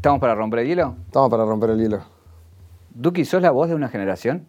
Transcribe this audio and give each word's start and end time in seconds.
¿Estamos 0.00 0.18
para 0.18 0.34
romper 0.34 0.60
el 0.60 0.68
hielo? 0.68 0.96
Estamos 1.08 1.28
para 1.28 1.44
romper 1.44 1.68
el 1.68 1.82
hilo. 1.82 2.00
Duki, 2.94 3.26
¿sos 3.26 3.42
la 3.42 3.50
voz 3.50 3.68
de 3.68 3.74
una 3.74 3.90
generación? 3.90 4.46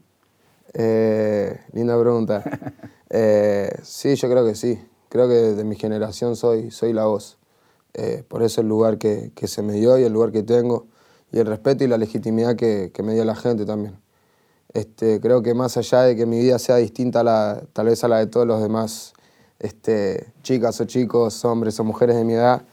Eh, 0.74 1.60
linda 1.74 2.00
pregunta. 2.00 2.42
Eh, 3.14 3.70
sí, 3.84 4.16
yo 4.16 4.30
creo 4.30 4.46
que 4.46 4.56
sí. 4.56 4.82
Creo 5.10 5.28
que 5.28 5.34
de 5.34 5.66
mi 5.66 5.76
generación 5.76 6.38
soy, 6.38 6.72
soy 6.72 6.94
la 6.94 7.04
voz. 7.04 7.38
Eh, 7.94 8.24
por 8.26 8.42
eso 8.42 8.62
el 8.62 8.70
lugar 8.70 8.98
que, 8.98 9.34
que 9.36 9.50
se 9.50 9.62
me 9.62 9.74
dio 9.74 10.00
y 10.00 10.04
el 10.04 10.14
lugar 10.14 10.32
que 10.32 10.44
tengo 10.44 10.88
y 11.34 11.40
el 11.40 11.46
respeto 11.46 11.84
y 11.84 11.88
la 11.88 11.98
legitimidad 11.98 12.56
que, 12.56 12.92
que 12.94 13.04
me 13.04 13.14
dio 13.14 13.26
la 13.26 13.36
gente 13.36 13.66
también. 13.66 14.00
Este, 14.74 15.20
creo 15.20 15.42
que 15.42 15.54
más 15.54 15.76
allá 15.76 16.04
de 16.04 16.16
que 16.16 16.26
mi 16.26 16.40
vida 16.40 16.58
sea 16.58 16.78
distinta 16.78 17.20
a 17.20 17.24
la, 17.26 17.64
tal 17.74 17.88
vez 17.88 18.02
a 18.06 18.08
la 18.08 18.20
de 18.20 18.28
todos 18.28 18.48
los 18.48 18.62
demás 18.62 19.12
este, 19.60 20.32
chicas 20.42 20.80
o 20.80 20.86
chicos, 20.86 21.44
hombres 21.44 21.78
o 21.82 21.84
mujeres 21.84 22.16
de 22.16 22.24
mi 22.24 22.36
edad, 22.36 22.64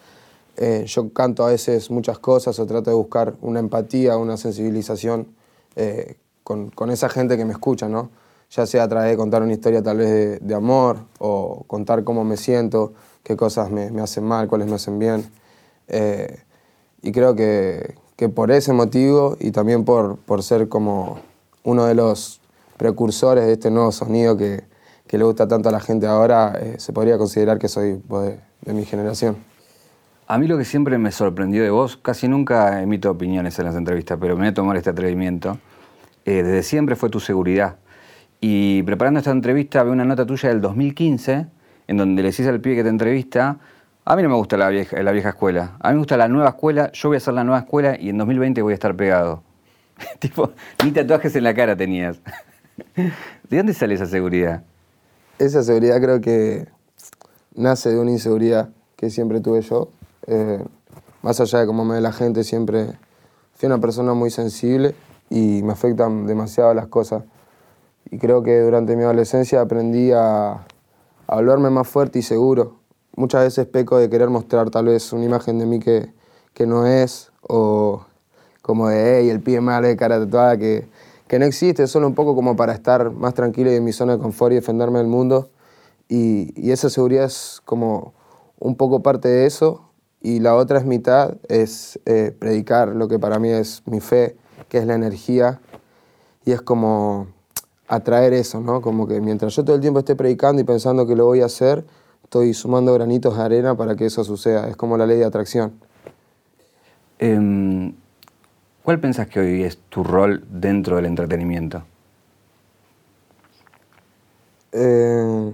eh, 0.60 0.84
yo 0.86 1.12
canto 1.12 1.46
a 1.46 1.50
veces 1.50 1.88
muchas 1.88 2.18
cosas 2.18 2.58
o 2.58 2.66
trato 2.66 2.90
de 2.90 2.96
buscar 2.96 3.34
una 3.42 3.60
empatía, 3.60 4.16
una 4.16 4.36
sensibilización 4.36 5.28
eh, 5.76 6.16
con, 6.42 6.90
esa 6.90 7.08
gente 7.08 7.36
que 7.36 7.44
me 7.44 7.52
escucha, 7.52 7.88
¿no? 7.88 8.10
Ya 8.50 8.66
sea 8.66 8.82
a 8.82 8.88
través 8.88 9.10
de 9.10 9.16
contar 9.16 9.42
una 9.42 9.52
historia 9.52 9.84
tal 9.84 9.98
vez 9.98 10.40
de, 10.40 10.54
amor 10.54 11.04
o 11.20 11.62
contar 11.68 12.02
cómo 12.02 12.24
me 12.24 12.36
siento, 12.36 12.92
qué 13.22 13.36
cosas 13.36 13.70
me, 13.70 13.88
hacen 14.00 14.24
mal, 14.24 14.48
cuáles 14.48 14.66
me 14.66 14.74
hacen 14.74 14.98
bien. 14.98 15.30
Eh, 15.86 16.40
y 17.02 17.12
creo 17.12 17.36
que, 17.36 17.94
que, 18.16 18.28
por 18.28 18.50
ese 18.50 18.72
motivo 18.72 19.36
y 19.38 19.52
también 19.52 19.84
por, 19.84 20.16
por 20.16 20.42
ser 20.42 20.68
como 20.68 21.20
uno 21.62 21.84
de 21.84 21.94
los 21.94 22.40
precursores 22.78 23.46
de 23.46 23.52
este 23.52 23.70
nuevo 23.70 23.92
sonido 23.92 24.36
que, 24.36 24.64
que 25.06 25.18
le 25.18 25.24
gusta 25.24 25.46
tanto 25.46 25.68
a 25.68 25.72
la 25.72 25.80
gente 25.80 26.08
ahora, 26.08 26.58
eh, 26.60 26.74
se 26.78 26.92
podría 26.92 27.16
considerar 27.16 27.60
que 27.60 27.68
soy 27.68 27.94
pues, 27.94 28.36
de 28.62 28.72
mi 28.72 28.84
generación. 28.84 29.36
A 30.30 30.36
mí 30.36 30.46
lo 30.46 30.58
que 30.58 30.66
siempre 30.66 30.98
me 30.98 31.10
sorprendió 31.10 31.62
de 31.62 31.70
vos, 31.70 31.96
casi 31.96 32.28
nunca 32.28 32.82
emito 32.82 33.10
opiniones 33.10 33.58
en 33.58 33.64
las 33.64 33.74
entrevistas, 33.76 34.18
pero 34.20 34.34
me 34.34 34.40
voy 34.40 34.48
a 34.48 34.52
tomar 34.52 34.76
este 34.76 34.90
atrevimiento, 34.90 35.56
eh, 36.26 36.42
desde 36.42 36.62
siempre 36.62 36.96
fue 36.96 37.08
tu 37.08 37.18
seguridad. 37.18 37.76
Y 38.38 38.82
preparando 38.82 39.20
esta 39.20 39.30
entrevista 39.30 39.82
veo 39.82 39.94
una 39.94 40.04
nota 40.04 40.26
tuya 40.26 40.50
del 40.50 40.60
2015, 40.60 41.46
en 41.86 41.96
donde 41.96 42.22
le 42.22 42.30
decís 42.30 42.46
al 42.46 42.60
pibe 42.60 42.76
que 42.76 42.82
te 42.82 42.90
entrevista, 42.90 43.58
a 44.04 44.16
mí 44.16 44.22
no 44.22 44.28
me 44.28 44.34
gusta 44.34 44.58
la 44.58 44.68
vieja, 44.68 45.02
la 45.02 45.12
vieja 45.12 45.30
escuela, 45.30 45.78
a 45.80 45.88
mí 45.88 45.94
me 45.94 46.00
gusta 46.00 46.18
la 46.18 46.28
nueva 46.28 46.50
escuela, 46.50 46.92
yo 46.92 47.08
voy 47.08 47.16
a 47.16 47.18
hacer 47.18 47.32
la 47.32 47.44
nueva 47.44 47.60
escuela 47.60 47.96
y 47.98 48.10
en 48.10 48.18
2020 48.18 48.60
voy 48.60 48.72
a 48.72 48.74
estar 48.74 48.94
pegado. 48.94 49.42
tipo, 50.18 50.52
ni 50.84 50.90
tatuajes 50.90 51.34
en 51.36 51.44
la 51.44 51.54
cara 51.54 51.74
tenías. 51.74 52.20
¿De 52.94 53.56
dónde 53.56 53.72
sale 53.72 53.94
esa 53.94 54.04
seguridad? 54.04 54.62
Esa 55.38 55.62
seguridad 55.62 55.98
creo 56.02 56.20
que 56.20 56.68
nace 57.54 57.88
de 57.88 57.98
una 57.98 58.10
inseguridad 58.10 58.68
que 58.94 59.08
siempre 59.08 59.40
tuve 59.40 59.62
yo, 59.62 59.88
eh, 60.28 60.64
más 61.22 61.40
allá 61.40 61.60
de 61.60 61.66
cómo 61.66 61.84
me 61.84 61.94
ve 61.94 62.00
la 62.00 62.12
gente, 62.12 62.44
siempre 62.44 62.98
fui 63.54 63.66
una 63.66 63.80
persona 63.80 64.14
muy 64.14 64.30
sensible 64.30 64.94
y 65.30 65.62
me 65.62 65.72
afectan 65.72 66.26
demasiado 66.26 66.72
las 66.74 66.86
cosas. 66.86 67.24
Y 68.10 68.18
creo 68.18 68.42
que 68.42 68.60
durante 68.60 68.94
mi 68.96 69.02
adolescencia 69.02 69.60
aprendí 69.60 70.12
a, 70.12 70.50
a 70.52 70.64
hablarme 71.26 71.70
más 71.70 71.88
fuerte 71.88 72.20
y 72.20 72.22
seguro. 72.22 72.76
Muchas 73.16 73.42
veces 73.42 73.66
peco 73.66 73.98
de 73.98 74.08
querer 74.08 74.30
mostrar 74.30 74.70
tal 74.70 74.86
vez 74.86 75.12
una 75.12 75.24
imagen 75.24 75.58
de 75.58 75.66
mí 75.66 75.80
que, 75.80 76.12
que 76.54 76.66
no 76.66 76.86
es, 76.86 77.32
o 77.42 78.04
como 78.62 78.88
de, 78.88 79.20
hey, 79.20 79.30
el 79.30 79.40
pibe 79.40 79.60
malo 79.60 79.88
de 79.88 79.96
cara 79.96 80.20
tatuada, 80.20 80.56
que, 80.56 80.88
que 81.26 81.38
no 81.38 81.46
existe, 81.46 81.86
solo 81.86 82.06
un 82.06 82.14
poco 82.14 82.34
como 82.34 82.54
para 82.54 82.72
estar 82.72 83.10
más 83.10 83.34
tranquilo 83.34 83.72
y 83.72 83.76
en 83.76 83.84
mi 83.84 83.92
zona 83.92 84.12
de 84.12 84.18
confort 84.22 84.52
y 84.52 84.56
defenderme 84.56 84.98
del 84.98 85.08
mundo. 85.08 85.50
Y, 86.08 86.52
y 86.54 86.70
esa 86.70 86.90
seguridad 86.90 87.24
es 87.24 87.60
como 87.64 88.12
un 88.58 88.76
poco 88.76 89.02
parte 89.02 89.28
de 89.28 89.46
eso, 89.46 89.87
y 90.20 90.40
la 90.40 90.54
otra 90.54 90.78
es 90.78 90.84
mitad, 90.84 91.36
es 91.48 91.98
eh, 92.06 92.34
predicar 92.36 92.88
lo 92.88 93.08
que 93.08 93.18
para 93.18 93.38
mí 93.38 93.50
es 93.50 93.82
mi 93.86 94.00
fe, 94.00 94.36
que 94.68 94.78
es 94.78 94.86
la 94.86 94.94
energía, 94.94 95.60
y 96.44 96.52
es 96.52 96.60
como 96.60 97.28
atraer 97.86 98.32
eso, 98.32 98.60
¿no? 98.60 98.80
Como 98.80 99.06
que 99.06 99.20
mientras 99.20 99.54
yo 99.54 99.64
todo 99.64 99.76
el 99.76 99.82
tiempo 99.82 100.00
esté 100.00 100.16
predicando 100.16 100.60
y 100.60 100.64
pensando 100.64 101.06
que 101.06 101.16
lo 101.16 101.24
voy 101.24 101.40
a 101.40 101.46
hacer, 101.46 101.84
estoy 102.24 102.52
sumando 102.54 102.92
granitos 102.94 103.36
de 103.36 103.42
arena 103.42 103.76
para 103.76 103.96
que 103.96 104.06
eso 104.06 104.24
suceda, 104.24 104.68
es 104.68 104.76
como 104.76 104.96
la 104.96 105.06
ley 105.06 105.18
de 105.18 105.24
atracción. 105.24 105.72
Eh, 107.18 107.92
¿Cuál 108.82 109.00
pensás 109.00 109.28
que 109.28 109.40
hoy 109.40 109.64
es 109.64 109.76
tu 109.90 110.02
rol 110.02 110.46
dentro 110.50 110.96
del 110.96 111.04
entretenimiento? 111.04 111.84
Eh, 114.72 115.52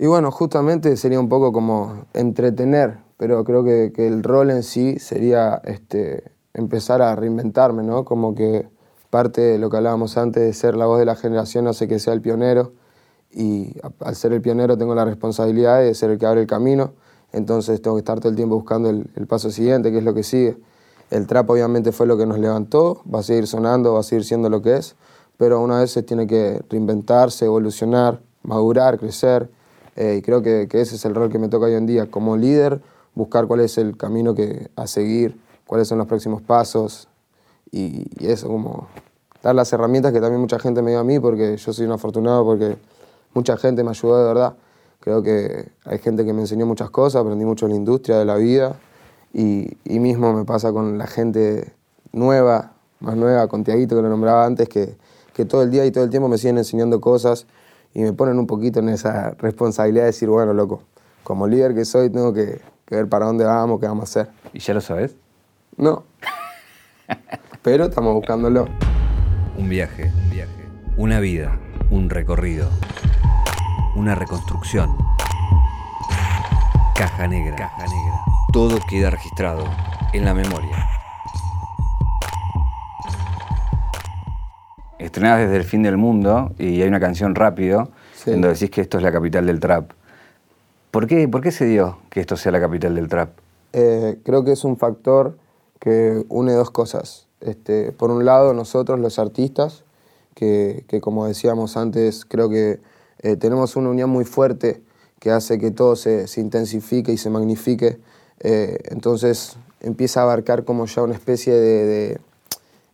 y 0.00 0.06
bueno, 0.06 0.30
justamente 0.30 0.96
sería 0.96 1.18
un 1.18 1.28
poco 1.28 1.52
como 1.52 2.06
entretener, 2.14 2.98
pero 3.16 3.42
creo 3.42 3.64
que, 3.64 3.92
que 3.92 4.06
el 4.06 4.22
rol 4.22 4.50
en 4.50 4.62
sí 4.62 5.00
sería 5.00 5.60
este, 5.64 6.22
empezar 6.54 7.02
a 7.02 7.16
reinventarme, 7.16 7.82
¿no? 7.82 8.04
Como 8.04 8.32
que 8.32 8.68
parte 9.10 9.40
de 9.40 9.58
lo 9.58 9.70
que 9.70 9.78
hablábamos 9.78 10.16
antes 10.16 10.44
de 10.44 10.52
ser 10.52 10.76
la 10.76 10.86
voz 10.86 11.00
de 11.00 11.04
la 11.04 11.16
generación 11.16 11.66
hace 11.66 11.88
que 11.88 11.98
sea 11.98 12.12
el 12.12 12.20
pionero 12.20 12.74
y 13.32 13.74
al 14.00 14.14
ser 14.14 14.32
el 14.32 14.40
pionero 14.40 14.78
tengo 14.78 14.94
la 14.94 15.04
responsabilidad 15.04 15.80
de 15.80 15.92
ser 15.94 16.10
el 16.10 16.18
que 16.18 16.26
abre 16.26 16.42
el 16.42 16.46
camino, 16.46 16.92
entonces 17.32 17.82
tengo 17.82 17.96
que 17.96 18.00
estar 18.00 18.20
todo 18.20 18.30
el 18.30 18.36
tiempo 18.36 18.54
buscando 18.54 18.90
el, 18.90 19.10
el 19.16 19.26
paso 19.26 19.50
siguiente, 19.50 19.90
que 19.90 19.98
es 19.98 20.04
lo 20.04 20.14
que 20.14 20.22
sigue. 20.22 20.58
El 21.10 21.26
trap 21.26 21.50
obviamente 21.50 21.90
fue 21.90 22.06
lo 22.06 22.16
que 22.16 22.24
nos 22.26 22.38
levantó, 22.38 23.02
va 23.12 23.18
a 23.18 23.22
seguir 23.24 23.48
sonando, 23.48 23.94
va 23.94 24.00
a 24.00 24.04
seguir 24.04 24.24
siendo 24.24 24.48
lo 24.48 24.62
que 24.62 24.76
es, 24.76 24.94
pero 25.38 25.60
una 25.60 25.80
vez 25.80 25.90
se 25.90 26.04
tiene 26.04 26.28
que 26.28 26.62
reinventarse, 26.70 27.46
evolucionar, 27.46 28.20
madurar, 28.44 28.98
crecer 28.98 29.50
eh, 30.00 30.18
y 30.18 30.22
creo 30.22 30.42
que, 30.42 30.68
que, 30.68 30.80
ese 30.80 30.94
es 30.94 31.04
el 31.06 31.14
rol 31.16 31.28
que 31.28 31.40
me 31.40 31.48
toca 31.48 31.66
hoy 31.66 31.74
en 31.74 31.84
día. 31.84 32.08
Como 32.08 32.36
líder, 32.36 32.80
buscar 33.16 33.48
cuál 33.48 33.58
es 33.60 33.78
el 33.78 33.96
camino 33.96 34.32
que, 34.32 34.70
a 34.76 34.86
seguir, 34.86 35.36
cuáles 35.66 35.88
son 35.88 35.98
los 35.98 36.06
próximos 36.06 36.40
pasos 36.40 37.08
y, 37.72 38.06
y, 38.20 38.28
eso, 38.30 38.46
como 38.46 38.86
dar 39.42 39.56
las 39.56 39.72
herramientas 39.72 40.12
que 40.12 40.20
también 40.20 40.40
mucha 40.40 40.60
gente 40.60 40.82
me 40.82 40.92
dio 40.92 41.00
a 41.00 41.04
mí, 41.04 41.18
porque 41.18 41.56
yo 41.56 41.72
soy 41.72 41.84
un 41.84 41.90
afortunado, 41.90 42.44
porque 42.44 42.76
mucha 43.34 43.56
gente 43.56 43.82
me 43.82 43.90
ayudó 43.90 44.18
de 44.20 44.24
verdad. 44.24 44.54
Creo 45.00 45.20
que 45.20 45.72
hay 45.84 45.98
gente 45.98 46.24
que 46.24 46.32
me 46.32 46.42
enseñó 46.42 46.64
muchas 46.64 46.90
cosas, 46.90 47.22
aprendí 47.22 47.44
mucho 47.44 47.66
de 47.66 47.72
la 47.72 47.76
industria, 47.78 48.18
de 48.18 48.24
la 48.24 48.36
vida 48.36 48.76
y, 49.32 49.76
y 49.84 49.98
mismo 49.98 50.32
me 50.32 50.44
pasa 50.44 50.72
con 50.72 50.96
la 50.96 51.08
gente 51.08 51.72
nueva, 52.12 52.74
más 53.00 53.16
nueva, 53.16 53.48
con 53.48 53.64
Tiaguito 53.64 53.96
que 53.96 54.02
lo 54.02 54.08
nombraba 54.08 54.46
antes, 54.46 54.68
que, 54.68 54.96
que 55.34 55.44
todo 55.44 55.62
el 55.62 55.72
día 55.72 55.84
y 55.86 55.90
todo 55.90 56.04
el 56.04 56.10
tiempo 56.10 56.28
me 56.28 56.38
siguen 56.38 56.58
enseñando 56.58 57.00
cosas 57.00 57.46
y 57.98 58.02
me 58.02 58.12
ponen 58.12 58.38
un 58.38 58.46
poquito 58.46 58.78
en 58.78 58.90
esa 58.90 59.32
responsabilidad 59.40 60.02
de 60.02 60.06
decir, 60.06 60.28
bueno, 60.28 60.54
loco, 60.54 60.84
como 61.24 61.48
líder 61.48 61.74
que 61.74 61.84
soy, 61.84 62.10
tengo 62.10 62.32
que, 62.32 62.60
que 62.86 62.94
ver 62.94 63.08
para 63.08 63.26
dónde 63.26 63.44
vamos, 63.44 63.80
qué 63.80 63.88
vamos 63.88 64.02
a 64.02 64.20
hacer. 64.22 64.32
¿Y 64.52 64.60
ya 64.60 64.72
lo 64.72 64.80
sabes? 64.80 65.16
No. 65.76 66.04
Pero 67.62 67.86
estamos 67.86 68.14
buscándolo. 68.14 68.68
Un 69.56 69.68
viaje, 69.68 70.12
un 70.14 70.30
viaje. 70.30 70.68
Una 70.96 71.18
vida, 71.18 71.58
un 71.90 72.08
recorrido. 72.08 72.68
Una 73.96 74.14
reconstrucción. 74.14 74.96
Caja 76.94 77.26
negra. 77.26 77.56
Caja 77.56 77.82
negra. 77.82 78.20
Todo 78.52 78.78
queda 78.88 79.10
registrado 79.10 79.64
en 80.12 80.24
la 80.24 80.34
memoria. 80.34 80.97
Estrenada 84.98 85.38
desde 85.38 85.56
el 85.56 85.64
fin 85.64 85.82
del 85.82 85.96
mundo 85.96 86.52
y 86.58 86.82
hay 86.82 86.88
una 86.88 87.00
canción 87.00 87.34
rápido 87.34 87.90
sí. 88.14 88.30
en 88.30 88.40
donde 88.40 88.54
decís 88.54 88.70
que 88.70 88.80
esto 88.80 88.98
es 88.98 89.04
la 89.04 89.12
capital 89.12 89.46
del 89.46 89.60
trap. 89.60 89.92
¿Por 90.90 91.06
qué, 91.06 91.28
¿Por 91.28 91.40
qué 91.40 91.52
se 91.52 91.66
dio 91.66 91.98
que 92.10 92.20
esto 92.20 92.36
sea 92.36 92.52
la 92.52 92.60
capital 92.60 92.94
del 92.94 93.08
trap? 93.08 93.30
Eh, 93.72 94.18
creo 94.24 94.44
que 94.44 94.52
es 94.52 94.64
un 94.64 94.76
factor 94.76 95.36
que 95.78 96.24
une 96.28 96.52
dos 96.52 96.70
cosas. 96.70 97.26
Este, 97.40 97.92
por 97.92 98.10
un 98.10 98.24
lado, 98.24 98.54
nosotros 98.54 98.98
los 98.98 99.18
artistas, 99.18 99.84
que, 100.34 100.84
que 100.88 101.00
como 101.00 101.26
decíamos 101.26 101.76
antes, 101.76 102.24
creo 102.24 102.48
que 102.48 102.80
eh, 103.20 103.36
tenemos 103.36 103.76
una 103.76 103.90
unión 103.90 104.10
muy 104.10 104.24
fuerte 104.24 104.82
que 105.20 105.30
hace 105.30 105.58
que 105.58 105.70
todo 105.70 105.96
se, 105.96 106.26
se 106.26 106.40
intensifique 106.40 107.12
y 107.12 107.18
se 107.18 107.30
magnifique. 107.30 107.98
Eh, 108.40 108.78
entonces 108.90 109.56
empieza 109.80 110.20
a 110.20 110.22
abarcar 110.24 110.64
como 110.64 110.86
ya 110.86 111.02
una 111.02 111.14
especie 111.14 111.54
de, 111.54 112.20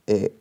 de 0.07 0.35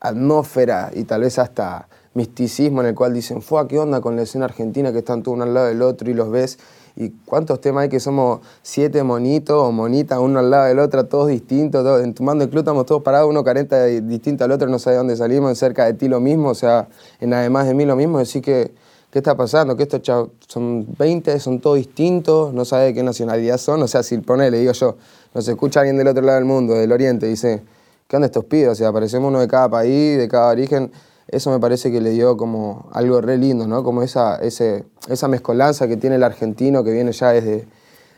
atmósfera 0.00 0.90
y 0.94 1.04
tal 1.04 1.22
vez 1.22 1.38
hasta 1.38 1.88
misticismo 2.14 2.80
en 2.80 2.88
el 2.88 2.94
cual 2.94 3.14
dicen, 3.14 3.42
fue 3.42 3.66
¿qué 3.68 3.78
onda 3.78 4.00
con 4.00 4.16
la 4.16 4.22
escena 4.22 4.46
argentina 4.46 4.92
que 4.92 4.98
están 4.98 5.22
todos 5.22 5.36
uno 5.36 5.44
al 5.44 5.54
lado 5.54 5.66
del 5.66 5.82
otro 5.82 6.10
y 6.10 6.14
los 6.14 6.30
ves? 6.30 6.58
¿Y 7.00 7.10
cuántos 7.24 7.60
temas 7.60 7.82
hay 7.82 7.88
que 7.88 8.00
somos 8.00 8.40
siete 8.60 9.04
monitos 9.04 9.56
o 9.56 9.70
monitas 9.70 10.18
uno 10.18 10.40
al 10.40 10.50
lado 10.50 10.66
del 10.66 10.80
otro, 10.80 11.06
todos 11.06 11.28
distintos? 11.28 11.84
Todos, 11.84 12.02
en 12.02 12.12
de 12.12 12.48
club 12.48 12.58
estamos 12.58 12.86
todos 12.86 13.02
parados, 13.02 13.30
uno 13.30 13.44
carenta 13.44 13.84
distinto 13.84 14.44
al 14.44 14.50
otro, 14.50 14.68
no 14.68 14.80
sabe 14.80 14.96
dónde 14.96 15.14
salimos, 15.14 15.56
cerca 15.56 15.84
de 15.84 15.94
ti 15.94 16.08
lo 16.08 16.18
mismo, 16.18 16.48
o 16.48 16.54
sea, 16.56 16.88
en 17.20 17.32
además 17.32 17.68
de 17.68 17.74
mí 17.74 17.84
lo 17.84 17.94
mismo, 17.94 18.18
decir 18.18 18.42
que, 18.42 18.72
¿qué 19.12 19.20
está 19.20 19.36
pasando? 19.36 19.76
Que 19.76 19.84
estos 19.84 20.02
chavos 20.02 20.30
son 20.48 20.88
20, 20.98 21.38
son 21.38 21.60
todos 21.60 21.76
distintos, 21.76 22.52
no 22.52 22.64
sabe 22.64 22.86
de 22.86 22.94
qué 22.94 23.04
nacionalidad 23.04 23.58
son, 23.58 23.80
o 23.80 23.86
sea, 23.86 24.02
si 24.02 24.18
pone, 24.18 24.50
le 24.50 24.58
digo 24.58 24.72
yo, 24.72 24.96
nos 25.34 25.46
escucha 25.46 25.78
alguien 25.78 25.98
del 25.98 26.08
otro 26.08 26.22
lado 26.22 26.38
del 26.38 26.46
mundo, 26.46 26.74
del 26.74 26.90
oriente, 26.90 27.26
dice, 27.26 27.62
¿qué 28.08 28.16
onda 28.16 28.26
estos 28.26 28.46
pibes? 28.46 28.70
O 28.70 28.74
sea, 28.74 28.92
parecemos 28.92 29.28
uno 29.28 29.38
de 29.38 29.46
cada 29.46 29.68
país, 29.68 30.18
de 30.18 30.26
cada 30.26 30.50
origen 30.50 30.90
eso 31.28 31.50
me 31.50 31.60
parece 31.60 31.92
que 31.92 32.00
le 32.00 32.10
dio 32.10 32.36
como 32.36 32.88
algo 32.92 33.20
re 33.20 33.36
lindo, 33.36 33.68
¿no? 33.68 33.84
Como 33.84 34.02
esa, 34.02 34.36
ese, 34.36 34.86
esa 35.08 35.28
mezcolanza 35.28 35.86
que 35.86 35.98
tiene 35.98 36.16
el 36.16 36.24
argentino 36.24 36.82
que 36.82 36.90
viene 36.90 37.12
ya 37.12 37.32
desde, 37.32 37.66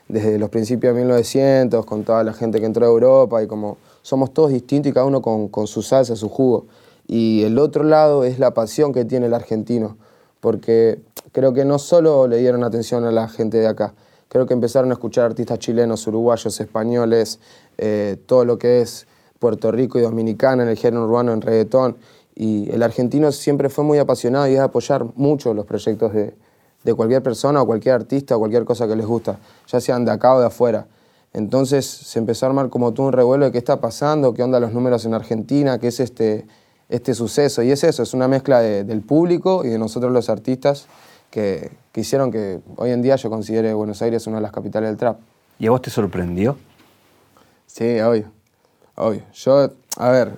desde 0.08 0.38
los 0.38 0.48
principios 0.48 0.94
de 0.94 1.00
1900, 1.00 1.84
con 1.84 2.04
toda 2.04 2.22
la 2.22 2.32
gente 2.32 2.60
que 2.60 2.66
entró 2.66 2.86
a 2.86 2.88
Europa 2.88 3.42
y 3.42 3.48
como 3.48 3.78
somos 4.02 4.32
todos 4.32 4.52
distintos 4.52 4.90
y 4.90 4.92
cada 4.92 5.06
uno 5.06 5.22
con, 5.22 5.48
con 5.48 5.66
su 5.66 5.82
salsa, 5.82 6.14
su 6.14 6.28
jugo. 6.28 6.66
Y 7.08 7.42
el 7.42 7.58
otro 7.58 7.82
lado 7.82 8.22
es 8.22 8.38
la 8.38 8.54
pasión 8.54 8.92
que 8.92 9.04
tiene 9.04 9.26
el 9.26 9.34
argentino, 9.34 9.96
porque 10.38 11.00
creo 11.32 11.52
que 11.52 11.64
no 11.64 11.80
solo 11.80 12.28
le 12.28 12.36
dieron 12.38 12.62
atención 12.62 13.04
a 13.04 13.10
la 13.10 13.28
gente 13.28 13.58
de 13.58 13.66
acá, 13.66 13.94
creo 14.28 14.46
que 14.46 14.54
empezaron 14.54 14.92
a 14.92 14.94
escuchar 14.94 15.24
artistas 15.24 15.58
chilenos, 15.58 16.06
uruguayos, 16.06 16.60
españoles, 16.60 17.40
eh, 17.76 18.16
todo 18.26 18.44
lo 18.44 18.56
que 18.56 18.82
es 18.82 19.08
Puerto 19.40 19.72
Rico 19.72 19.98
y 19.98 20.02
Dominicana 20.02 20.62
en 20.62 20.68
el 20.68 20.76
género 20.76 21.06
urbano, 21.06 21.32
en 21.32 21.40
reggaetón. 21.40 21.96
Y 22.36 22.70
el 22.70 22.84
argentino 22.84 23.32
siempre 23.32 23.68
fue 23.68 23.82
muy 23.82 23.98
apasionado 23.98 24.46
y 24.46 24.54
es 24.54 24.60
apoyar 24.60 25.06
mucho 25.16 25.52
los 25.52 25.66
proyectos 25.66 26.12
de, 26.12 26.34
de 26.84 26.94
cualquier 26.94 27.22
persona 27.22 27.60
o 27.60 27.66
cualquier 27.66 27.96
artista 27.96 28.36
o 28.36 28.38
cualquier 28.38 28.64
cosa 28.64 28.86
que 28.86 28.96
les 28.96 29.06
gusta, 29.06 29.38
ya 29.66 29.80
sean 29.80 30.04
de 30.04 30.12
acá 30.12 30.34
o 30.34 30.40
de 30.40 30.46
afuera. 30.46 30.86
Entonces 31.32 31.86
se 31.86 32.18
empezó 32.18 32.46
a 32.46 32.48
armar 32.48 32.70
como 32.70 32.92
tú 32.92 33.04
un 33.04 33.12
revuelo 33.12 33.46
de 33.46 33.52
qué 33.52 33.58
está 33.58 33.80
pasando, 33.80 34.34
qué 34.34 34.42
onda 34.42 34.58
los 34.60 34.72
números 34.72 35.04
en 35.04 35.14
Argentina, 35.14 35.78
qué 35.78 35.88
es 35.88 36.00
este, 36.00 36.46
este 36.88 37.14
suceso. 37.14 37.62
Y 37.62 37.70
es 37.70 37.84
eso, 37.84 38.02
es 38.02 38.14
una 38.14 38.28
mezcla 38.28 38.60
del 38.60 39.00
público 39.02 39.64
y 39.64 39.68
de 39.68 39.78
nosotros 39.78 40.12
los 40.12 40.28
artistas 40.28 40.86
que, 41.30 41.70
que, 41.92 42.00
hicieron 42.00 42.32
que 42.32 42.60
hoy 42.76 42.90
en 42.90 43.02
día 43.02 43.16
yo 43.16 43.30
considere 43.30 43.72
Buenos 43.74 44.02
Aires 44.02 44.26
una 44.26 44.36
de 44.36 44.42
las 44.42 44.52
capitales 44.52 44.90
del 44.90 44.96
trap. 44.96 45.18
¿Y 45.58 45.66
a 45.66 45.70
vos 45.70 45.82
te 45.82 45.90
sorprendió? 45.90 46.56
Sí, 47.66 48.00
obvio. 48.00 48.39
Obvio. 49.02 49.22
Yo, 49.32 49.70
a 49.96 50.10
ver, 50.10 50.32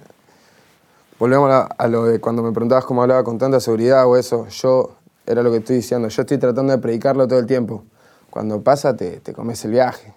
volvemos 1.18 1.50
a, 1.50 1.88
lo 1.88 2.04
de 2.04 2.20
cuando 2.20 2.44
me 2.44 2.52
preguntabas 2.52 2.84
cómo 2.84 3.02
hablaba 3.02 3.24
con 3.24 3.36
tanta 3.36 3.58
seguridad 3.58 4.06
o 4.06 4.16
eso. 4.16 4.46
Yo, 4.50 4.92
era 5.26 5.42
lo 5.42 5.50
que 5.50 5.56
estoy 5.56 5.76
diciendo, 5.76 6.06
yo 6.06 6.22
estoy 6.22 6.38
tratando 6.38 6.72
de 6.72 6.78
predicarlo 6.78 7.26
todo 7.26 7.40
el 7.40 7.46
tiempo. 7.46 7.82
Cuando 8.30 8.62
pasa, 8.62 8.96
te, 8.96 9.18
te 9.18 9.32
comes 9.32 9.64
el 9.64 9.72
viaje. 9.72 10.14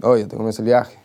Obvio, 0.00 0.26
te 0.26 0.38
comes 0.38 0.58
el 0.58 0.64
viaje. 0.64 0.98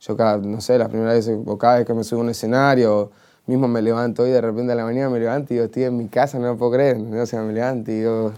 Yo 0.00 0.16
cada, 0.16 0.38
no 0.38 0.60
sé, 0.60 0.78
las 0.78 0.88
primeras 0.88 1.14
veces, 1.14 1.38
cada 1.60 1.76
vez 1.76 1.86
que 1.86 1.94
me 1.94 2.02
subo 2.02 2.22
a 2.22 2.24
un 2.24 2.30
escenario, 2.30 3.12
mismo 3.46 3.68
me 3.68 3.80
levanto 3.80 4.24
hoy 4.24 4.30
de 4.30 4.40
repente 4.40 4.72
a 4.72 4.74
la 4.74 4.84
mañana 4.84 5.10
me 5.10 5.20
levanto 5.20 5.54
y 5.54 5.58
digo, 5.58 5.66
estoy 5.66 5.84
en 5.84 5.96
mi 5.96 6.08
casa, 6.08 6.40
no 6.40 6.48
lo 6.48 6.56
puedo 6.56 6.72
creer. 6.72 6.96
O 6.96 7.26
sea, 7.26 7.42
me 7.42 7.52
levanto 7.52 7.92
y 7.92 8.00
digo, 8.00 8.32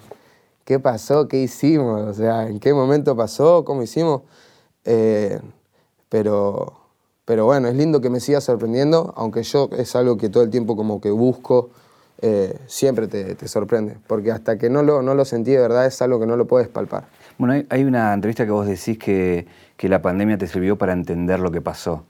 ¿qué 0.66 0.78
pasó? 0.78 1.26
¿Qué 1.26 1.38
hicimos? 1.38 2.02
O 2.02 2.12
sea, 2.12 2.48
¿en 2.48 2.60
qué 2.60 2.74
momento 2.74 3.16
pasó? 3.16 3.64
¿Cómo 3.64 3.82
hicimos? 3.82 4.20
Eh, 4.84 5.40
pero, 6.10 6.83
pero 7.24 7.46
bueno, 7.46 7.68
es 7.68 7.74
lindo 7.74 8.00
que 8.00 8.10
me 8.10 8.20
siga 8.20 8.40
sorprendiendo, 8.40 9.14
aunque 9.16 9.42
yo 9.42 9.68
es 9.76 9.96
algo 9.96 10.16
que 10.16 10.28
todo 10.28 10.42
el 10.42 10.50
tiempo 10.50 10.76
como 10.76 11.00
que 11.00 11.10
busco, 11.10 11.70
eh, 12.20 12.58
siempre 12.66 13.08
te, 13.08 13.34
te, 13.34 13.48
sorprende, 13.48 13.96
porque 14.06 14.30
hasta 14.30 14.56
que 14.56 14.70
no 14.70 14.82
lo, 14.82 15.02
no 15.02 15.14
lo 15.14 15.24
sentí 15.24 15.50
de 15.50 15.58
verdad 15.58 15.86
es 15.86 16.00
algo 16.00 16.20
que 16.20 16.26
no 16.26 16.36
lo 16.36 16.46
puedes 16.46 16.68
palpar. 16.68 17.06
Bueno, 17.38 17.54
hay, 17.54 17.66
hay 17.70 17.84
una 17.84 18.12
entrevista 18.12 18.44
que 18.44 18.52
vos 18.52 18.66
decís 18.66 18.98
que, 18.98 19.46
que 19.76 19.88
la 19.88 20.00
pandemia 20.00 20.38
te 20.38 20.46
sirvió 20.46 20.78
para 20.78 20.92
entender 20.92 21.40
lo 21.40 21.50
que 21.50 21.60
pasó. 21.60 22.04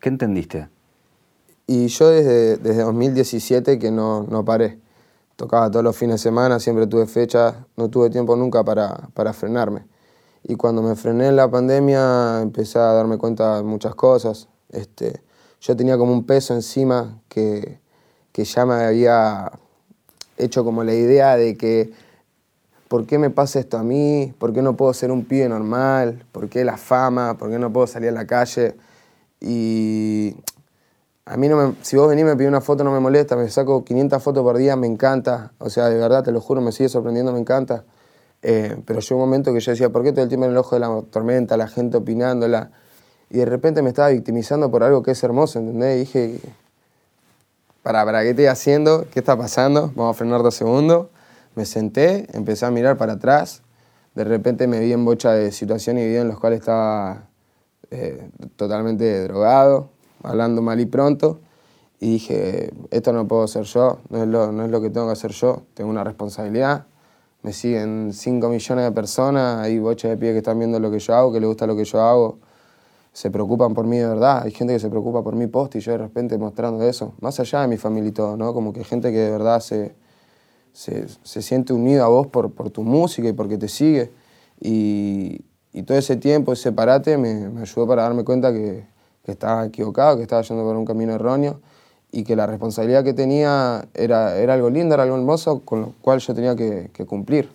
¿Qué 0.00 0.08
entendiste? 0.08 0.68
Y 1.66 1.88
yo 1.88 2.08
desde, 2.08 2.56
desde 2.56 2.82
2017 2.82 3.78
que 3.78 3.90
no, 3.90 4.22
no 4.22 4.44
paré. 4.44 4.78
Tocaba 5.36 5.70
todos 5.70 5.84
los 5.84 5.96
fines 5.96 6.14
de 6.14 6.18
semana, 6.18 6.58
siempre 6.58 6.86
tuve 6.86 7.06
fechas, 7.06 7.54
no 7.76 7.88
tuve 7.88 8.10
tiempo 8.10 8.36
nunca 8.36 8.64
para, 8.64 9.08
para 9.14 9.32
frenarme. 9.32 9.86
Y 10.44 10.54
cuando 10.54 10.82
me 10.82 10.96
frené 10.96 11.28
en 11.28 11.36
la 11.36 11.50
pandemia 11.50 12.40
empecé 12.40 12.78
a 12.78 12.92
darme 12.92 13.18
cuenta 13.18 13.58
de 13.58 13.64
muchas 13.64 13.94
cosas. 13.94 14.48
Este, 14.70 15.22
yo 15.60 15.76
tenía 15.76 15.96
como 15.98 16.12
un 16.12 16.24
peso 16.24 16.54
encima 16.54 17.20
que, 17.28 17.80
ya 18.34 18.64
me 18.64 18.74
había 18.74 19.50
hecho 20.36 20.62
como 20.62 20.84
la 20.84 20.94
idea 20.94 21.36
de 21.36 21.56
que 21.56 21.90
¿por 22.86 23.04
qué 23.04 23.18
me 23.18 23.30
pasa 23.30 23.58
esto 23.58 23.78
a 23.78 23.82
mí? 23.82 24.32
¿Por 24.38 24.52
qué 24.52 24.62
no 24.62 24.76
puedo 24.76 24.94
ser 24.94 25.10
un 25.10 25.24
pibe 25.24 25.48
normal? 25.48 26.24
¿Por 26.30 26.48
qué 26.48 26.64
la 26.64 26.76
fama? 26.76 27.36
¿Por 27.36 27.50
qué 27.50 27.58
no 27.58 27.72
puedo 27.72 27.88
salir 27.88 28.10
a 28.10 28.12
la 28.12 28.28
calle? 28.28 28.76
Y 29.40 30.36
a 31.24 31.36
mí, 31.36 31.48
no 31.48 31.56
me, 31.56 31.74
si 31.82 31.96
vos 31.96 32.08
venís 32.08 32.22
y 32.22 32.24
me 32.26 32.36
pides 32.36 32.48
una 32.48 32.60
foto, 32.60 32.84
no 32.84 32.92
me 32.92 33.00
molesta, 33.00 33.36
me 33.36 33.48
saco 33.50 33.84
500 33.84 34.22
fotos 34.22 34.42
por 34.42 34.56
día, 34.56 34.76
me 34.76 34.86
encanta. 34.86 35.52
O 35.58 35.68
sea, 35.68 35.88
de 35.88 35.98
verdad, 35.98 36.22
te 36.22 36.32
lo 36.32 36.40
juro, 36.40 36.60
me 36.60 36.72
sigue 36.72 36.88
sorprendiendo, 36.88 37.32
me 37.32 37.40
encanta. 37.40 37.84
Eh, 38.42 38.80
pero 38.86 39.00
llegó 39.00 39.16
un 39.16 39.28
momento 39.28 39.52
que 39.52 39.60
yo 39.60 39.72
decía, 39.72 39.90
¿por 39.90 40.04
qué 40.04 40.12
todo 40.12 40.22
el 40.22 40.28
tiempo 40.28 40.46
en 40.46 40.52
el 40.52 40.56
ojo 40.56 40.76
de 40.76 40.80
la 40.80 41.02
tormenta, 41.10 41.56
la 41.56 41.68
gente 41.68 41.96
opinándola? 41.96 42.70
Y 43.30 43.38
de 43.38 43.44
repente 43.44 43.82
me 43.82 43.90
estaba 43.90 44.08
victimizando 44.08 44.70
por 44.70 44.82
algo 44.82 45.02
que 45.02 45.10
es 45.10 45.22
hermoso, 45.22 45.58
¿entendés? 45.58 45.96
Y 45.96 45.98
dije, 46.00 46.40
para, 47.82 48.04
para, 48.04 48.22
¿qué 48.22 48.30
estoy 48.30 48.46
haciendo? 48.46 49.06
¿Qué 49.10 49.20
está 49.20 49.36
pasando? 49.36 49.92
Vamos 49.94 50.16
a 50.16 50.18
frenar 50.18 50.42
dos 50.42 50.54
segundos. 50.54 51.08
Me 51.54 51.64
senté, 51.64 52.26
empecé 52.32 52.66
a 52.66 52.70
mirar 52.70 52.96
para 52.96 53.14
atrás. 53.14 53.62
De 54.14 54.24
repente 54.24 54.66
me 54.66 54.80
vi 54.80 54.92
en 54.92 55.04
bocha 55.04 55.32
de 55.32 55.52
situaciones 55.52 56.04
y 56.04 56.06
videos 56.08 56.22
en 56.22 56.28
los 56.28 56.40
cuales 56.40 56.60
estaba 56.60 57.28
eh, 57.90 58.28
totalmente 58.56 59.22
drogado, 59.24 59.88
hablando 60.22 60.60
mal 60.60 60.78
y 60.78 60.84
pronto, 60.84 61.40
y 62.00 62.12
dije, 62.12 62.70
esto 62.90 63.14
no 63.14 63.26
puedo 63.26 63.48
ser 63.48 63.64
yo, 63.64 64.00
no 64.10 64.22
es, 64.22 64.28
lo, 64.28 64.52
no 64.52 64.66
es 64.66 64.70
lo 64.70 64.82
que 64.82 64.90
tengo 64.90 65.06
que 65.06 65.12
hacer 65.12 65.30
yo, 65.30 65.62
tengo 65.72 65.88
una 65.88 66.04
responsabilidad, 66.04 66.84
me 67.42 67.54
siguen 67.54 68.12
5 68.12 68.48
millones 68.50 68.84
de 68.84 68.92
personas, 68.92 69.60
hay 69.60 69.78
boches 69.78 70.10
de 70.10 70.18
pie 70.18 70.32
que 70.32 70.38
están 70.38 70.58
viendo 70.58 70.78
lo 70.78 70.90
que 70.90 70.98
yo 70.98 71.14
hago, 71.14 71.32
que 71.32 71.40
les 71.40 71.48
gusta 71.48 71.66
lo 71.66 71.76
que 71.76 71.84
yo 71.84 72.02
hago, 72.02 72.38
se 73.18 73.32
preocupan 73.32 73.74
por 73.74 73.84
mí 73.84 73.98
de 73.98 74.06
verdad, 74.06 74.42
hay 74.44 74.52
gente 74.52 74.74
que 74.74 74.78
se 74.78 74.88
preocupa 74.88 75.24
por 75.24 75.34
mi 75.34 75.48
post 75.48 75.74
y 75.74 75.80
yo 75.80 75.90
de 75.90 75.98
repente 75.98 76.38
mostrando 76.38 76.84
eso, 76.84 77.14
más 77.20 77.40
allá 77.40 77.62
de 77.62 77.66
mi 77.66 77.76
familia 77.76 78.10
y 78.10 78.12
todo, 78.12 78.36
¿no? 78.36 78.54
Como 78.54 78.72
que 78.72 78.84
gente 78.84 79.10
que 79.10 79.18
de 79.18 79.30
verdad 79.32 79.58
se, 79.58 79.96
se, 80.72 81.04
se 81.24 81.42
siente 81.42 81.72
unido 81.72 82.04
a 82.04 82.06
vos 82.06 82.28
por, 82.28 82.52
por 82.52 82.70
tu 82.70 82.84
música 82.84 83.26
y 83.26 83.32
porque 83.32 83.58
te 83.58 83.66
sigue. 83.66 84.12
Y, 84.60 85.40
y 85.72 85.82
todo 85.82 85.98
ese 85.98 86.14
tiempo, 86.14 86.52
ese 86.52 86.70
parate, 86.70 87.18
me, 87.18 87.48
me 87.48 87.62
ayudó 87.62 87.88
para 87.88 88.02
darme 88.02 88.22
cuenta 88.22 88.52
que, 88.52 88.86
que 89.24 89.32
estaba 89.32 89.66
equivocado, 89.66 90.16
que 90.16 90.22
estaba 90.22 90.42
yendo 90.42 90.62
por 90.62 90.76
un 90.76 90.84
camino 90.84 91.12
erróneo 91.12 91.60
y 92.12 92.22
que 92.22 92.36
la 92.36 92.46
responsabilidad 92.46 93.02
que 93.02 93.14
tenía 93.14 93.84
era, 93.94 94.36
era 94.36 94.54
algo 94.54 94.70
lindo, 94.70 94.94
era 94.94 95.02
algo 95.02 95.16
hermoso, 95.16 95.62
con 95.64 95.80
lo 95.80 95.92
cual 96.02 96.20
yo 96.20 96.36
tenía 96.36 96.54
que, 96.54 96.90
que 96.92 97.04
cumplir. 97.04 97.48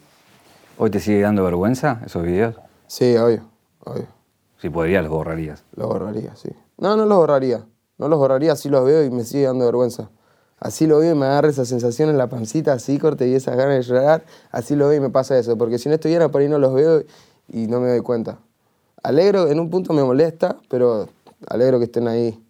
¿Hoy 0.78 0.90
te 0.90 1.00
sigue 1.00 1.22
dando 1.22 1.42
vergüenza 1.46 2.02
esos 2.06 2.22
videos? 2.24 2.58
Sí, 2.88 3.16
obvio, 3.16 3.46
obvio. 3.86 4.23
Si 4.64 4.70
podrías, 4.70 5.04
los 5.04 5.12
borrarías. 5.12 5.66
Los 5.76 5.90
borraría, 5.90 6.38
sí. 6.38 6.48
No, 6.78 6.96
no 6.96 7.06
los 7.06 7.18
borraría. 7.18 7.66
No 7.98 8.08
los 8.08 8.18
borraría, 8.18 8.54
así 8.54 8.70
los 8.70 8.86
veo 8.86 9.04
y 9.04 9.10
me 9.10 9.26
sigue 9.26 9.44
dando 9.44 9.66
vergüenza. 9.66 10.10
Así 10.58 10.88
lo 10.88 11.00
veo 11.00 11.12
y 11.12 11.18
me 11.18 11.26
agarra 11.26 11.50
esa 11.50 11.66
sensación 11.66 12.10
en 12.10 12.18
la 12.18 12.28
pancita, 12.28 12.72
así 12.72 12.98
corte 12.98 13.28
y 13.28 13.36
esas 13.36 13.58
ganas 13.58 13.76
de 13.76 13.82
llorar. 13.82 14.24
Así 14.52 14.78
lo 14.78 14.88
veo 14.88 15.00
y 15.00 15.02
me 15.02 15.10
pasa 15.10 15.38
eso. 15.38 15.58
Porque 15.58 15.80
si 15.80 15.90
no 15.90 15.96
estuviera 15.96 16.30
por 16.30 16.40
ahí 16.40 16.48
no 16.48 16.60
los 16.60 16.74
veo 16.74 17.04
y 17.50 17.68
no 17.68 17.82
me 17.82 17.90
doy 17.90 18.00
cuenta. 18.00 18.38
Alegro, 19.04 19.50
en 19.50 19.60
un 19.60 19.70
punto 19.70 19.92
me 19.92 20.02
molesta, 20.02 20.56
pero 20.70 21.10
alegro 21.50 21.78
que 21.78 21.84
estén 21.84 22.08
ahí 22.08 22.42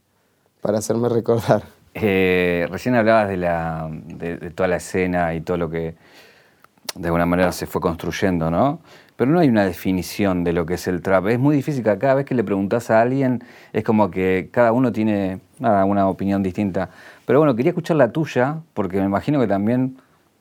para 0.61 0.77
hacerme 0.77 1.09
recordar. 1.09 1.63
Eh, 1.95 2.67
recién 2.69 2.93
hablabas 2.93 3.27
de, 3.27 3.37
la, 3.37 3.89
de, 3.91 4.37
de, 4.37 4.51
toda 4.51 4.67
la 4.67 4.75
escena 4.75 5.33
y 5.33 5.41
todo 5.41 5.57
lo 5.57 5.67
que 5.71 5.95
de 6.93 7.07
alguna 7.07 7.25
manera 7.25 7.51
se 7.51 7.65
fue 7.65 7.81
construyendo, 7.81 8.51
¿no? 8.51 8.81
Pero 9.15 9.31
no 9.31 9.39
hay 9.39 9.47
una 9.47 9.65
definición 9.65 10.43
de 10.43 10.53
lo 10.53 10.65
que 10.65 10.75
es 10.75 10.87
el 10.87 11.01
trap. 11.01 11.27
Es 11.27 11.39
muy 11.39 11.55
difícil 11.55 11.83
que 11.83 11.97
cada 11.97 12.15
vez 12.15 12.25
que 12.25 12.35
le 12.35 12.43
preguntas 12.43 12.89
a 12.89 13.01
alguien 13.01 13.43
es 13.71 13.83
como 13.83 14.09
que 14.09 14.49
cada 14.51 14.71
uno 14.71 14.91
tiene 14.91 15.39
nada, 15.59 15.85
una 15.85 16.09
opinión 16.09 16.41
distinta. 16.41 16.89
Pero 17.25 17.39
bueno, 17.39 17.55
quería 17.55 17.69
escuchar 17.69 17.97
la 17.97 18.11
tuya 18.11 18.61
porque 18.73 18.97
me 18.97 19.05
imagino 19.05 19.39
que 19.39 19.47
también 19.47 19.97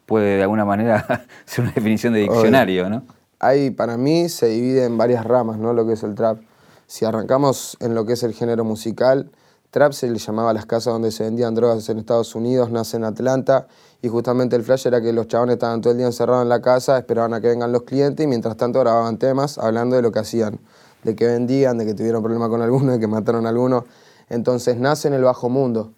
puede 0.06 0.36
de 0.36 0.42
alguna 0.42 0.64
manera 0.64 1.26
ser 1.44 1.64
una 1.64 1.72
definición 1.72 2.12
de 2.12 2.20
diccionario, 2.20 2.88
¿no? 2.88 3.02
Hay, 3.38 3.70
para 3.70 3.96
mí 3.96 4.28
se 4.28 4.46
divide 4.46 4.84
en 4.84 4.96
varias 4.96 5.24
ramas, 5.24 5.58
¿no? 5.58 5.72
Lo 5.72 5.86
que 5.86 5.94
es 5.94 6.02
el 6.02 6.14
trap. 6.14 6.38
Si 6.86 7.04
arrancamos 7.04 7.76
en 7.80 7.94
lo 7.94 8.06
que 8.06 8.12
es 8.12 8.22
el 8.22 8.34
género 8.34 8.64
musical, 8.64 9.30
trap 9.70 9.92
se 9.92 10.08
le 10.08 10.18
llamaba 10.18 10.50
a 10.50 10.54
las 10.54 10.66
casas 10.66 10.92
donde 10.92 11.10
se 11.10 11.24
vendían 11.24 11.54
drogas 11.54 11.88
en 11.88 11.98
Estados 11.98 12.34
Unidos, 12.34 12.70
nace 12.70 12.98
en 12.98 13.04
Atlanta, 13.04 13.66
y 14.02 14.08
justamente 14.08 14.56
el 14.56 14.64
flash 14.64 14.86
era 14.86 15.00
que 15.00 15.12
los 15.12 15.28
chabones 15.28 15.54
estaban 15.54 15.80
todo 15.80 15.92
el 15.92 15.98
día 15.98 16.06
encerrados 16.06 16.42
en 16.42 16.48
la 16.48 16.60
casa, 16.60 16.98
esperaban 16.98 17.32
a 17.34 17.40
que 17.40 17.48
vengan 17.48 17.72
los 17.72 17.84
clientes 17.84 18.22
y 18.22 18.26
mientras 18.26 18.56
tanto 18.56 18.80
grababan 18.80 19.16
temas 19.16 19.58
hablando 19.58 19.96
de 19.96 20.02
lo 20.02 20.12
que 20.12 20.18
hacían, 20.18 20.60
de 21.04 21.16
que 21.16 21.26
vendían, 21.26 21.78
de 21.78 21.86
que 21.86 21.94
tuvieron 21.94 22.22
problemas 22.22 22.48
con 22.48 22.60
algunos, 22.60 22.94
de 22.94 23.00
que 23.00 23.06
mataron 23.06 23.46
a 23.46 23.50
algunos. 23.50 23.84
Entonces 24.28 24.76
nace 24.78 25.08
en 25.08 25.14
el 25.14 25.22
bajo 25.22 25.48
mundo. 25.48 25.92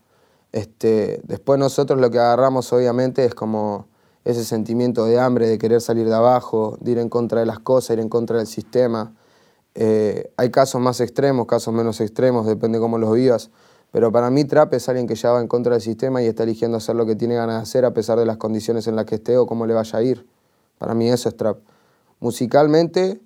Este, 0.52 1.20
después 1.24 1.58
nosotros 1.58 2.00
lo 2.00 2.10
que 2.10 2.18
agarramos 2.18 2.72
obviamente 2.72 3.24
es 3.24 3.34
como 3.34 3.88
ese 4.24 4.44
sentimiento 4.44 5.06
de 5.06 5.18
hambre, 5.18 5.48
de 5.48 5.58
querer 5.58 5.80
salir 5.80 6.06
de 6.06 6.14
abajo, 6.14 6.76
de 6.80 6.92
ir 6.92 6.98
en 6.98 7.08
contra 7.08 7.40
de 7.40 7.46
las 7.46 7.58
cosas, 7.58 7.96
ir 7.96 8.00
en 8.00 8.08
contra 8.08 8.38
del 8.38 8.46
sistema 8.46 9.12
eh, 9.74 10.32
hay 10.36 10.50
casos 10.50 10.80
más 10.80 11.00
extremos, 11.00 11.46
casos 11.46 11.74
menos 11.74 12.00
extremos, 12.00 12.46
depende 12.46 12.78
cómo 12.78 12.98
los 12.98 13.12
vivas. 13.12 13.50
Pero 13.94 14.10
para 14.10 14.28
mí 14.28 14.44
Trap 14.44 14.74
es 14.74 14.88
alguien 14.88 15.06
que 15.06 15.14
ya 15.14 15.30
va 15.30 15.40
en 15.40 15.46
contra 15.46 15.74
del 15.74 15.80
sistema 15.80 16.20
y 16.20 16.26
está 16.26 16.42
eligiendo 16.42 16.78
hacer 16.78 16.96
lo 16.96 17.06
que 17.06 17.14
tiene 17.14 17.36
ganas 17.36 17.58
de 17.58 17.62
hacer 17.62 17.84
a 17.84 17.94
pesar 17.94 18.18
de 18.18 18.26
las 18.26 18.38
condiciones 18.38 18.88
en 18.88 18.96
las 18.96 19.04
que 19.04 19.14
esté 19.14 19.38
o 19.38 19.46
cómo 19.46 19.66
le 19.66 19.74
vaya 19.74 20.00
a 20.00 20.02
ir. 20.02 20.26
Para 20.78 20.94
mí 20.94 21.08
eso 21.08 21.28
es 21.28 21.36
Trap. 21.36 21.58
Musicalmente 22.18 23.20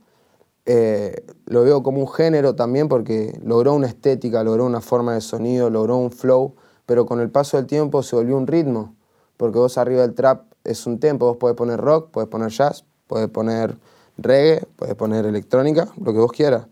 eh, 0.66 1.24
lo 1.46 1.64
veo 1.64 1.82
como 1.82 2.02
un 2.02 2.08
género 2.08 2.54
también 2.54 2.86
porque 2.86 3.40
logró 3.42 3.72
una 3.72 3.86
estética, 3.86 4.44
logró 4.44 4.66
una 4.66 4.82
forma 4.82 5.14
de 5.14 5.22
sonido, 5.22 5.70
logró 5.70 5.96
un 5.96 6.12
flow, 6.12 6.54
pero 6.84 7.06
con 7.06 7.20
el 7.20 7.30
paso 7.30 7.56
del 7.56 7.64
tiempo 7.64 8.02
se 8.02 8.16
volvió 8.16 8.36
un 8.36 8.46
ritmo. 8.46 8.94
Porque 9.38 9.58
vos 9.58 9.78
arriba 9.78 10.02
del 10.02 10.12
trap 10.12 10.52
es 10.64 10.86
un 10.86 11.00
tempo, 11.00 11.24
vos 11.24 11.38
podés 11.38 11.56
poner 11.56 11.80
rock, 11.80 12.10
podés 12.10 12.28
poner 12.28 12.50
jazz, 12.50 12.84
podés 13.06 13.30
poner 13.30 13.78
reggae, 14.18 14.66
puedes 14.76 14.96
poner 14.96 15.24
electrónica, 15.24 15.88
lo 15.98 16.12
que 16.12 16.18
vos 16.18 16.30
quieras. 16.30 16.66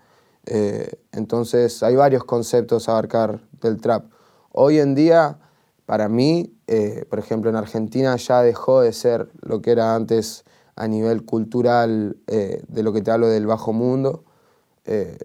Eh, 0.47 0.89
entonces 1.13 1.83
hay 1.83 1.97
varios 1.97 2.25
conceptos 2.25 2.89
a 2.89 2.93
abarcar 2.93 3.41
del 3.61 3.81
trap. 3.81 4.07
Hoy 4.53 4.79
en 4.79 4.95
día, 4.95 5.39
para 5.87 6.09
mí, 6.09 6.55
eh, 6.67 7.05
por 7.11 7.19
ejemplo, 7.19 7.51
en 7.51 7.57
Argentina 7.57 8.17
ya 8.17 8.43
dejó 8.43 8.81
de 8.81 8.93
ser 8.93 9.29
lo 9.43 9.61
que 9.61 9.73
era 9.73 9.95
antes 9.95 10.45
a 10.77 10.89
nivel 10.89 11.25
cultural 11.25 12.17
eh, 12.27 12.63
de 12.69 12.83
lo 12.83 12.93
que 12.93 13.03
te 13.03 13.11
hablo 13.11 13.29
del 13.29 13.47
bajo 13.47 13.73
mundo. 13.73 14.25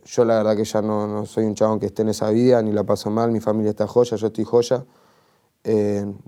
yo 0.06 0.25
la 0.25 0.38
verdad 0.38 0.56
que 0.56 0.63
ya 0.63 0.82
no, 0.82 1.08
no, 1.08 1.25
soy 1.28 1.46
un 1.46 1.54
chabón 1.54 1.80
que 1.80 1.86
esté 1.86 2.01
en 2.01 2.10
esa 2.10 2.32
vida, 2.32 2.62
ni 2.63 2.72
la 2.72 2.84
paso 2.84 3.12
mal, 3.12 3.32
mi 3.32 3.40
familia 3.40 3.70
está 3.70 3.86
joya, 3.86 4.18
yo 4.18 4.28
estoy 4.28 4.44
joya. 4.44 4.86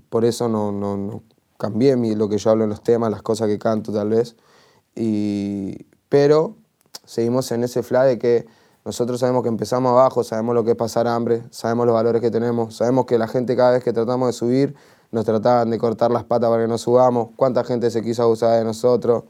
por 0.08 0.24
eso 0.24 0.48
no, 0.48 0.70
no, 0.70 0.96
no 0.96 1.22
cambié 1.58 1.96
mi, 1.96 2.14
lo 2.14 2.28
que 2.28 2.38
yo 2.38 2.50
hablo 2.50 2.64
en 2.64 2.70
los 2.70 2.82
temas, 2.82 3.10
las 3.10 3.22
cosas 3.22 3.48
que 3.48 3.58
canto 3.58 3.92
tal 3.92 4.10
vez. 4.10 4.36
Y, 4.94 5.86
pero 6.08 6.56
seguimos 7.04 7.50
en 7.52 7.64
ese 7.64 7.82
fla 7.82 8.04
de 8.04 8.18
que 8.18 8.46
nosotros 8.84 9.18
sabemos 9.18 9.42
que 9.42 9.48
empezamos 9.48 9.90
abajo, 9.90 10.22
sabemos 10.22 10.54
lo 10.54 10.62
que 10.62 10.72
es 10.72 10.76
pasar 10.76 11.08
hambre, 11.08 11.42
sabemos 11.50 11.86
los 11.86 11.94
valores 11.94 12.20
que 12.20 12.30
tenemos, 12.30 12.76
sabemos 12.76 13.06
que 13.06 13.16
la 13.16 13.26
gente 13.26 13.56
cada 13.56 13.72
vez 13.72 13.82
que 13.82 13.92
tratamos 13.92 14.28
de 14.28 14.32
subir 14.34 14.74
nos 15.10 15.24
trataban 15.24 15.70
de 15.70 15.78
cortar 15.78 16.10
las 16.10 16.24
patas 16.24 16.50
para 16.50 16.62
que 16.62 16.68
no 16.68 16.76
subamos, 16.76 17.28
cuánta 17.36 17.64
gente 17.64 17.90
se 17.90 18.02
quiso 18.02 18.24
abusar 18.24 18.58
de 18.58 18.64
nosotros, 18.64 19.24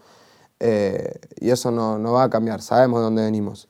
eh, 0.58 1.20
y 1.38 1.50
eso 1.50 1.70
no, 1.70 1.98
no, 1.98 2.12
va 2.12 2.24
a 2.24 2.30
cambiar, 2.30 2.62
sabemos 2.62 3.00
de 3.00 3.04
dónde 3.04 3.22
venimos. 3.22 3.68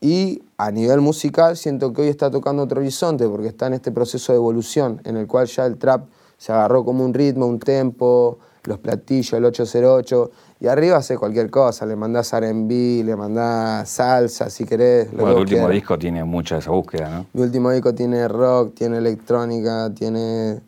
Y 0.00 0.42
a 0.56 0.70
nivel 0.70 1.00
musical 1.00 1.56
siento 1.56 1.92
que 1.92 2.02
hoy 2.02 2.08
está 2.08 2.30
tocando 2.30 2.62
otro 2.62 2.80
horizonte 2.80 3.26
porque 3.28 3.48
está 3.48 3.66
en 3.66 3.74
este 3.74 3.90
proceso 3.90 4.32
de 4.32 4.36
evolución 4.36 5.00
en 5.04 5.16
el 5.16 5.26
cual 5.26 5.46
ya 5.46 5.66
el 5.66 5.78
trap 5.78 6.06
se 6.36 6.52
agarró 6.52 6.84
como 6.84 7.04
un 7.04 7.12
ritmo, 7.12 7.46
un 7.46 7.58
tempo, 7.58 8.38
los 8.64 8.78
platillos, 8.78 9.32
el 9.32 9.44
808, 9.44 10.30
y 10.60 10.66
arriba 10.66 10.96
hace 10.96 11.16
cualquier 11.16 11.50
cosa, 11.50 11.86
le 11.86 11.94
mandás 11.94 12.32
R&B, 12.32 13.02
le 13.04 13.14
mandás 13.14 13.88
salsa, 13.88 14.50
si 14.50 14.64
querés. 14.64 15.12
Lo 15.12 15.20
bueno, 15.20 15.36
el 15.36 15.42
último 15.42 15.68
disco 15.68 15.96
tiene 15.96 16.24
mucha 16.24 16.56
de 16.56 16.60
esa 16.60 16.72
búsqueda, 16.72 17.08
¿no? 17.10 17.26
Mi 17.32 17.42
último 17.42 17.70
disco 17.70 17.94
tiene 17.94 18.26
rock, 18.26 18.74
tiene 18.74 18.98
electrónica, 18.98 19.90
tiene 19.94 20.58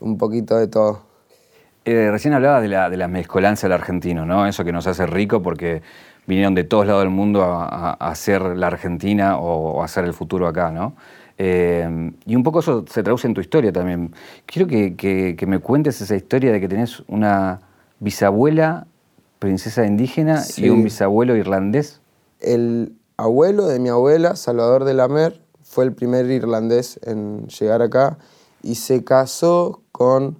un 0.00 0.18
poquito 0.18 0.56
de 0.56 0.66
todo. 0.66 1.02
Eh, 1.84 2.08
recién 2.10 2.34
hablabas 2.34 2.62
de 2.62 2.68
la, 2.68 2.90
de 2.90 2.96
la 2.96 3.06
mezcolanza 3.06 3.68
del 3.68 3.74
argentino, 3.74 4.26
¿no? 4.26 4.46
Eso 4.46 4.64
que 4.64 4.72
nos 4.72 4.88
hace 4.88 5.06
rico 5.06 5.40
porque 5.40 5.82
vinieron 6.26 6.54
de 6.56 6.64
todos 6.64 6.86
lados 6.86 7.02
del 7.02 7.10
mundo 7.10 7.44
a, 7.44 7.92
hacer 7.92 8.42
la 8.42 8.68
Argentina 8.68 9.38
o, 9.38 9.82
a 9.82 9.84
hacer 9.84 10.04
el 10.04 10.14
futuro 10.14 10.48
acá, 10.48 10.72
¿no? 10.72 10.94
Eh, 11.38 12.12
y 12.26 12.34
un 12.34 12.42
poco 12.42 12.58
eso 12.58 12.84
se 12.88 13.02
traduce 13.04 13.28
en 13.28 13.34
tu 13.34 13.40
historia 13.40 13.72
también. 13.72 14.12
Quiero 14.46 14.66
que, 14.66 14.96
que 14.96 15.46
me 15.46 15.60
cuentes 15.60 16.00
esa 16.00 16.16
historia 16.16 16.50
de 16.50 16.60
que 16.60 16.68
tenés 16.68 17.04
una 17.06 17.60
bisabuela 18.00 18.86
princesa 19.42 19.84
indígena 19.84 20.44
y 20.56 20.68
un 20.68 20.84
bisabuelo 20.84 21.34
irlandés. 21.34 22.00
El 22.38 22.94
abuelo 23.16 23.66
de 23.66 23.80
mi 23.80 23.88
abuela, 23.88 24.36
Salvador 24.36 24.84
de 24.84 24.94
la 24.94 25.08
Mer, 25.08 25.42
fue 25.64 25.82
el 25.82 25.92
primer 25.92 26.30
irlandés 26.30 27.00
en 27.02 27.48
llegar 27.48 27.82
acá 27.82 28.18
y 28.62 28.76
se 28.76 29.02
casó 29.02 29.82
con 29.90 30.38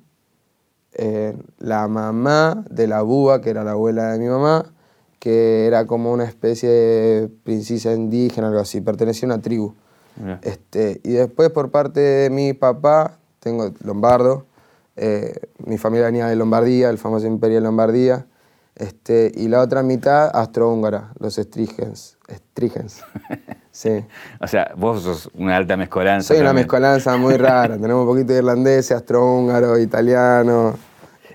eh, 0.93 1.37
la 1.59 1.89
mamá 1.89 2.65
de 2.71 2.87
la 2.87 3.03
búa, 3.03 3.41
que 3.41 3.51
era 3.51 3.65
la 3.65 3.73
abuela 3.73 4.13
de 4.13 4.21
mi 4.21 4.29
mamá, 4.29 4.73
que 5.19 5.67
era 5.67 5.85
como 5.89 6.13
una 6.13 6.25
especie 6.25 6.69
de 6.69 7.29
princesa 7.43 7.93
indígena, 7.93 8.47
algo 8.47 8.61
así, 8.61 8.81
pertenecía 8.83 9.29
a 9.29 9.35
una 9.35 9.43
tribu. 9.43 9.75
Este, 10.43 11.01
y 11.03 11.11
después 11.11 11.51
por 11.51 11.73
parte 11.73 11.99
de 11.99 12.31
mi 12.31 12.53
papá, 12.53 13.19
tengo 13.41 13.73
lombardo, 13.83 14.47
eh, 14.95 15.49
mi 15.67 15.77
familia 15.77 16.07
venía 16.07 16.29
de 16.29 16.37
Lombardía, 16.37 16.89
el 16.89 16.99
famoso 16.99 17.27
imperio 17.27 17.57
de 17.57 17.63
Lombardía, 17.63 18.27
este, 18.77 19.31
y 19.35 19.49
la 19.49 19.61
otra 19.61 19.83
mitad 19.83 20.31
astrohúngara, 20.35 21.13
los 21.19 21.35
Strigens. 21.37 22.19
Strigens. 22.29 23.03
Sí. 23.75 24.05
o 24.39 24.47
sea, 24.47 24.71
vos 24.77 25.03
sos 25.03 25.31
una 25.33 25.57
alta 25.57 25.79
mezcolanza. 25.79 26.35
Soy 26.35 26.43
una 26.43 26.53
mezcolanza 26.53 27.17
muy 27.17 27.39
rara. 27.39 27.79
Tenemos 27.79 28.03
un 28.03 28.07
poquito 28.07 28.35
de 28.35 28.41
irlandés, 28.41 28.93
astrohúngaro, 28.93 29.79
italiano, 29.79 30.75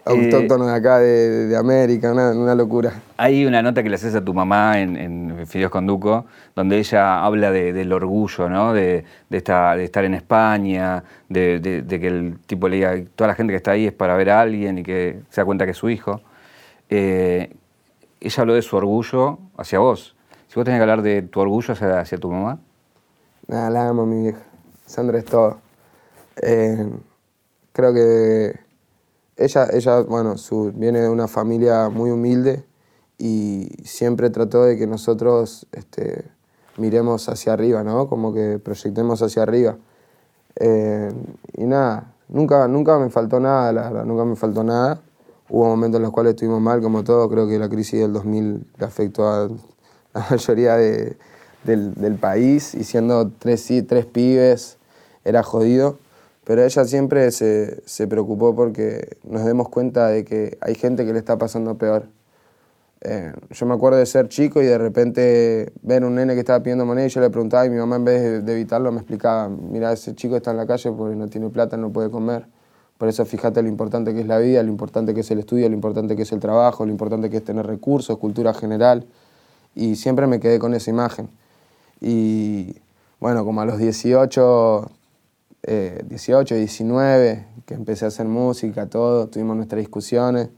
eh, 0.07 0.11
autóctono 0.11 0.67
de 0.67 0.75
acá, 0.75 0.99
de, 0.99 1.57
América, 1.57 2.11
una, 2.11 2.55
locura. 2.55 2.93
Hay 3.17 3.45
una 3.45 3.61
nota 3.61 3.83
que 3.83 3.89
le 3.89 3.95
haces 3.95 4.15
a 4.15 4.23
tu 4.23 4.33
mamá 4.33 4.79
en, 4.79 4.95
en 4.97 5.47
Fideos 5.47 5.71
con 5.71 5.87
Duco, 5.87 6.25
donde 6.55 6.77
ella 6.77 7.23
habla 7.23 7.51
del 7.51 7.91
orgullo, 7.91 8.49
¿no? 8.49 8.73
De, 8.73 9.03
de, 9.29 9.41
de, 9.41 9.83
estar 9.83 10.05
en 10.05 10.13
España, 10.13 11.03
de, 11.29 11.83
que 11.87 12.07
el 12.07 12.37
tipo 12.45 12.69
le 12.69 12.75
diga, 12.77 12.95
toda 13.15 13.29
la 13.29 13.35
gente 13.35 13.51
que 13.51 13.57
está 13.57 13.71
ahí 13.71 13.87
es 13.87 13.93
para 13.93 14.15
ver 14.15 14.29
a 14.29 14.41
alguien 14.41 14.77
y 14.77 14.83
que 14.83 15.21
se 15.29 15.41
da 15.41 15.45
cuenta 15.45 15.65
que 15.65 15.71
es 15.71 15.77
su 15.77 15.89
hijo. 15.89 16.21
Eh, 16.89 17.55
ella 18.19 18.41
habló 18.41 18.53
de 18.53 18.61
su 18.61 18.75
orgullo 18.75 19.39
hacia 19.57 19.79
vos. 19.79 20.15
Si 20.47 20.55
vos 20.55 20.65
tenés 20.65 20.79
que 20.79 20.83
hablar 20.83 21.01
de 21.01 21.21
tu 21.21 21.39
orgullo 21.39 21.73
hacia, 21.73 22.17
tu 22.17 22.31
mamá. 22.31 22.59
Nada, 23.47 23.69
la 23.69 23.89
amo, 23.89 24.05
mi 24.05 24.23
vieja. 24.23 24.43
Sandra 24.85 25.19
es 25.19 25.25
todo. 25.25 25.59
Eh, 26.41 26.89
creo 27.73 27.93
que 27.93 28.59
ella, 29.35 29.67
ella 29.71 30.01
bueno, 30.01 30.35
viene 30.73 31.01
de 31.01 31.09
una 31.09 31.27
familia 31.27 31.89
muy 31.89 32.09
humilde 32.09 32.63
y 33.17 33.69
siempre 33.83 34.29
trató 34.29 34.63
de 34.63 34.77
que 34.77 34.87
nosotros 34.87 35.67
este, 35.71 36.25
miremos 36.77 37.29
hacia 37.29 37.53
arriba, 37.53 37.83
¿no? 37.83 38.07
Como 38.07 38.33
que 38.33 38.59
proyectemos 38.59 39.21
hacia 39.21 39.43
arriba. 39.43 39.77
Eh, 40.55 41.11
y 41.55 41.65
nada, 41.65 42.13
nunca, 42.29 42.67
nunca 42.67 42.97
me 42.97 43.09
faltó 43.09 43.39
nada, 43.39 43.71
la 43.73 43.81
verdad, 43.83 44.05
nunca 44.05 44.25
me 44.25 44.35
faltó 44.35 44.63
nada. 44.63 45.01
Hubo 45.49 45.65
momentos 45.65 45.99
en 45.99 46.03
los 46.03 46.11
cuales 46.11 46.31
estuvimos 46.31 46.61
mal, 46.61 46.81
como 46.81 47.03
todo. 47.03 47.29
Creo 47.29 47.47
que 47.47 47.57
la 47.57 47.69
crisis 47.69 48.01
del 48.01 48.13
2000 48.13 48.65
le 48.77 48.85
afectó 48.85 49.29
a 49.29 49.47
la 50.13 50.25
mayoría 50.29 50.75
de, 50.75 51.15
del, 51.63 52.15
país 52.15 52.75
y 52.75 52.83
siendo 52.83 53.31
tres, 53.31 53.67
tres 53.87 54.05
pibes 54.05 54.77
era 55.23 55.43
jodido. 55.43 55.99
Pero 56.43 56.63
ella 56.63 56.85
siempre 56.85 57.31
se, 57.31 57.81
se, 57.85 58.07
preocupó 58.07 58.55
porque 58.55 59.17
nos 59.23 59.45
demos 59.45 59.69
cuenta 59.69 60.07
de 60.07 60.23
que 60.23 60.57
hay 60.61 60.75
gente 60.75 61.05
que 61.05 61.13
le 61.13 61.19
está 61.19 61.37
pasando 61.37 61.77
peor. 61.77 62.07
Eh, 63.01 63.33
yo 63.51 63.65
me 63.65 63.73
acuerdo 63.73 63.99
de 63.99 64.05
ser 64.05 64.27
chico 64.27 64.61
y 64.61 64.65
de 64.65 64.77
repente 64.77 65.71
ver 65.81 66.03
un 66.03 66.15
nene 66.15 66.33
que 66.33 66.39
estaba 66.39 66.63
pidiendo 66.63 66.85
moneda 66.85 67.05
y 67.05 67.09
yo 67.09 67.21
le 67.21 67.29
preguntaba 67.29 67.65
y 67.65 67.69
mi 67.69 67.77
mamá 67.77 67.97
en 67.97 68.05
vez 68.05 68.21
de, 68.21 68.41
de 68.41 68.53
evitarlo 68.53 68.91
me 68.91 68.99
explicaba, 68.99 69.49
mira, 69.49 69.91
ese 69.91 70.15
chico 70.15 70.35
está 70.35 70.51
en 70.51 70.57
la 70.57 70.65
calle 70.65 70.91
porque 70.91 71.15
no 71.15 71.27
tiene 71.27 71.49
plata, 71.49 71.77
no 71.77 71.91
puede 71.91 72.09
comer. 72.09 72.47
Por 72.97 73.07
eso 73.07 73.25
fíjate 73.25 73.61
lo 73.61 73.67
importante 73.67 74.13
que 74.13 74.21
es 74.21 74.27
la 74.27 74.39
vida, 74.39 74.63
lo 74.63 74.69
importante 74.69 75.13
que 75.13 75.21
es 75.21 75.31
el 75.31 75.39
estudio, 75.39 75.69
lo 75.69 75.75
importante 75.75 76.15
que 76.15 76.23
es 76.23 76.31
el 76.31 76.39
trabajo, 76.39 76.85
lo 76.85 76.91
importante 76.91 77.29
que 77.29 77.37
es 77.37 77.43
tener 77.43 77.65
recursos, 77.67 78.17
cultura 78.17 78.53
general. 78.53 79.05
Y 79.75 79.95
siempre 79.95 80.25
me 80.25 80.39
quedé 80.39 80.57
con 80.57 80.73
esa 80.73 80.89
imagen. 80.89 81.29
Y 82.01 82.75
bueno, 83.19 83.45
como 83.45 83.61
a 83.61 83.65
los 83.65 83.77
18, 83.77 84.91
18, 86.05 86.55
19, 86.55 87.45
que 87.65 87.73
empecé 87.75 88.05
a 88.05 88.07
hacer 88.07 88.25
música, 88.25 88.87
todo, 88.87 89.27
tuvimos 89.27 89.55
nuestras 89.55 89.79
discusiones, 89.79 90.49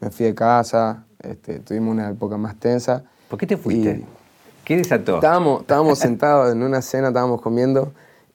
me 0.00 0.10
fui 0.10 0.26
de 0.26 0.34
casa, 0.34 1.04
este, 1.22 1.60
tuvimos 1.60 1.92
una 1.92 2.10
época 2.10 2.36
más 2.36 2.56
tensa. 2.56 3.02
¿Por 3.28 3.38
qué 3.38 3.46
te 3.46 3.56
fuiste? 3.56 4.04
¿Qué 4.64 4.76
desató? 4.76 5.16
Estábamos, 5.16 5.62
estábamos 5.62 5.98
sentados 5.98 6.52
en 6.52 6.62
una 6.62 6.82
cena, 6.82 7.08
estábamos 7.08 7.40
comiendo 7.40 7.92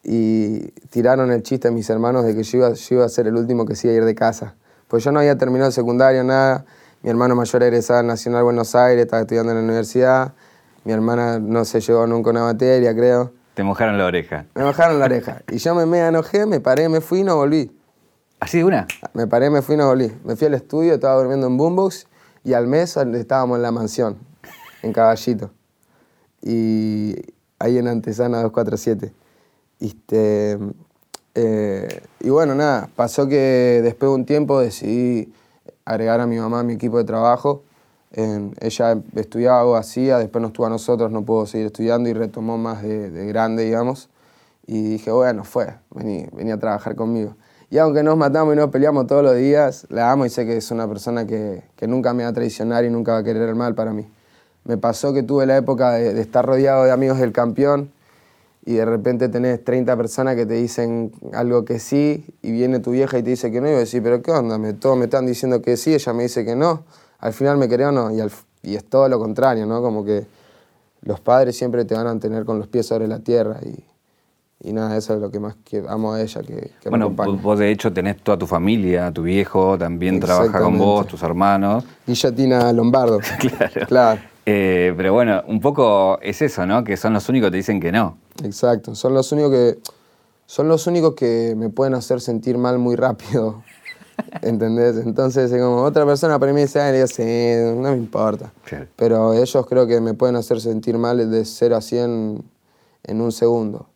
y 0.07 0.59
tiraron 0.91 1.31
el 1.31 1.41
chiste 1.41 1.67
a 1.67 1.71
mis 1.71 1.89
hermanos 1.89 2.25
de 2.25 2.35
que 2.35 2.43
yo 2.43 2.59
iba, 2.59 2.73
yo 2.73 2.95
iba 2.95 3.05
a 3.05 3.09
ser 3.09 3.25
el 3.25 3.35
último 3.35 3.65
que 3.65 3.75
se 3.75 3.87
iba 3.87 3.95
a 3.95 3.97
ir 3.97 4.05
de 4.05 4.13
casa. 4.13 4.53
Pues 4.87 5.03
yo 5.03 5.11
no 5.11 5.19
había 5.19 5.35
terminado 5.35 5.67
el 5.67 5.73
secundario, 5.73 6.23
nada. 6.23 6.63
Mi 7.01 7.09
hermano 7.09 7.35
mayor 7.35 7.63
egresaba 7.63 7.99
al 7.99 8.07
Nacional 8.07 8.43
Buenos 8.43 8.75
Aires, 8.75 9.03
estaba 9.03 9.23
estudiando 9.23 9.51
en 9.51 9.57
la 9.57 9.63
universidad. 9.63 10.33
Mi 10.83 10.93
hermana 10.93 11.39
no 11.39 11.65
se 11.65 11.81
llevó 11.81 12.05
nunca 12.05 12.29
una 12.29 12.43
materia, 12.43 12.95
creo. 12.95 13.33
Te 13.55 13.63
mojaron 13.63 13.97
la 13.97 14.05
oreja. 14.05 14.45
Me 14.53 14.63
mojaron 14.63 14.99
la 14.99 15.05
oreja. 15.05 15.41
Y 15.51 15.57
yo 15.57 15.73
me, 15.73 15.87
me 15.87 15.99
enojé, 15.99 16.45
me 16.45 16.59
paré, 16.59 16.87
me 16.87 17.01
fui 17.01 17.21
y 17.21 17.23
no 17.23 17.35
volví. 17.35 17.75
¿Así 18.39 18.59
de 18.59 18.63
una? 18.63 18.85
Me 19.13 19.25
paré, 19.25 19.49
me 19.49 19.63
fui 19.63 19.73
y 19.73 19.77
no 19.79 19.87
volví. 19.87 20.11
Me 20.23 20.35
fui 20.35 20.45
al 20.45 20.53
estudio, 20.53 20.93
estaba 20.93 21.15
durmiendo 21.15 21.47
en 21.47 21.57
Boombox 21.57 22.05
y 22.43 22.53
al 22.53 22.67
mes 22.67 22.95
estábamos 22.95 23.57
en 23.57 23.63
la 23.63 23.71
mansión, 23.71 24.17
en 24.83 24.93
Caballito. 24.93 25.49
Y 26.43 27.15
ahí 27.57 27.79
en 27.79 27.87
Antesana 27.87 28.43
247. 28.43 29.24
Este, 29.79 30.57
eh, 31.35 32.01
y 32.21 32.29
bueno, 32.29 32.55
nada, 32.55 32.89
pasó 32.95 33.27
que 33.27 33.81
después 33.83 34.09
de 34.09 34.15
un 34.15 34.25
tiempo 34.25 34.59
decidí 34.59 35.33
agregar 35.83 36.21
a 36.21 36.27
mi 36.27 36.37
mamá 36.37 36.61
a 36.61 36.63
mi 36.63 36.73
equipo 36.73 36.97
de 36.97 37.03
trabajo. 37.03 37.63
ella 38.11 38.97
estudiaba 39.15 39.59
algo 39.59 39.75
hacía, 39.75 40.17
después 40.17 40.41
nos 40.41 40.53
tuvo 40.53 40.67
a 40.67 40.69
nosotros, 40.69 41.11
no 41.11 41.23
pudo 41.23 41.45
seguir 41.45 41.67
estudiando 41.67 42.09
y 42.09 42.13
retomó 42.13 42.57
más 42.57 42.81
de, 42.81 43.27
grande, 43.27 43.65
digamos. 43.65 44.09
Y 44.65 44.81
dije, 44.83 45.11
bueno, 45.11 45.43
fue, 45.43 45.75
vení, 45.91 46.25
vení 46.31 46.51
a 46.51 46.57
trabajar 46.57 46.95
conmigo. 46.95 47.35
Y 47.69 47.77
aunque 47.77 48.03
nos 48.03 48.17
matamos 48.17 48.53
y 48.53 48.57
nos 48.57 48.69
peleamos 48.69 49.05
todos 49.05 49.23
los 49.23 49.35
días, 49.35 49.85
la 49.89 50.11
amo 50.11 50.25
y 50.25 50.29
sé 50.29 50.45
que 50.45 50.55
es 50.57 50.71
una 50.71 50.87
persona 50.87 51.27
que, 51.27 51.63
que, 51.75 51.87
nunca 51.87 52.13
me 52.13 52.23
va 52.23 52.29
a 52.29 52.33
traicionar 52.33 52.85
y 52.85 52.89
nunca 52.89 53.11
va 53.13 53.17
a 53.19 53.23
querer 53.23 53.49
el 53.49 53.55
mal 53.55 53.75
para 53.75 53.91
mí. 53.91 54.07
Me 54.63 54.77
pasó 54.77 55.13
que 55.13 55.21
tuve 55.21 55.45
la 55.45 55.57
época 55.57 55.91
de, 55.93 56.13
de 56.13 56.21
estar 56.21 56.45
rodeado 56.45 56.85
de 56.85 56.91
amigos 56.91 57.19
del 57.19 57.33
campeón 57.33 57.91
y 58.65 58.73
de 58.73 58.85
repente 58.85 59.29
tenés 59.29 59.63
30 59.63 59.95
personas 59.95 60.35
que 60.35 60.45
te 60.45 60.55
dicen 60.55 61.11
algo 61.33 61.63
que 61.63 61.79
sí 61.79 62.25
y 62.41 62.51
viene 62.51 62.79
tu 62.79 62.91
vieja 62.91 63.19
y 63.19 63.23
te 63.23 63.29
dice 63.29 63.51
que 63.51 63.61
no 63.61 63.69
y 63.69 63.73
vos 63.73 63.79
decís, 63.79 64.01
pero 64.03 64.21
¿qué 64.23 64.31
onda? 64.31 64.57
Me, 64.57 64.73
todos 64.73 64.97
me 64.97 65.05
están 65.05 65.27
diciendo 65.27 65.61
que 65.61 65.77
sí, 65.77 65.93
ella 65.93 66.13
me 66.13 66.23
dice 66.23 66.43
que 66.43 66.55
no, 66.55 66.83
al 67.19 67.33
final 67.33 67.57
me 67.57 67.69
creo 67.69 67.91
no 67.91 68.11
y, 68.11 68.19
y 68.63 68.75
es 68.75 68.83
todo 68.85 69.07
lo 69.07 69.19
contrario, 69.19 69.67
¿no? 69.67 69.81
Como 69.83 70.03
que 70.03 70.25
los 71.01 71.19
padres 71.19 71.55
siempre 71.55 71.85
te 71.85 71.93
van 71.93 72.07
a 72.07 72.19
tener 72.19 72.43
con 72.43 72.57
los 72.57 72.67
pies 72.67 72.87
sobre 72.87 73.07
la 73.07 73.19
tierra 73.19 73.59
y, 73.63 74.67
y 74.67 74.73
nada, 74.73 74.97
eso 74.97 75.13
es 75.13 75.21
lo 75.21 75.29
que 75.29 75.39
más 75.39 75.55
que 75.63 75.83
amo 75.87 76.13
a 76.13 76.21
ella. 76.21 76.41
Que, 76.41 76.71
que 76.81 76.89
bueno, 76.89 77.11
vos 77.11 77.59
de 77.59 77.69
hecho 77.69 77.93
tenés 77.93 78.17
toda 78.17 78.39
tu 78.39 78.47
familia, 78.47 79.11
tu 79.11 79.21
viejo 79.21 79.77
también 79.77 80.19
trabaja 80.19 80.59
con 80.59 80.75
vos, 80.79 81.05
tus 81.05 81.21
hermanos. 81.21 81.83
Guillatina 82.07 82.73
Lombardo. 82.73 83.19
claro. 83.39 83.87
claro. 83.87 84.34
Eh, 84.45 84.93
pero 84.95 85.13
bueno, 85.13 85.41
un 85.47 85.59
poco 85.59 86.19
es 86.21 86.41
eso, 86.41 86.65
¿no? 86.65 86.83
Que 86.83 86.97
son 86.97 87.13
los 87.13 87.27
únicos 87.29 87.47
que 87.47 87.51
te 87.51 87.57
dicen 87.57 87.79
que 87.79 87.91
no. 87.91 88.17
Exacto, 88.43 88.95
son 88.95 89.13
los 89.13 89.31
únicos 89.31 89.51
que, 89.51 89.77
son 90.45 90.67
los 90.67 90.85
únicos 90.87 91.15
que 91.15 91.55
me 91.57 91.69
pueden 91.69 91.95
hacer 91.95 92.21
sentir 92.21 92.57
mal 92.57 92.77
muy 92.77 92.95
rápido. 92.95 93.63
¿Entendés? 94.41 94.97
Entonces, 94.97 95.51
como 95.51 95.83
otra 95.83 96.05
persona 96.05 96.39
para 96.39 96.53
mí 96.53 96.61
dice, 96.61 96.79
ah, 96.79 96.95
yo, 96.95 97.07
sí, 97.07 97.23
no 97.75 97.91
me 97.91 97.97
importa. 97.97 98.53
Pero 98.95 99.33
ellos 99.33 99.65
creo 99.67 99.87
que 99.87 99.99
me 99.99 100.13
pueden 100.13 100.35
hacer 100.35 100.61
sentir 100.61 100.97
mal 100.97 101.29
de 101.29 101.45
0 101.45 101.75
a 101.75 101.81
100 101.81 102.43
en 103.03 103.21
un 103.21 103.31
segundo. 103.31 103.87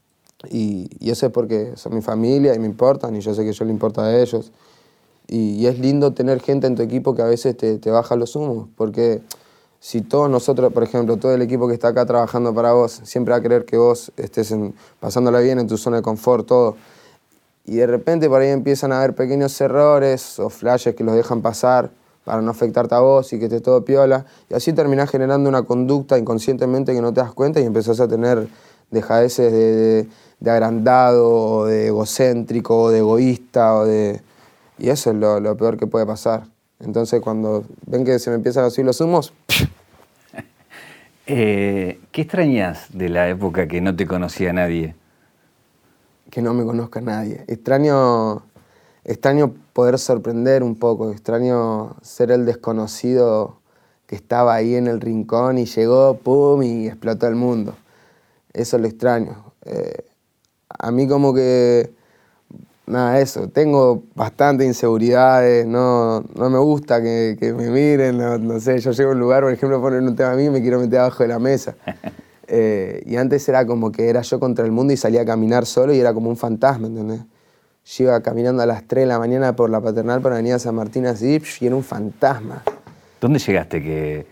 Y, 0.49 0.89
y, 0.99 1.11
eso 1.11 1.25
es 1.25 1.31
porque 1.31 1.73
son 1.75 1.95
mi 1.95 2.01
familia 2.01 2.55
y 2.55 2.59
me 2.59 2.65
importan 2.65 3.13
y 3.15 3.19
yo 3.19 3.33
sé 3.33 3.43
que 3.43 3.51
yo 3.51 3.65
le 3.65 3.71
importa 3.71 4.05
a 4.05 4.19
ellos. 4.19 4.51
Y, 5.27 5.65
es 5.67 5.79
lindo 5.79 6.13
tener 6.13 6.41
gente 6.41 6.67
en 6.67 6.75
tu 6.75 6.81
equipo 6.81 7.13
que 7.15 7.21
a 7.21 7.25
veces 7.25 7.55
te, 7.55 7.77
te, 7.77 7.91
baja 7.91 8.15
los 8.15 8.35
humos, 8.35 8.67
porque 8.75 9.21
si 9.79 10.01
todos 10.01 10.29
nosotros, 10.29 10.73
por 10.73 10.83
ejemplo, 10.83 11.17
todo 11.17 11.33
el 11.33 11.41
equipo 11.41 11.67
que 11.67 11.73
está 11.73 11.89
acá 11.89 12.05
trabajando 12.05 12.53
para 12.53 12.73
vos, 12.73 13.01
siempre 13.03 13.31
va 13.31 13.37
a 13.37 13.41
querer 13.41 13.65
que 13.65 13.77
vos 13.77 14.11
estés 14.17 14.51
en, 14.51 14.73
pasándola 14.99 15.39
bien 15.39 15.59
en 15.59 15.67
tu 15.67 15.77
zona 15.77 15.97
de 15.97 16.03
confort, 16.03 16.47
todo. 16.47 16.75
Y 17.65 17.75
de 17.75 17.87
repente 17.87 18.27
por 18.27 18.41
ahí 18.41 18.49
empiezan 18.49 18.91
a 18.91 18.99
haber 18.99 19.15
pequeños 19.15 19.59
errores 19.61 20.39
o 20.39 20.49
flashes 20.49 20.95
que 20.95 21.03
los 21.03 21.15
dejan 21.15 21.41
pasar 21.41 21.91
para 22.25 22.41
no 22.41 22.51
afectarte 22.51 22.95
a 22.95 22.99
vos 22.99 23.31
y 23.31 23.39
que 23.39 23.45
esté 23.45 23.61
todo 23.61 23.85
piola. 23.85 24.25
Y 24.49 24.53
así 24.53 24.73
terminás 24.73 25.09
generando 25.09 25.49
una 25.49 25.63
conducta 25.63 26.17
inconscientemente 26.17 26.93
que 26.93 27.01
no 27.01 27.13
te 27.13 27.21
das 27.21 27.33
cuenta 27.33 27.59
y 27.59 27.65
empezás 27.65 27.99
a 27.99 28.07
tener 28.07 28.47
dejadeces 28.91 29.51
de 29.51 30.07
de 30.39 30.51
agrandado, 30.51 31.29
o 31.29 31.65
de 31.65 31.87
egocéntrico, 31.87 32.83
o 32.83 32.89
de 32.89 32.99
egoísta, 32.99 33.75
o 33.75 33.85
de... 33.85 34.21
Y 34.77 34.89
eso 34.89 35.11
es 35.11 35.17
lo, 35.17 35.57
peor 35.57 35.77
que 35.77 35.87
puede 35.87 36.05
pasar. 36.05 36.43
Entonces 36.79 37.19
cuando 37.21 37.65
ven 37.85 38.05
que 38.05 38.19
se 38.19 38.29
me 38.29 38.37
empiezan 38.37 38.65
a 38.65 38.69
subir 38.69 38.85
los 38.85 39.01
humos... 39.01 39.33
Eh, 41.31 42.01
¿Qué 42.11 42.23
extrañas 42.23 42.87
de 42.91 43.07
la 43.07 43.29
época 43.29 43.67
que 43.67 43.81
no 43.81 43.95
te 43.95 44.07
conocía 44.07 44.51
nadie? 44.51 44.95
Que 46.31 46.41
no 46.41 46.55
me 46.55 46.65
conozca 46.65 47.01
nadie. 47.01 47.43
Extraño, 47.45 48.41
extraño 49.03 49.53
poder 49.73 49.99
sorprender 49.99 50.63
un 50.63 50.75
poco, 50.75 51.11
extraño 51.11 51.97
ser 52.01 52.31
el 52.31 52.47
desconocido 52.47 53.59
que 54.07 54.15
estaba 54.15 54.55
ahí 54.55 54.73
en 54.73 54.87
el 54.87 54.99
rincón 54.99 55.59
y 55.59 55.65
llegó, 55.65 56.17
pum, 56.17 56.63
y 56.63 56.87
explotó 56.87 57.27
el 57.27 57.35
mundo. 57.35 57.75
Eso 58.51 58.79
lo 58.79 58.87
extraño. 58.87 59.53
Eh, 59.65 60.05
a 60.67 60.89
mí 60.89 61.07
como 61.07 61.31
que, 61.35 61.93
nada, 62.89 63.19
eso, 63.19 63.47
tengo 63.47 64.03
bastantes 64.15 64.67
inseguridades, 64.67 65.65
no, 65.65 66.21
no 66.35 66.49
me 66.49 66.57
gusta 66.57 67.01
que, 67.01 67.53
me 67.55 67.69
miren, 67.69 68.17
no, 68.17 68.59
sé, 68.59 68.79
yo 68.79 68.91
llego 68.91 69.11
a 69.11 69.13
un 69.13 69.19
lugar, 69.19 69.43
por 69.43 69.53
ejemplo, 69.53 69.79
ponen 69.79 70.07
un 70.07 70.15
tema 70.15 70.31
a 70.31 70.35
mí 70.35 70.45
y 70.45 70.49
me 70.49 70.61
quiero 70.61 70.79
meter 70.79 70.99
abajo 70.99 71.23
de 71.23 71.29
la 71.29 71.39
mesa. 71.39 71.75
Eh, 72.51 73.03
y 73.05 73.15
antes 73.15 73.47
era 73.47 73.63
como 73.67 73.91
que 73.91 74.09
era 74.09 74.23
yo 74.23 74.39
contra 74.39 74.65
el 74.65 74.71
mundo 74.71 74.91
y 74.91 74.97
salía 74.97 75.21
a 75.21 75.25
caminar 75.25 75.67
solo 75.67 75.93
y 75.93 75.99
era 75.99 76.15
como 76.15 76.31
un 76.31 76.35
fantasma, 76.35 76.87
¿entendés? 76.87 77.19
Yo 77.85 78.05
iba 78.05 78.19
caminando 78.23 78.63
a 78.63 78.65
las 78.65 78.87
3 78.87 79.03
de 79.03 79.05
la 79.05 79.19
mañana 79.19 79.55
por 79.55 79.69
la 79.69 79.79
paternal 79.79 80.19
por 80.19 80.33
Avenida 80.33 80.57
San 80.57 80.73
Martín 80.73 81.05
así 81.05 81.39
y 81.61 81.65
era 81.67 81.75
un 81.75 81.83
fantasma. 81.83 82.63
¿Dónde 83.21 83.37
llegaste 83.37 83.83
que 83.83 84.25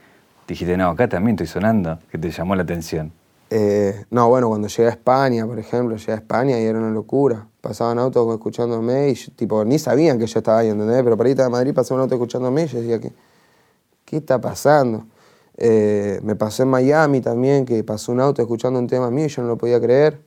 dijiste, 0.48 0.76
no, 0.78 0.89
acá 0.89 1.08
también 1.08 1.36
estoy 1.36 1.46
sonando, 1.46 2.00
que 2.10 2.17
te 2.17 2.32
llamó 2.32 2.56
la 2.56 2.63
atención? 2.63 3.12
Eh, 3.50 4.06
no, 4.10 4.28
bueno, 4.30 4.50
cuando 4.50 4.67
llegué 4.67 4.88
a 4.88 4.91
España, 4.91 5.46
por 5.46 5.60
ejemplo, 5.60 5.96
llegué 5.96 6.13
a 6.13 6.15
España 6.15 6.60
y 6.60 6.63
era 6.63 6.80
una 6.80 6.89
locura. 6.89 7.46
Pasaban 7.67 7.99
autos 7.99 8.34
escuchándome 8.34 9.10
y 9.10 9.15
tipo, 9.32 9.65
ni 9.65 9.77
sabían 9.77 10.17
que 10.17 10.25
yo 10.25 10.39
estaba 10.39 10.60
ahí, 10.60 10.69
¿entendés? 10.69 11.03
Pero 11.03 11.17
para 11.17 11.30
ir 11.30 11.41
a 11.41 11.49
Madrid 11.49 11.73
pasaba 11.73 11.97
un 11.97 12.03
auto 12.03 12.15
escuchándome 12.15 12.63
y 12.63 12.67
yo 12.67 12.80
decía, 12.80 12.99
¿qué, 12.99 13.12
qué 14.06 14.17
está 14.17 14.39
pasando? 14.39 15.06
Eh, 15.58 16.21
me 16.23 16.36
pasó 16.36 16.63
en 16.63 16.69
Miami 16.69 17.19
también, 17.19 17.65
que 17.65 17.84
pasó 17.84 18.13
un 18.13 18.21
auto 18.21 18.41
escuchando 18.41 18.80
un 18.80 18.88
tema 18.88 19.12
mío 19.12 19.25
y 19.25 19.30
yo 19.30 19.41
no 19.41 19.49
lo 19.49 19.58
podía 19.58 19.82
creer. 19.82 20.21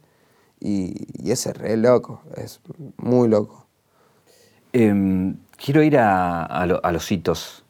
Y, 0.60 1.30
ese 1.30 1.50
es 1.50 1.56
re 1.56 1.76
loco, 1.78 2.20
es 2.36 2.60
muy 2.98 3.28
loco. 3.28 3.64
Em, 4.74 5.38
quiero 5.56 5.82
ir 5.82 5.96
a, 5.96 6.44
a 6.44 6.92
los 6.92 7.10
hitos 7.10 7.64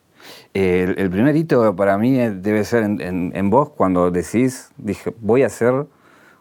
el, 0.55 1.11
primer 1.11 1.37
hito 1.37 1.77
para 1.77 1.97
mí 1.99 2.17
debe 2.17 2.65
ser 2.65 2.83
en, 2.85 3.51
vos 3.51 3.71
cuando 3.71 4.11
decís, 4.11 4.71
dije, 4.77 5.15
voy 5.21 5.43
a 5.43 5.49
ser 5.49 5.87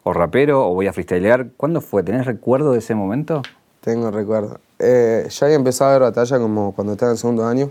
o 0.02 0.12
rapero 0.12 0.68
o 0.68 0.74
voy 0.74 0.86
a 0.86 0.92
freestylear. 0.92 1.48
¿Cuándo 1.56 1.80
fue? 1.80 2.02
¿Tenés 2.02 2.26
recuerdo 2.26 2.72
de 2.72 2.78
ese 2.78 2.94
momento? 2.94 3.42
Tengo 3.80 4.10
recuerdo. 4.10 4.60
Eh, 4.78 5.28
había 5.40 5.56
empezado 5.56 5.90
a 5.90 5.92
ver 5.94 6.02
batalla 6.02 6.38
como 6.38 6.74
cuando 6.74 6.94
estaba 6.94 7.12
en 7.12 7.18
segundo 7.18 7.46
año 7.46 7.70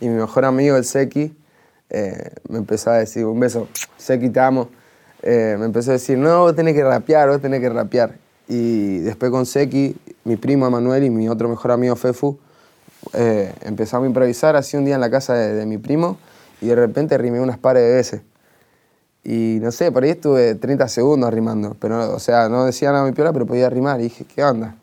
y 0.00 0.08
mi 0.08 0.16
mejor 0.16 0.44
amigo, 0.44 0.76
el 0.76 0.84
Seki, 0.84 1.34
eh, 1.88 2.30
me 2.48 2.58
empezó 2.58 2.90
a 2.90 2.98
decir, 2.98 3.24
un 3.24 3.40
beso, 3.40 3.68
Seki 3.96 4.30
te 4.30 4.40
amo. 4.40 4.68
Eh, 5.22 5.56
me 5.58 5.64
empezó 5.66 5.90
a 5.90 5.94
decir, 5.94 6.18
no, 6.18 6.40
vos 6.40 6.54
tenés 6.54 6.74
que 6.74 6.84
rapear, 6.84 7.28
vos 7.28 7.40
tenés 7.40 7.60
que 7.60 7.70
rapear. 7.70 8.16
Y 8.48 8.98
después 8.98 9.30
con 9.30 9.46
Seki, 9.46 9.96
mi 10.24 10.36
primo 10.36 10.66
Emanuel 10.66 11.04
y 11.04 11.10
mi 11.10 11.28
otro 11.28 11.48
mejor 11.48 11.72
amigo 11.72 11.96
Fefu, 11.96 12.38
eh, 13.12 13.52
empezamos 13.62 14.04
a 14.04 14.08
improvisar 14.08 14.56
así 14.56 14.76
un 14.76 14.84
día 14.84 14.94
en 14.96 15.00
la 15.00 15.10
casa 15.10 15.34
de, 15.34 15.66
mi 15.66 15.78
primo 15.78 16.18
y 16.60 16.66
de 16.66 16.74
repente 16.74 17.16
rimé 17.18 17.40
unas 17.40 17.58
pares 17.58 17.82
de 17.82 17.94
veces. 17.94 18.20
Y 19.28 19.58
no 19.60 19.72
sé, 19.72 19.90
por 19.90 20.04
ahí 20.04 20.10
estuve 20.10 20.54
30 20.54 20.86
segundos 20.86 21.34
rimando, 21.34 21.76
pero, 21.80 22.14
o 22.14 22.20
sea, 22.20 22.48
no 22.48 22.64
decía 22.64 22.92
nada 22.92 23.04
mi 23.04 23.10
piola, 23.10 23.32
pero 23.32 23.44
podía 23.44 23.68
rimar. 23.68 23.98
Y 23.98 24.04
dije, 24.04 24.24
¿qué 24.24 24.44
onda? 24.44 24.76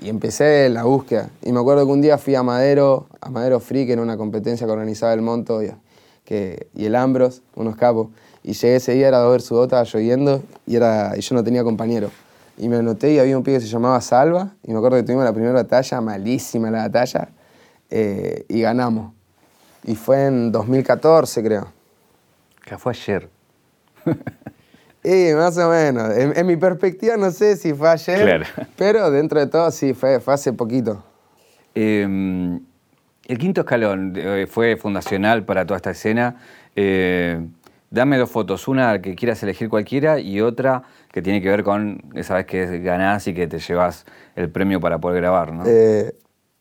Y 0.00 0.08
empecé 0.08 0.68
la 0.68 0.84
búsqueda. 0.84 1.28
Y 1.42 1.50
me 1.50 1.58
acuerdo 1.58 1.84
que 1.84 1.90
un 1.90 2.00
día 2.00 2.16
fui 2.16 2.36
a 2.36 2.44
Madero, 2.44 3.08
a 3.20 3.30
Madero 3.30 3.58
Free, 3.58 3.86
que 3.86 3.94
era 3.94 4.02
una 4.02 4.16
competencia 4.16 4.64
que 4.64 4.72
organizaba 4.72 5.12
el 5.12 5.22
Monto 5.22 5.60
y, 5.60 5.72
que, 6.24 6.68
y 6.72 6.84
el 6.84 6.94
Ambros, 6.94 7.42
unos 7.56 7.74
capos. 7.74 8.10
Y 8.44 8.52
llegué 8.52 8.76
ese 8.76 8.92
día, 8.92 9.08
era 9.08 9.26
ver 9.26 9.42
su 9.42 9.60
estaba 9.60 9.82
lloviendo 9.82 10.40
y, 10.68 10.76
y 10.76 10.78
yo 10.78 11.34
no 11.34 11.42
tenía 11.42 11.64
compañero. 11.64 12.12
Y 12.58 12.68
me 12.68 12.76
anoté 12.76 13.12
y 13.12 13.18
había 13.18 13.36
un 13.36 13.42
pibe 13.42 13.58
que 13.58 13.64
se 13.64 13.72
llamaba 13.72 14.00
Salva. 14.00 14.54
Y 14.62 14.70
me 14.70 14.78
acuerdo 14.78 14.98
que 14.98 15.02
tuvimos 15.02 15.24
la 15.24 15.32
primera 15.32 15.52
batalla, 15.52 16.00
malísima 16.00 16.70
la 16.70 16.82
batalla. 16.82 17.28
Eh, 17.90 18.44
y 18.46 18.60
ganamos. 18.60 19.14
Y 19.82 19.96
fue 19.96 20.26
en 20.26 20.52
2014, 20.52 21.42
creo. 21.42 21.66
Que 22.64 22.78
fue 22.78 22.92
ayer. 22.92 23.39
y 25.04 25.34
más 25.34 25.56
o 25.58 25.70
menos. 25.70 26.10
En, 26.16 26.46
mi 26.46 26.56
perspectiva 26.56 27.16
no 27.16 27.30
sé 27.30 27.56
si 27.56 27.72
fue 27.72 27.88
ayer, 27.90 28.46
pero 28.76 29.10
dentro 29.10 29.40
de 29.40 29.46
todo 29.46 29.70
sí, 29.70 29.94
fue, 29.94 30.20
fue 30.20 30.34
hace 30.34 30.52
poquito. 30.52 31.04
Em, 31.74 32.60
el 33.26 33.38
quinto 33.38 33.60
escalón 33.62 34.14
eh, 34.16 34.46
fue 34.48 34.76
fundacional 34.76 35.44
para 35.44 35.64
toda 35.64 35.76
esta 35.76 35.90
escena. 35.90 36.36
Eh, 36.76 37.40
dame 37.90 38.18
dos 38.18 38.30
fotos, 38.30 38.68
una 38.68 39.00
que 39.00 39.14
quieras 39.14 39.42
elegir 39.42 39.68
cualquiera 39.68 40.18
y 40.18 40.40
otra 40.40 40.82
que 41.12 41.22
tiene 41.22 41.40
que 41.40 41.48
ver 41.48 41.64
con 41.64 42.02
esa 42.14 42.34
vez 42.34 42.46
que 42.46 42.78
ganás 42.80 43.26
y 43.26 43.34
que 43.34 43.46
te 43.46 43.58
llevas 43.58 44.04
el 44.36 44.50
premio 44.50 44.80
para 44.80 44.98
poder 44.98 45.22
grabar, 45.22 45.52
¿no? 45.52 45.64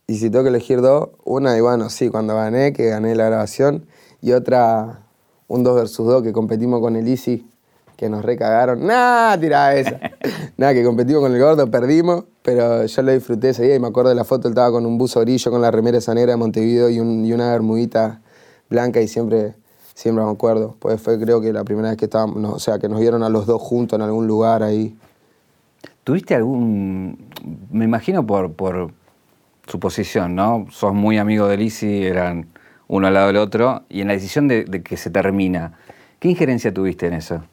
Y 0.10 0.17
si 0.17 0.32
tengo 0.32 0.43
que 0.43 0.49
elegir 0.49 0.82
dos, 0.82 1.10
una, 1.23 1.56
y 1.56 1.62
bueno, 1.62 1.91
sí, 1.91 2.10
cuando 2.10 2.36
gané, 2.36 2.73
que 2.73 2.88
gané 2.88 3.13
la 3.13 3.25
grabación, 3.25 3.86
y 4.21 4.32
otra, 4.32 5.02
un 5.50 5.64
2 5.64 5.76
versus 5.76 6.08
2, 6.08 6.24
que 6.24 6.32
competimos 6.32 6.80
con 6.80 6.96
el 6.96 7.08
Easy, 7.08 7.46
que 7.98 8.08
nos 8.08 8.24
recagaron. 8.24 8.86
¡Nah! 8.86 9.36
Tirá 9.38 9.76
esa. 9.76 10.00
Nada, 10.58 10.74
que 10.74 10.84
competimos 10.86 11.22
con 11.22 11.34
el 11.34 11.42
gordo, 11.42 11.70
perdimos, 11.70 12.24
pero 12.44 12.86
yo 12.86 13.02
lo 13.02 13.12
disfruté 13.12 13.50
ese 13.50 13.64
día 13.64 13.76
y 13.76 13.80
me 13.80 13.88
acuerdo 13.88 14.10
de 14.10 14.16
la 14.16 14.24
foto, 14.24 14.48
él 14.48 14.54
estaba 14.54 14.72
con 14.72 14.86
un 14.86 14.98
buzo 14.98 15.20
grillo, 15.22 15.52
con 15.52 15.62
la 15.62 15.70
remera 15.70 16.00
sanera 16.00 16.32
de 16.32 16.38
Montevideo 16.38 16.90
y, 16.90 16.96
y 16.96 17.34
una 17.34 17.52
bermudita 17.52 18.22
blanca 18.70 19.02
y 19.02 19.08
siempre, 19.08 19.56
siempre 19.96 20.24
me 20.24 20.32
acuerdo. 20.32 20.76
Pues 20.80 21.02
fue 21.02 21.20
creo 21.20 21.42
que 21.42 21.52
la 21.52 21.64
primera 21.64 21.90
vez 21.90 21.98
que 21.98 22.06
estábamos, 22.06 22.54
o 22.54 22.60
sea, 22.60 22.80
que 22.80 22.88
nos 22.88 23.00
vieron 23.00 23.24
a 23.24 23.30
los 23.30 23.46
dos 23.46 23.62
juntos 23.62 23.98
en 23.98 24.04
algún 24.04 24.28
lugar 24.28 24.64
ahí. 24.64 24.96
¿Tuviste 26.04 26.36
algún, 26.36 27.18
me 27.72 27.86
imagino 27.86 28.26
por, 28.26 28.54
por 28.54 28.92
su 29.68 29.80
posición, 29.80 30.36
¿no? 30.36 30.68
Sos 30.72 30.94
muy 30.94 31.18
amigo 31.18 31.48
de 31.48 31.58
Lisi, 31.58 32.04
eran 32.04 32.48
uno 32.89 33.06
al 33.08 33.13
lado 33.13 33.28
del 33.28 33.38
otro, 33.38 33.84
y 33.88 34.02
en 34.02 34.08
la 34.08 34.13
decisión 34.13 34.47
de, 34.47 34.65
que 34.84 34.97
se 34.97 35.12
termina, 35.12 35.73
¿qué 36.19 36.28
injerencia 36.28 36.73
tuviste 36.73 37.06
en 37.06 37.13
eso? 37.13 37.43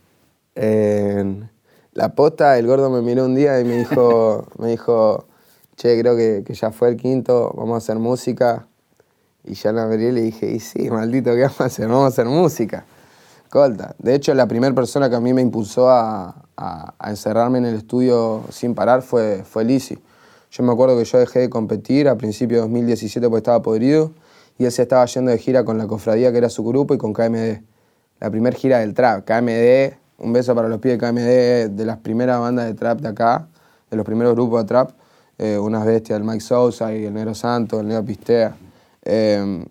En 0.54 1.50
la 1.92 2.14
posta, 2.14 2.58
el 2.58 2.66
gordo 2.66 2.90
me 2.90 3.02
miró 3.02 3.26
un 3.26 3.34
día 3.34 3.60
y 3.60 3.64
me 3.64 3.76
dijo, 3.76 4.46
me 4.58 4.68
dijo 4.68 5.26
che, 5.76 6.00
creo 6.00 6.16
que, 6.16 6.42
ya 6.54 6.70
fue 6.70 6.88
el 6.88 6.96
quinto, 6.96 7.52
vamos 7.54 7.74
a 7.74 7.78
hacer 7.78 7.96
música. 7.98 8.66
Y 9.44 9.54
ya 9.54 9.72
la 9.72 9.94
y 9.94 9.98
le 10.10 10.22
dije, 10.22 10.50
y 10.50 10.58
sí, 10.58 10.90
maldito, 10.90 11.34
¿qué 11.34 11.42
vamos 11.42 11.60
a 11.60 11.64
hacer? 11.66 11.86
Vamos 11.86 12.04
a 12.04 12.08
hacer 12.08 12.26
música. 12.26 12.86
Colta. 13.50 13.94
De 13.98 14.14
hecho, 14.14 14.34
la 14.34 14.48
primera 14.48 14.74
persona 14.74 15.08
que 15.10 15.16
a 15.16 15.20
mí 15.20 15.34
me 15.34 15.42
impulsó 15.42 15.90
a, 15.90 16.42
encerrarme 17.06 17.58
en 17.58 17.66
el 17.66 17.74
estudio 17.74 18.42
sin 18.48 18.74
parar 18.74 19.02
fue, 19.02 19.44
fue 19.44 19.64
Lisi. 19.64 19.98
Yo 20.50 20.62
me 20.62 20.72
acuerdo 20.72 20.98
que 20.98 21.04
yo 21.04 21.18
dejé 21.18 21.40
de 21.40 21.50
competir 21.50 22.08
a 22.08 22.16
principios 22.16 22.58
de 22.58 22.62
2017 22.62 23.28
porque 23.28 23.38
estaba 23.38 23.60
podrido 23.60 24.12
y 24.58 24.64
él 24.64 24.72
se 24.72 24.82
estaba 24.82 25.04
yendo 25.06 25.30
de 25.30 25.38
gira 25.38 25.64
con 25.64 25.78
la 25.78 25.86
cofradía 25.86 26.32
que 26.32 26.38
era 26.38 26.48
su 26.48 26.64
grupo 26.64 26.94
y 26.94 26.98
con 26.98 27.12
KMD. 27.12 27.62
La 28.20 28.30
primera 28.30 28.56
gira 28.56 28.78
del 28.78 28.94
trap, 28.94 29.24
KMD, 29.24 29.98
Un 30.18 30.32
beso 30.32 30.54
para 30.54 30.68
los 30.68 30.80
pibes 30.80 30.98
de 30.98 31.06
KMD, 31.06 31.76
de 31.76 31.84
las 31.84 31.98
primeras 31.98 32.40
bandas 32.40 32.66
de 32.66 32.74
trap 32.74 33.00
de 33.00 33.08
acá, 33.08 33.48
de 33.90 33.96
los 33.96 34.06
primeros 34.06 34.34
grupos 34.34 34.62
de 34.62 34.68
trap. 34.68 34.90
Eh, 35.38 35.58
unas 35.58 35.84
bestias, 35.84 36.18
el 36.18 36.24
Mike 36.24 36.40
Sousa 36.40 36.94
y 36.94 37.04
el 37.04 37.12
Negro 37.12 37.34
Santo, 37.34 37.80
el 37.80 37.88
Negro 37.88 38.04
Pistea. 38.04 38.56
Eh, 39.04 39.64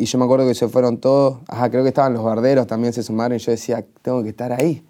y 0.00 0.06
yo 0.06 0.18
me 0.18 0.24
acuerdo 0.24 0.46
que 0.46 0.54
se 0.54 0.66
fueron 0.66 0.96
todos, 0.96 1.40
ajá, 1.46 1.68
creo 1.68 1.82
que 1.82 1.90
estaban 1.90 2.14
los 2.14 2.24
barderos, 2.24 2.66
también 2.66 2.94
se 2.94 3.02
sumaron 3.02 3.36
y 3.36 3.38
yo 3.38 3.52
decía, 3.52 3.84
tengo 4.00 4.22
que 4.22 4.30
estar 4.30 4.50
ahí. 4.50 4.82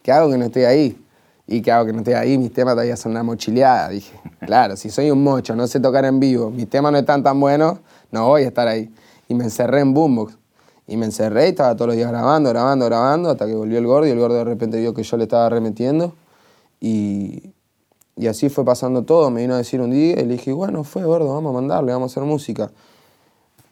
¿Qué 0.00 0.12
hago 0.12 0.30
que 0.30 0.38
no 0.38 0.44
estoy 0.44 0.62
ahí? 0.62 1.04
¿Y 1.48 1.60
qué 1.60 1.72
hago 1.72 1.86
que 1.86 1.92
no 1.92 1.98
estoy 1.98 2.14
ahí? 2.14 2.38
Mis 2.38 2.52
temas 2.52 2.74
todavía 2.74 2.96
son 2.96 3.10
una 3.10 3.24
mochileada. 3.24 3.88
Dije, 3.88 4.16
claro, 4.46 4.76
si 4.76 4.90
soy 4.90 5.10
un 5.10 5.24
mocho, 5.24 5.56
no 5.56 5.66
sé 5.66 5.80
tocar 5.80 6.04
en 6.04 6.20
vivo, 6.20 6.52
mis 6.52 6.70
temas 6.70 6.92
no 6.92 6.98
están 6.98 7.24
tan 7.24 7.40
buenos, 7.40 7.80
no 8.14 8.28
voy 8.28 8.44
a 8.44 8.48
estar 8.48 8.66
ahí. 8.66 8.90
Y 9.28 9.34
me 9.34 9.44
encerré 9.44 9.80
en 9.80 9.92
Boombox. 9.92 10.38
Y 10.86 10.96
me 10.96 11.06
encerré 11.06 11.46
y 11.46 11.48
estaba 11.50 11.74
todos 11.74 11.88
los 11.88 11.96
días 11.96 12.10
grabando, 12.10 12.50
grabando, 12.50 12.86
grabando, 12.86 13.30
hasta 13.30 13.46
que 13.46 13.54
volvió 13.54 13.78
el 13.78 13.86
gordo 13.86 14.06
y 14.06 14.10
el 14.10 14.18
gordo 14.18 14.36
de 14.36 14.44
repente 14.44 14.78
vio 14.78 14.94
que 14.94 15.02
yo 15.02 15.16
le 15.16 15.24
estaba 15.24 15.48
remetiendo. 15.48 16.14
Y, 16.80 17.52
y 18.16 18.26
así 18.26 18.48
fue 18.48 18.64
pasando 18.64 19.02
todo. 19.02 19.30
Me 19.30 19.42
vino 19.42 19.54
a 19.54 19.58
decir 19.58 19.80
un 19.80 19.90
día 19.90 20.12
y 20.12 20.24
le 20.24 20.34
dije, 20.34 20.52
bueno, 20.52 20.84
fue 20.84 21.04
gordo, 21.04 21.34
vamos 21.34 21.50
a 21.50 21.54
mandarle, 21.54 21.92
vamos 21.92 22.10
a 22.10 22.20
hacer 22.20 22.28
música. 22.28 22.70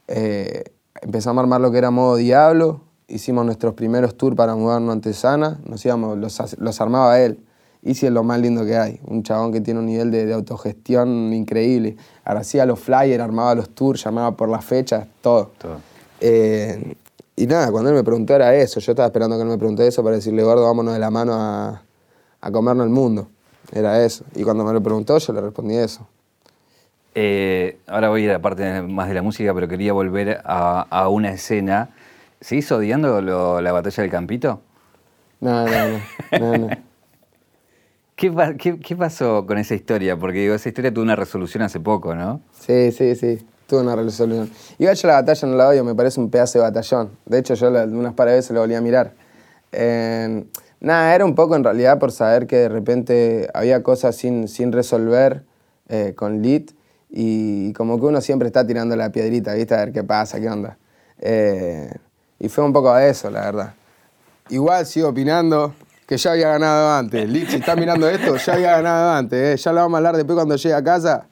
Eh, 0.09 0.65
empezamos 1.01 1.41
a 1.41 1.43
armar 1.43 1.61
lo 1.61 1.71
que 1.71 1.79
era 1.79 1.91
modo 1.91 2.17
Diablo, 2.17 2.81
hicimos 3.09 3.45
nuestros 3.45 3.75
primeros 3.75 4.17
tours 4.17 4.37
para 4.37 4.55
mudarnos 4.55 4.93
ante 4.93 5.13
Sana, 5.13 5.61
nos 5.65 5.85
íbamos, 5.85 6.19
los, 6.19 6.59
los 6.59 6.81
armaba 6.81 7.21
él. 7.21 7.39
Easy 7.85 8.07
es 8.07 8.13
lo 8.13 8.23
más 8.23 8.41
lindo 8.41 8.65
que 8.65 8.77
hay, 8.77 9.01
un 9.07 9.23
chabón 9.23 9.53
que 9.53 9.61
tiene 9.61 9.81
un 9.81 9.87
nivel 9.87 10.11
de, 10.11 10.33
autogestión 10.33 11.33
increíble. 11.33 11.97
Ahora 12.25 12.41
hacía 12.41 12.65
los 12.65 12.79
flyers, 12.79 13.23
armaba 13.23 13.55
los 13.55 13.71
tours, 13.71 14.05
llamaba 14.05 14.37
por 14.37 14.49
las 14.49 14.65
fechas, 14.65 15.07
todo. 15.21 15.51
Eh, 16.21 16.95
y 17.35 17.47
nada, 17.47 17.73
cuando 17.73 17.91
él 17.91 17.97
me 17.97 18.05
preguntó 18.05 18.35
era 18.35 18.55
eso, 18.55 18.79
yo 18.79 18.93
estaba 18.93 19.07
esperando 19.07 19.37
que 19.37 19.43
él 19.43 19.49
me 19.49 19.59
preguntara 19.59 19.89
eso 19.89 20.05
para 20.05 20.15
decirle, 20.15 20.45
gordo, 20.45 20.63
vámonos 20.63 20.95
de 20.95 21.01
la 21.01 21.11
mano 21.11 21.35
a, 21.35 21.83
a 22.41 22.51
comernos 22.53 22.87
el 22.87 22.93
mundo. 22.93 23.29
Era 23.73 24.05
eso. 24.05 24.25
Y 24.35 24.43
cuando 24.43 24.65
me 24.65 24.73
lo 24.73 24.83
preguntó, 24.83 25.19
yo 25.19 25.33
le 25.33 25.41
respondí 25.41 25.77
eso. 25.77 26.07
Eh, 27.15 27.79
ahora 27.87 28.09
voy 28.09 28.23
a 28.23 28.25
ir 28.25 28.31
a 28.31 28.35
la 28.35 28.43
parte 28.43 28.83
más 28.83 29.09
de 29.09 29.15
la 29.15 29.23
música, 29.23 29.53
pero 29.55 29.69
quería 29.69 29.93
volver 29.93 30.41
a, 30.45 31.09
una 31.09 31.33
escena. 31.33 31.91
¿Se 32.41 32.63
odiando 32.75 33.21
la 33.61 33.73
batalla 33.73 34.03
del 34.03 34.11
Campito? 34.11 34.61
No, 35.41 35.67
no, 35.67 35.89
no. 36.39 36.59
no, 36.59 36.69
¿Qué, 38.23 38.97
pasó 38.97 39.45
con 39.47 39.59
esa 39.59 39.75
historia? 39.75 40.17
Porque 40.17 40.55
esa 40.55 40.69
historia 40.69 40.95
tuvo 40.95 41.03
una 41.03 41.17
resolución 41.17 41.65
hace 41.65 41.81
poco, 41.81 42.15
¿no? 42.15 42.41
Sí, 42.53 42.93
sí, 42.93 43.17
sí. 43.17 43.45
Tuvo 43.67 43.81
una 43.81 43.97
resolución. 43.97 44.49
Igual 44.79 44.95
yo 44.95 45.09
la 45.09 45.15
batalla 45.15 45.49
no 45.49 45.57
la 45.57 45.69
odio, 45.69 45.83
me 45.83 45.97
parece 45.97 46.21
un 46.21 46.31
pedazo 46.31 46.61
de 46.61 46.63
batallón. 46.63 47.11
De 47.27 47.39
hecho, 47.41 47.55
yo 47.55 47.69
unas 47.69 48.15
par 48.15 48.29
de 48.29 48.35
veces 48.35 48.53
lo 48.53 48.61
volví 48.61 48.77
a 48.77 48.81
mirar. 48.81 49.15
nada, 50.79 51.15
era 51.17 51.25
un 51.25 51.35
poco 51.35 51.57
en 51.57 51.65
realidad 51.65 51.99
por 51.99 52.13
saber 52.13 52.47
que 52.47 52.59
de 52.59 52.69
repente 52.69 53.49
había 53.55 53.83
cosas 53.83 54.15
sin, 54.15 54.47
sin 54.47 54.71
resolver 54.71 55.43
eh, 55.89 56.13
con 56.15 56.43
Lit 56.43 56.71
y 57.11 57.73
como 57.73 57.99
que 57.99 58.07
uno 58.07 58.21
siempre 58.21 58.47
está 58.47 58.65
tirando 58.65 58.95
la 58.95 59.11
piedrita, 59.11 59.53
¿viste? 59.55 59.75
A 59.75 59.79
ver 59.79 59.93
qué 59.93 60.05
pasa, 60.05 60.39
qué 60.39 60.49
onda. 60.49 60.79
Eh, 61.19 61.93
y 62.39 62.49
fue 62.49 62.63
un 62.63 62.73
poco 62.73 62.93
a 62.93 63.05
eso, 63.05 63.33
la 63.33 63.41
verdad. 63.41 63.75
Igual 64.49 64.87
sigo 64.87 65.09
opinando 65.09 65.75
que 66.13 66.19
ya 66.19 66.33
había 66.33 66.49
ganado 66.49 66.93
antes. 66.93 67.27
Lich, 67.27 67.49
si 67.49 67.57
está 67.57 67.75
mirando 67.75 68.07
esto, 68.07 68.37
ya 68.37 68.53
había 68.53 68.73
ganado 68.73 69.13
antes. 69.13 69.39
¿eh? 69.41 69.57
Ya 69.57 69.73
lo 69.73 69.81
vamos 69.81 69.95
a 69.95 69.97
hablar 69.97 70.17
después 70.17 70.37
cuando 70.37 70.57
llegue 70.57 70.75
a 70.75 70.85
casa. 70.85 71.27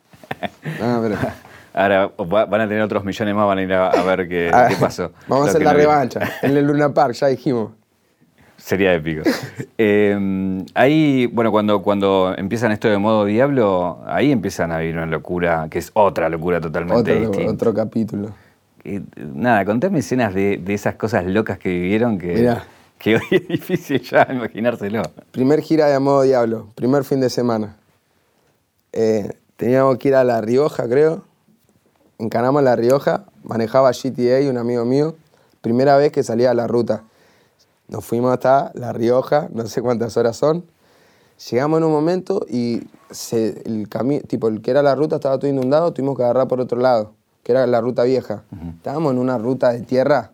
Ahora 1.74 2.10
van 2.16 2.60
a 2.62 2.66
tener 2.66 2.80
otros 2.80 3.04
millones 3.04 3.34
más, 3.34 3.46
van 3.46 3.58
a 3.58 3.62
ir 3.62 3.72
a, 3.74 4.02
ver 4.02 4.26
qué, 4.26 4.50
ah, 4.50 4.70
pasó. 4.80 5.12
Vamos 5.28 5.46
a 5.46 5.50
hacer 5.50 5.62
la 5.62 5.74
revancha 5.74 6.20
en 6.42 6.56
el 6.56 6.66
Luna 6.66 6.94
Park, 6.94 7.12
ya 7.12 7.26
dijimos. 7.26 7.72
Sería 8.56 8.94
épico. 8.94 9.22
Em, 9.76 10.64
ahí, 10.74 11.26
bueno, 11.26 11.52
cuando, 11.52 11.82
cuando 11.82 12.34
empiezan 12.36 12.72
esto 12.72 12.88
de 12.88 12.96
modo 12.96 13.26
diablo, 13.26 14.00
ahí 14.06 14.32
empiezan 14.32 14.72
a 14.72 14.78
vivir 14.78 14.96
una 14.96 15.06
locura, 15.06 15.68
que 15.70 15.78
es 15.78 15.90
otra 15.92 16.28
locura 16.30 16.60
totalmente 16.60 17.12
otro, 17.12 17.28
distinta. 17.28 17.52
Otro 17.52 17.74
capítulo. 17.74 18.30
nada, 19.34 19.64
contame 19.66 19.98
escenas 19.98 20.32
de, 20.32 20.62
esas 20.68 20.94
cosas 20.94 21.26
locas 21.26 21.58
que 21.58 21.68
vivieron 21.68 22.18
que, 22.18 22.50
que 23.00 23.16
hoy 23.16 23.22
es 23.32 23.48
difícil 23.48 24.00
ya 24.02 24.28
imaginárselo. 24.30 25.02
Primer 25.32 25.60
gira 25.62 25.88
de 25.88 25.98
modo 25.98 26.22
diablo, 26.22 26.68
primer 26.76 27.02
fin 27.02 27.20
de 27.20 27.30
semana. 27.30 27.76
Eh, 28.92 29.32
teníamos 29.56 29.98
que 29.98 30.08
ir 30.08 30.14
a 30.14 30.22
La 30.22 30.40
Rioja, 30.40 30.88
creo. 30.88 31.24
Encanamos 32.18 32.62
La 32.62 32.76
Rioja, 32.76 33.24
manejaba 33.42 33.90
GTA, 33.90 34.48
un 34.48 34.58
amigo 34.58 34.84
mío. 34.84 35.16
Primera 35.60 35.96
vez 35.96 36.12
que 36.12 36.22
salía 36.22 36.52
a 36.52 36.54
la 36.54 36.68
ruta 36.68 37.04
nos 37.90 38.04
fuimos 38.04 38.32
hasta 38.32 38.70
La 38.74 38.92
Rioja, 38.92 39.48
no 39.52 39.66
sé 39.66 39.82
cuántas 39.82 40.16
horas 40.16 40.36
son. 40.36 40.64
Llegamos 41.50 41.78
en 41.78 41.84
un 41.84 41.92
momento 41.92 42.46
y 42.48 42.86
el 43.32 43.88
camino, 43.88 44.22
tipo, 44.26 44.48
el 44.48 44.62
que 44.62 44.70
era 44.70 44.82
la 44.82 44.94
ruta 44.94 45.16
estaba 45.16 45.38
todo 45.38 45.50
inundado, 45.50 45.92
tuvimos 45.92 46.16
que 46.16 46.22
agarrar 46.22 46.46
por 46.46 46.60
otro 46.60 46.78
lado, 46.78 47.14
que 47.42 47.52
era 47.52 47.66
la 47.66 47.80
ruta 47.80 48.04
vieja. 48.04 48.44
Estábamos 48.76 49.12
en 49.12 49.18
una 49.18 49.38
ruta 49.38 49.72
de 49.72 49.80
tierra, 49.80 50.30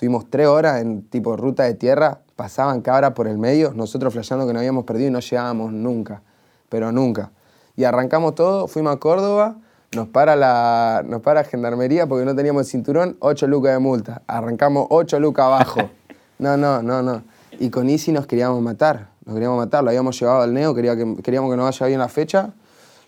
tuvimos 0.00 0.30
tres 0.30 0.46
horas 0.46 0.80
en 0.80 1.02
tipo 1.02 1.36
ruta 1.36 1.64
de 1.64 1.74
tierra, 1.74 2.20
pasaban 2.34 2.80
cabras 2.80 3.12
por 3.12 3.28
el 3.28 3.36
medio, 3.36 3.74
nosotros 3.74 4.14
flasheando 4.14 4.46
que 4.46 4.54
no 4.54 4.58
habíamos 4.58 4.84
perdido 4.84 5.08
y 5.08 5.10
no 5.10 5.20
llegábamos 5.20 5.74
nunca, 5.74 6.22
pero 6.70 6.90
nunca. 6.90 7.32
Y 7.76 7.84
arrancamos 7.84 8.34
todo, 8.34 8.66
fuimos 8.66 8.94
a 8.94 8.96
Córdoba, 8.96 9.56
nos 9.94 10.08
para 10.08 10.36
la 10.36 11.04
nos 11.06 11.20
para 11.20 11.44
Gendarmería 11.44 12.06
porque 12.06 12.24
no 12.24 12.34
teníamos 12.34 12.62
el 12.62 12.66
cinturón, 12.66 13.18
8 13.20 13.46
lucas 13.46 13.74
de 13.74 13.78
multa. 13.78 14.22
Arrancamos 14.26 14.86
8 14.88 15.20
lucas 15.20 15.44
abajo. 15.44 15.80
No, 16.38 16.56
no, 16.56 16.80
no, 16.82 17.02
no. 17.02 17.22
Y 17.58 17.68
con 17.68 17.90
Isi 17.90 18.12
nos 18.12 18.26
queríamos 18.26 18.62
matar, 18.62 19.08
nos 19.26 19.34
queríamos 19.34 19.58
matar, 19.58 19.84
lo 19.84 19.90
habíamos 19.90 20.18
llevado 20.18 20.40
al 20.40 20.54
Neo, 20.54 20.74
quería 20.74 20.96
que, 20.96 21.16
queríamos 21.22 21.50
que 21.50 21.58
nos 21.58 21.66
vaya 21.66 21.86
bien 21.86 21.98
la 21.98 22.08
fecha. 22.08 22.54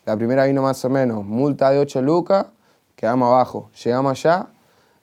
La 0.05 0.19
primera 0.19 0.45
vino 0.45 0.61
más 0.61 0.85
o 0.85 0.91
menos, 0.91 1.25
multa 1.25 1.71
de 1.71 1.79
8 1.79 2.03
lucas, 2.03 2.49
quedamos 2.95 3.29
abajo. 3.29 3.71
Llegamos 3.83 4.11
allá, 4.11 4.49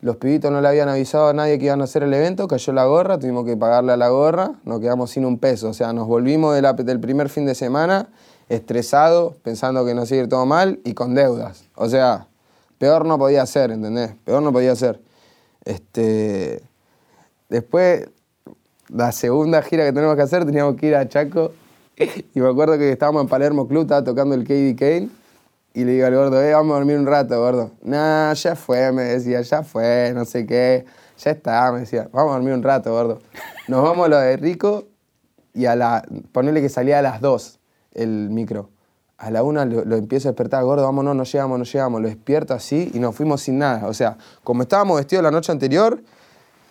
los 0.01 0.15
pibitos 0.15 0.51
no 0.51 0.61
le 0.61 0.67
habían 0.67 0.87
avisado 0.87 1.27
a 1.27 1.33
nadie 1.33 1.59
que 1.59 1.65
iban 1.65 1.81
a 1.81 1.83
hacer 1.83 2.03
el 2.03 2.13
evento, 2.13 2.47
cayó 2.47 2.71
la 2.71 2.85
gorra, 2.85 3.19
tuvimos 3.19 3.45
que 3.45 3.57
pagarle 3.57 3.91
a 3.91 3.97
la 3.97 4.09
gorra, 4.09 4.53
nos 4.63 4.79
quedamos 4.79 5.11
sin 5.11 5.25
un 5.25 5.37
peso. 5.39 5.69
O 5.69 5.73
sea, 5.73 5.91
nos 5.91 6.07
volvimos 6.07 6.55
del 6.61 6.99
primer 6.99 7.29
fin 7.29 7.45
de 7.45 7.53
semana 7.53 8.07
estresados, 8.47 9.35
pensando 9.43 9.85
que 9.85 9.93
nos 9.93 10.09
iba 10.11 10.21
a 10.21 10.23
ir 10.23 10.29
todo 10.29 10.45
mal 10.45 10.79
y 10.83 10.93
con 10.93 11.15
deudas. 11.15 11.65
O 11.75 11.89
sea, 11.89 12.27
peor 12.77 13.05
no 13.05 13.17
podía 13.17 13.45
ser, 13.45 13.71
¿entendés? 13.71 14.15
Peor 14.23 14.41
no 14.41 14.51
podía 14.51 14.75
ser. 14.75 15.01
Este, 15.65 16.63
después 17.49 18.09
la 18.87 19.11
segunda 19.11 19.61
gira 19.61 19.85
que 19.85 19.93
tenemos 19.93 20.15
que 20.15 20.21
hacer 20.23 20.45
teníamos 20.45 20.75
que 20.75 20.87
ir 20.87 20.95
a 20.95 21.07
Chaco. 21.07 21.51
Y 22.33 22.39
me 22.39 22.47
acuerdo 22.47 22.77
que 22.77 22.91
estábamos 22.91 23.23
en 23.23 23.27
Palermo 23.27 23.67
Club, 23.67 23.81
estaba 23.81 24.03
tocando 24.03 24.33
el 24.33 24.45
KD 24.45 24.79
Kane. 24.79 25.09
Y 25.73 25.83
le 25.83 25.91
digo 25.93 26.07
al 26.07 26.15
gordo, 26.15 26.41
eh, 26.41 26.53
vamos 26.53 26.73
a 26.73 26.75
dormir 26.77 26.97
un 26.97 27.05
rato, 27.05 27.39
gordo. 27.39 27.71
Nah, 27.83 28.33
ya 28.33 28.55
fue, 28.55 28.91
me 28.91 29.03
decía, 29.03 29.41
ya 29.41 29.63
fue, 29.63 30.11
no 30.15 30.25
sé 30.25 30.45
qué. 30.45 30.85
Ya 31.23 31.31
está, 31.31 31.71
me 31.71 31.81
decía, 31.81 32.09
vamos 32.11 32.31
a 32.31 32.35
dormir 32.35 32.53
un 32.53 32.63
rato, 32.63 32.91
gordo. 32.91 33.19
Nos 33.67 33.83
vamos 33.83 34.05
a 34.07 34.09
lo 34.09 34.17
de 34.17 34.35
Rico 34.37 34.87
y 35.53 35.65
a 35.65 35.75
la. 35.75 36.03
Ponerle 36.31 36.61
que 36.61 36.69
salía 36.69 36.99
a 36.99 37.01
las 37.01 37.21
2 37.21 37.59
el 37.93 38.29
micro. 38.29 38.69
A 39.17 39.29
la 39.31 39.43
una 39.43 39.65
lo, 39.65 39.95
empiezo 39.97 40.29
a 40.29 40.31
despertar, 40.31 40.63
gordo, 40.63 40.83
vámonos, 40.83 41.15
no 41.15 41.23
llegamos, 41.23 41.59
no 41.59 41.65
llegamos. 41.65 42.01
Lo 42.01 42.07
despierto 42.07 42.53
así 42.53 42.89
y 42.93 42.99
nos 42.99 43.15
fuimos 43.15 43.41
sin 43.41 43.59
nada. 43.59 43.87
O 43.87 43.93
sea, 43.93 44.17
como 44.43 44.63
estábamos 44.63 44.97
vestidos 44.97 45.23
la 45.23 45.31
noche 45.31 45.51
anterior, 45.51 46.01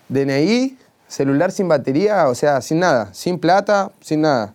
DNI, 0.08 0.78
celular 1.06 1.52
sin 1.52 1.68
batería, 1.68 2.26
o 2.28 2.34
sea, 2.34 2.62
sin 2.62 2.80
nada, 2.80 3.12
sin 3.12 3.38
plata, 3.38 3.92
sin 4.00 4.22
nada. 4.22 4.54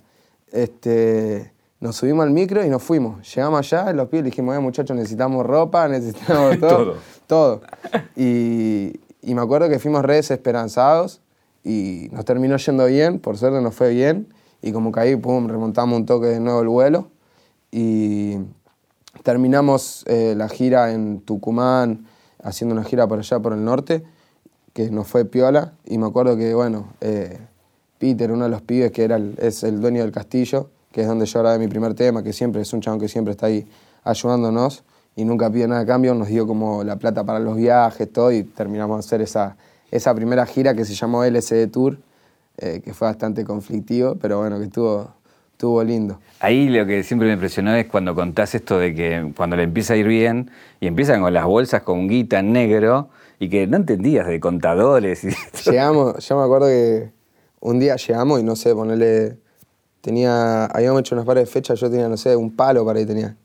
Este, 0.51 1.52
nos 1.83 1.97
subimos 1.97 2.23
al 2.23 2.31
micro 2.31 2.65
y 2.65 2.69
nos 2.69 2.81
fuimos. 2.81 3.35
Llegamos 3.35 3.59
allá, 3.59 3.91
los 3.91 4.07
pibes 4.07 4.23
dijimos, 4.23 4.57
muchachos, 4.61 4.95
necesitamos 4.95 5.45
ropa, 5.45 5.85
necesitamos 5.89 6.57
todo. 6.61 6.95
todo. 7.27 7.61
Y, 8.15 8.93
me 9.21 9.41
acuerdo 9.41 9.67
que 9.67 9.79
fuimos 9.79 10.03
re 10.03 10.15
desesperanzados 10.15 11.19
y 11.61 12.07
nos 12.13 12.23
terminó 12.23 12.55
yendo 12.55 12.85
bien, 12.85 13.19
por 13.19 13.37
suerte 13.37 13.59
nos 13.61 13.75
fue 13.75 13.89
bien. 13.89 14.33
Y 14.61 14.71
como 14.71 14.93
que 14.93 15.01
ahí, 15.01 15.15
pum, 15.17 15.49
remontamos 15.49 15.99
un 15.99 16.05
toque 16.05 16.27
de 16.27 16.39
nuevo 16.39 16.61
el 16.61 16.69
vuelo. 16.69 17.09
Y 17.69 18.37
terminamos 19.23 20.05
eh, 20.07 20.35
la 20.37 20.47
gira 20.47 20.93
en 20.93 21.19
Tucumán, 21.19 22.07
haciendo 22.41 22.73
una 22.73 22.85
gira 22.85 23.07
por 23.07 23.19
allá, 23.19 23.39
por 23.41 23.51
el 23.51 23.65
norte 23.65 24.05
que 24.71 24.89
nos 24.89 25.07
fue 25.07 25.25
piola. 25.25 25.73
Y 25.83 25.97
me 25.97 26.07
acuerdo 26.07 26.37
que, 26.37 26.53
bueno, 26.53 26.93
eh, 27.01 27.39
Peter, 27.97 28.31
uno 28.31 28.45
de 28.45 28.51
los 28.51 28.61
pibes 28.61 28.93
que 28.93 29.03
era 29.03 29.19
es 29.37 29.63
el 29.63 29.81
dueño 29.81 30.01
del 30.01 30.13
castillo, 30.13 30.69
que 30.93 31.01
es 31.01 31.07
donde 31.07 31.25
yo 31.25 31.39
grabé 31.41 31.59
mi 31.59 31.67
primer 31.67 31.93
tema, 31.93 32.23
que 32.23 32.31
siempre 32.31 32.61
es 32.61 32.71
un 32.71 32.79
chabón 32.79 33.01
que 33.01 33.09
siempre 33.09 33.31
está 33.31 33.47
ahí 33.47 33.67
ayudándonos 34.05 34.85
y 35.15 35.25
nunca 35.25 35.51
pide 35.51 35.67
nada 35.67 35.81
a 35.81 35.85
cambio, 35.85 36.13
nos 36.13 36.29
dio 36.29 36.47
como 36.47 36.85
la 36.85 36.95
plata 36.95 37.25
para 37.25 37.39
los 37.39 37.57
viajes, 37.57 38.11
todo, 38.13 38.31
y 38.31 38.43
terminamos 38.43 38.97
de 38.97 38.99
hacer 39.05 39.21
esa, 39.21 39.57
esa 39.91 40.15
primera 40.15 40.45
gira 40.45 40.73
que 40.73 40.85
se 40.85 40.95
llamó 40.95 41.25
LSD 41.25 41.67
Tour, 41.69 41.97
eh, 42.57 42.81
que 42.83 42.93
fue 42.93 43.09
bastante 43.09 43.43
conflictivo, 43.43 44.15
pero 44.15 44.39
bueno, 44.39 44.57
que 44.57 44.65
estuvo, 44.65 45.11
estuvo 45.51 45.83
lindo. 45.83 46.19
Ahí 46.39 46.69
lo 46.69 46.85
que 46.85 47.03
siempre 47.03 47.27
me 47.27 47.33
impresionó 47.33 47.75
es 47.75 47.87
cuando 47.87 48.15
contás 48.15 48.55
esto 48.55 48.79
de 48.79 48.95
que 48.95 49.33
cuando 49.35 49.55
le 49.55 49.63
empieza 49.63 49.95
a 49.95 49.97
ir 49.97 50.07
bien 50.07 50.49
y 50.79 50.87
empiezan 50.87 51.21
con 51.21 51.33
las 51.33 51.45
bolsas 51.45 51.81
con 51.81 52.07
guita 52.07 52.39
en 52.39 52.53
negro, 52.53 53.09
y 53.43 53.49
que 53.49 53.67
no 53.67 53.75
entendías 53.77 54.27
de 54.27 54.39
contadores. 54.39 55.23
Y 55.25 55.29
Llegamos, 55.69 56.25
yo 56.25 56.37
me 56.37 56.43
acuerdo 56.43 56.67
que 56.67 57.11
un 57.59 57.79
día 57.79 57.97
llegamos 57.97 58.39
y 58.39 58.43
no 58.43 58.55
sé, 58.55 58.73
ponerle. 58.73 59.37
Tenía. 60.03 60.65
Habíamos 60.65 60.99
hecho 60.99 61.15
unas 61.15 61.25
pares 61.25 61.45
de 61.45 61.51
fechas, 61.51 61.79
yo 61.79 61.89
tenía, 61.89 62.09
no 62.09 62.17
sé, 62.17 62.35
un 62.35 62.53
palo 62.53 62.85
para 62.85 62.99
ahí 62.99 63.05
tenía. 63.05 63.37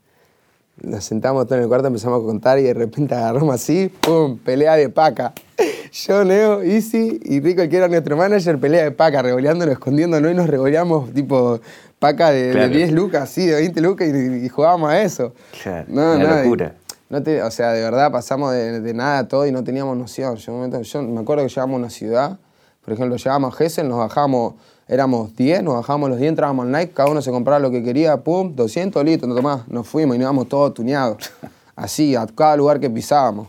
Nos 0.81 1.05
sentamos 1.05 1.45
todos 1.45 1.57
en 1.57 1.63
el 1.63 1.69
cuarto, 1.69 1.87
empezamos 1.87 2.21
a 2.21 2.25
contar 2.25 2.59
y 2.59 2.63
de 2.63 2.73
repente 2.73 3.15
agarramos 3.15 3.55
así, 3.55 3.89
¡pum! 4.01 4.37
Pelea 4.37 4.75
de 4.75 4.89
paca. 4.89 5.33
Yo, 5.91 6.25
Neo, 6.25 6.61
Easy 6.61 7.19
y 7.23 7.39
Rico, 7.39 7.67
que 7.69 7.77
era 7.77 7.87
nuestro 7.87 8.17
manager, 8.17 8.59
pelea 8.59 8.83
de 8.83 8.91
paca, 8.91 9.21
revoleándonos, 9.21 9.71
escondiéndonos 9.73 10.31
y 10.31 10.35
nos 10.35 10.47
revoleamos 10.47 11.13
tipo 11.13 11.61
paca 11.97 12.31
de, 12.31 12.53
de 12.53 12.67
10 12.69 12.91
lucas, 12.91 13.29
sí, 13.29 13.45
de 13.45 13.55
20 13.55 13.81
lucas 13.81 14.07
y, 14.07 14.45
y 14.45 14.49
jugábamos 14.49 14.89
a 14.89 15.01
eso. 15.01 15.33
Claro, 15.63 15.85
No, 15.87 16.15
una 16.15 16.35
no, 16.35 16.43
locura. 16.43 16.75
No 17.09 17.23
te, 17.23 17.41
o 17.41 17.51
sea, 17.51 17.71
de 17.71 17.81
verdad 17.81 18.11
pasamos 18.11 18.51
de, 18.51 18.81
de 18.81 18.93
nada 18.93 19.19
a 19.19 19.27
todo 19.27 19.47
y 19.47 19.51
no 19.51 19.63
teníamos 19.63 19.97
noción. 19.97 20.35
Yo, 20.35 20.53
me 20.53 21.19
acuerdo 21.21 21.43
que 21.43 21.49
llegábamos 21.49 21.75
a 21.75 21.79
una 21.79 21.89
ciudad, 21.89 22.37
por 22.83 22.93
ejemplo, 22.93 23.15
llegábamos 23.15 23.53
a 23.53 23.57
Gessel, 23.57 23.87
nos 23.87 23.97
bajamos, 23.99 24.55
éramos 24.89 25.35
10, 25.35 25.63
nos 25.63 25.75
bajábamos 25.75 26.09
los 26.09 26.17
10, 26.17 26.29
entrábamos 26.29 26.65
al 26.65 26.71
Nike, 26.71 26.91
cada 26.93 27.11
uno 27.11 27.21
se 27.21 27.29
compraba 27.29 27.59
lo 27.59 27.69
que 27.69 27.83
quería, 27.83 28.17
pum, 28.17 28.55
200 28.55 29.05
litros, 29.05 29.29
no 29.29 29.35
tomás, 29.35 29.67
nos 29.67 29.87
fuimos 29.87 30.15
y 30.15 30.19
nos 30.19 30.25
íbamos 30.25 30.49
todos 30.49 30.73
tuneados. 30.73 31.31
Así, 31.75 32.15
a 32.15 32.25
cada 32.25 32.57
lugar 32.57 32.79
que 32.79 32.89
pisábamos. 32.89 33.47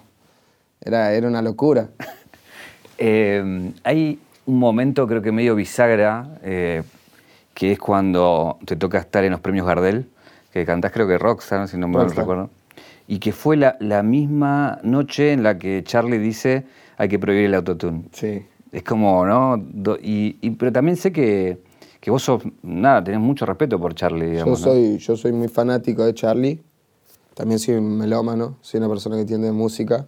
Era, 0.81 1.13
era 1.13 1.27
una 1.27 1.43
locura. 1.43 1.89
Eh, 3.03 3.73
hay 3.83 4.19
un 4.45 4.59
momento, 4.59 5.07
creo 5.07 5.23
que 5.23 5.33
medio 5.33 5.55
bisagra, 5.55 6.37
eh, 6.43 6.83
que 7.55 7.73
es 7.73 7.79
cuando 7.79 8.59
te 8.67 8.77
toca 8.77 8.99
estar 8.99 9.25
en 9.25 9.33
los 9.33 9.41
premios 9.41 9.67
Gardel, 9.67 10.07
que 10.53 10.67
cantás 10.67 10.93
creo 10.93 11.09
que 11.09 11.17
Rockstar, 11.17 11.67
si 11.67 11.79
no 11.79 11.89
me 11.89 11.97
Rockstar. 11.97 12.25
recuerdo, 12.25 12.51
y 13.09 13.19
que 13.19 13.33
fue 13.33 13.57
la, 13.57 13.79
la 13.81 14.03
misma 14.03 14.81
noche 14.83 15.33
en 15.33 15.43
la 15.43 15.59
que 15.59 15.83
Charlie 15.83 16.19
dice 16.19 16.65
hay 16.99 17.09
que 17.09 17.19
prohibir 17.19 17.47
el 17.47 17.55
autotune. 17.55 18.03
Sí. 18.13 18.45
Es 18.73 18.83
como, 18.85 19.25
¿no? 19.27 19.57
Y, 20.03 20.37
y- 20.41 20.51
pero 20.51 20.73
también 20.73 20.97
sé 20.97 21.13
que, 21.13 21.59
que 22.01 22.11
vos 22.11 22.23
sos, 22.23 22.43
nada, 22.63 23.03
tenés 23.03 23.21
mucho 23.21 23.45
respeto 23.47 23.79
por 23.81 23.95
Charlie, 23.95 24.27
Yo 24.27 24.33
digamos, 24.33 24.61
¿no? 24.61 24.67
soy, 24.69 24.99
yo 24.99 25.17
soy 25.17 25.33
muy 25.33 25.49
fanático 25.49 26.05
de 26.05 26.15
Charlie. 26.15 26.61
También 27.35 27.59
soy 27.59 27.75
un 27.75 27.97
melómano, 27.97 28.57
soy 28.61 28.79
una 28.79 28.89
persona 28.89 29.17
que 29.17 29.23
entiende 29.23 29.51
música. 29.53 30.07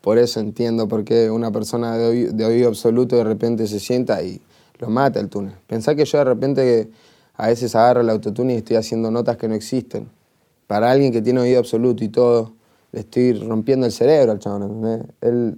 Por 0.00 0.18
eso 0.18 0.40
entiendo 0.40 0.88
por 0.88 1.04
qué 1.04 1.30
una 1.30 1.50
persona 1.52 1.96
de 1.96 2.06
oído, 2.08 2.32
de 2.32 2.44
oído 2.44 2.68
absoluto 2.68 3.16
de 3.16 3.24
repente 3.24 3.66
se 3.68 3.78
sienta 3.78 4.22
y 4.22 4.40
lo 4.78 4.90
mata 4.90 5.20
el 5.20 5.28
túnel. 5.28 5.54
Pensá 5.68 5.94
que 5.94 6.04
yo 6.04 6.18
de 6.18 6.24
repente 6.24 6.90
a 7.36 7.46
veces 7.46 7.74
agarro 7.76 8.00
el 8.00 8.10
autotune 8.10 8.54
y 8.54 8.56
estoy 8.56 8.76
haciendo 8.76 9.10
notas 9.10 9.36
que 9.36 9.46
no 9.48 9.54
existen. 9.54 10.08
Para 10.66 10.90
alguien 10.90 11.12
que 11.12 11.22
tiene 11.22 11.40
oído 11.40 11.60
absoluto 11.60 12.02
y 12.02 12.08
todo, 12.08 12.52
le 12.90 13.00
estoy 13.00 13.32
rompiendo 13.34 13.86
el 13.86 13.92
cerebro 13.92 14.32
al 14.32 14.38
chabón, 14.40 14.62
¿entendés? 14.64 15.06
Él, 15.20 15.56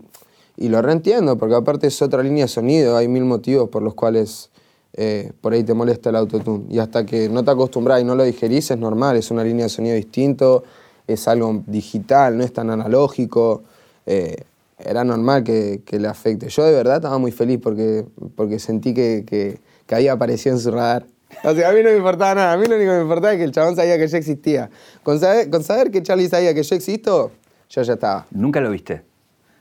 y 0.56 0.68
lo 0.68 0.80
reentiendo, 0.82 1.36
porque 1.36 1.54
aparte 1.54 1.86
es 1.88 2.00
otra 2.02 2.22
línea 2.22 2.44
de 2.44 2.48
sonido, 2.48 2.96
hay 2.96 3.08
mil 3.08 3.24
motivos 3.24 3.68
por 3.68 3.82
los 3.82 3.94
cuales 3.94 4.50
eh, 4.92 5.32
por 5.40 5.52
ahí 5.52 5.64
te 5.64 5.74
molesta 5.74 6.10
el 6.10 6.16
autotune. 6.16 6.64
Y 6.70 6.78
hasta 6.78 7.04
que 7.04 7.28
no 7.28 7.44
te 7.44 7.50
acostumbras 7.50 8.00
y 8.00 8.04
no 8.04 8.14
lo 8.14 8.24
digerís 8.24 8.70
es 8.70 8.78
normal, 8.78 9.16
es 9.16 9.30
una 9.30 9.42
línea 9.44 9.64
de 9.64 9.70
sonido 9.70 9.96
distinto, 9.96 10.64
es 11.06 11.26
algo 11.28 11.62
digital, 11.66 12.38
no 12.38 12.44
es 12.44 12.52
tan 12.52 12.70
analógico. 12.70 13.62
eh, 14.06 14.44
era 14.78 15.04
normal 15.04 15.44
que, 15.44 15.82
que 15.84 15.98
le 15.98 16.08
afecte. 16.08 16.48
Yo 16.48 16.64
de 16.64 16.72
verdad 16.72 16.96
estaba 16.96 17.18
muy 17.18 17.32
feliz 17.32 17.58
porque, 17.62 18.04
porque 18.34 18.58
sentí 18.58 18.92
que, 18.92 19.24
que, 19.26 19.60
que 19.86 19.94
había 19.94 20.12
aparecido 20.12 20.56
en 20.56 20.60
su 20.60 20.70
radar. 20.70 21.06
O 21.42 21.54
sea, 21.54 21.70
a 21.70 21.72
mí 21.72 21.80
no 21.82 21.90
me 21.90 21.96
importaba 21.96 22.34
nada, 22.34 22.52
a 22.52 22.56
mí 22.56 22.66
lo 22.66 22.76
único 22.76 22.90
que 22.90 22.96
me 22.96 23.02
importaba 23.02 23.32
es 23.32 23.38
que 23.38 23.44
el 23.44 23.52
chabón 23.52 23.76
sabía 23.76 23.98
que 23.98 24.06
yo 24.06 24.16
existía. 24.16 24.70
Con 25.02 25.18
saber, 25.18 25.50
con 25.50 25.62
saber 25.62 25.90
que 25.90 26.02
Charlie 26.02 26.28
sabía 26.28 26.54
que 26.54 26.62
yo 26.62 26.76
existo, 26.76 27.30
yo 27.70 27.82
ya 27.82 27.94
estaba. 27.94 28.26
¿Nunca 28.30 28.60
lo 28.60 28.70
viste? 28.70 29.02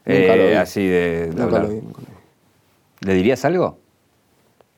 Nunca 0.06 0.36
lo 0.36 0.46
vi. 0.48 0.52
Así 0.54 0.86
de, 0.86 1.20
de 1.20 1.26
Nunca 1.28 1.42
hablar. 1.44 1.62
lo 1.64 1.68
vi, 1.70 1.74
nunca 1.80 2.00
lo 2.02 2.06
vi. 2.08 3.06
¿Le 3.06 3.14
dirías 3.14 3.44
algo? 3.44 3.78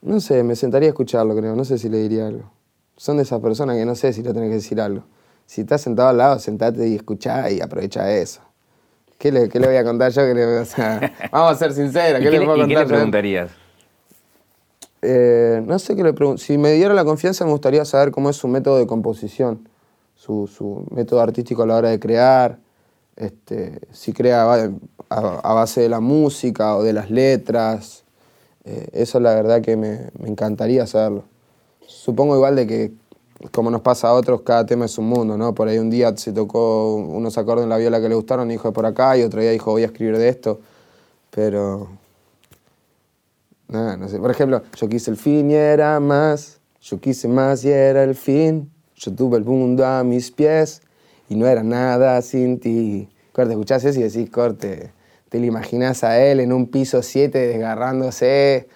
No 0.02 0.20
sé, 0.20 0.42
me 0.42 0.56
sentaría 0.56 0.88
a 0.88 0.90
escucharlo, 0.90 1.34
creo. 1.36 1.54
No 1.56 1.64
sé 1.64 1.78
si 1.78 1.88
le 1.88 1.98
diría 1.98 2.26
algo. 2.28 2.50
Son 2.96 3.16
de 3.16 3.22
esas 3.24 3.40
personas 3.40 3.76
que 3.76 3.84
no 3.84 3.94
sé 3.94 4.12
si 4.12 4.22
le 4.22 4.32
tenés 4.32 4.48
que 4.48 4.54
decir 4.56 4.80
algo. 4.80 5.02
Si 5.46 5.60
estás 5.62 5.80
sentado 5.82 6.08
al 6.08 6.16
lado, 6.18 6.38
sentate 6.38 6.88
y 6.88 6.94
escuchá 6.96 7.50
y 7.50 7.60
aprovecha 7.60 8.10
eso. 8.12 8.40
¿Qué 9.18 9.32
le, 9.32 9.48
qué 9.48 9.58
le 9.60 9.66
voy 9.68 9.76
a 9.76 9.84
contar 9.84 10.12
yo? 10.12 10.22
le- 10.22 10.58
o 10.58 10.64
sea, 10.64 11.12
vamos 11.32 11.52
a 11.52 11.54
ser 11.56 11.72
sinceros, 11.72 12.20
¿Y 12.20 12.24
¿qué, 12.24 12.30
le 12.30 12.44
puedo 12.44 12.64
y 12.64 12.68
qué 12.68 12.74
le 12.74 12.84
preguntarías? 12.86 13.50
Eh, 15.02 15.62
no 15.64 15.78
sé 15.78 15.94
qué 15.94 16.02
le 16.02 16.12
pregunto. 16.12 16.42
Si 16.42 16.58
me 16.58 16.72
diera 16.72 16.94
la 16.94 17.04
confianza, 17.04 17.44
me 17.44 17.50
gustaría 17.52 17.84
saber 17.84 18.10
cómo 18.10 18.30
es 18.30 18.36
su 18.36 18.48
método 18.48 18.78
de 18.78 18.86
composición, 18.86 19.68
su, 20.16 20.46
su 20.46 20.86
método 20.90 21.20
artístico 21.20 21.62
a 21.62 21.66
la 21.66 21.76
hora 21.76 21.90
de 21.90 22.00
crear, 22.00 22.58
este, 23.16 23.80
si 23.92 24.12
crea 24.12 24.70
a, 25.08 25.54
base 25.54 25.80
de 25.80 25.88
la 25.88 26.00
música 26.00 26.76
o 26.76 26.82
de 26.82 26.92
las 26.92 27.10
letras. 27.10 28.04
Eh, 28.64 28.88
eso 28.92 29.20
la 29.20 29.34
verdad 29.34 29.62
que 29.62 29.76
me, 29.76 30.10
me 30.18 30.28
encantaría 30.28 30.86
saberlo. 30.86 31.24
Supongo 31.86 32.36
igual 32.36 32.56
de 32.56 32.66
que, 32.66 32.92
como 33.52 33.70
nos 33.70 33.80
pasa 33.80 34.08
a 34.08 34.12
otros, 34.12 34.42
cada 34.42 34.66
tema 34.66 34.84
es 34.84 34.98
un 34.98 35.08
mundo, 35.08 35.36
¿no? 35.36 35.54
Por 35.54 35.68
ahí 35.68 35.78
un 35.78 35.90
día 35.90 36.16
se 36.16 36.32
tocó 36.32 36.96
unos 36.96 37.38
acordes 37.38 37.64
en 37.64 37.70
la 37.70 37.78
viola 37.78 38.00
que 38.00 38.08
le 38.08 38.14
gustaron 38.14 38.50
y 38.50 38.54
dijo 38.54 38.72
por 38.72 38.86
acá, 38.86 39.16
y 39.16 39.22
otro 39.22 39.40
día 39.40 39.50
dijo 39.50 39.70
voy 39.70 39.82
a 39.82 39.86
escribir 39.86 40.18
de 40.18 40.28
esto. 40.28 40.60
Pero 41.30 41.88
no, 43.68 43.96
no 43.96 44.08
sé. 44.08 44.18
Por 44.18 44.30
ejemplo, 44.30 44.62
yo 44.76 44.88
quise 44.88 45.10
el 45.10 45.16
fin 45.16 45.50
y 45.50 45.54
era 45.54 46.00
más. 46.00 46.58
Yo 46.80 47.00
quise 47.00 47.28
más 47.28 47.64
y 47.64 47.70
era 47.70 48.04
el 48.04 48.14
fin. 48.14 48.70
Yo 48.94 49.14
tuve 49.14 49.38
el 49.38 49.44
mundo 49.44 49.84
a 49.86 50.02
mis 50.04 50.30
pies 50.30 50.82
y 51.28 51.36
no 51.36 51.46
era 51.46 51.62
nada 51.62 52.20
sin 52.22 52.60
ti. 52.60 53.08
Corte, 53.32 53.52
escuchás 53.52 53.84
eso 53.84 54.00
y 54.00 54.04
decís, 54.04 54.30
corte, 54.30 54.90
te 55.28 55.38
lo 55.38 55.46
imaginás 55.46 56.04
a 56.04 56.18
él 56.20 56.40
en 56.40 56.52
un 56.52 56.66
piso 56.66 57.02
7 57.02 57.38
desgarrándose. 57.38 58.68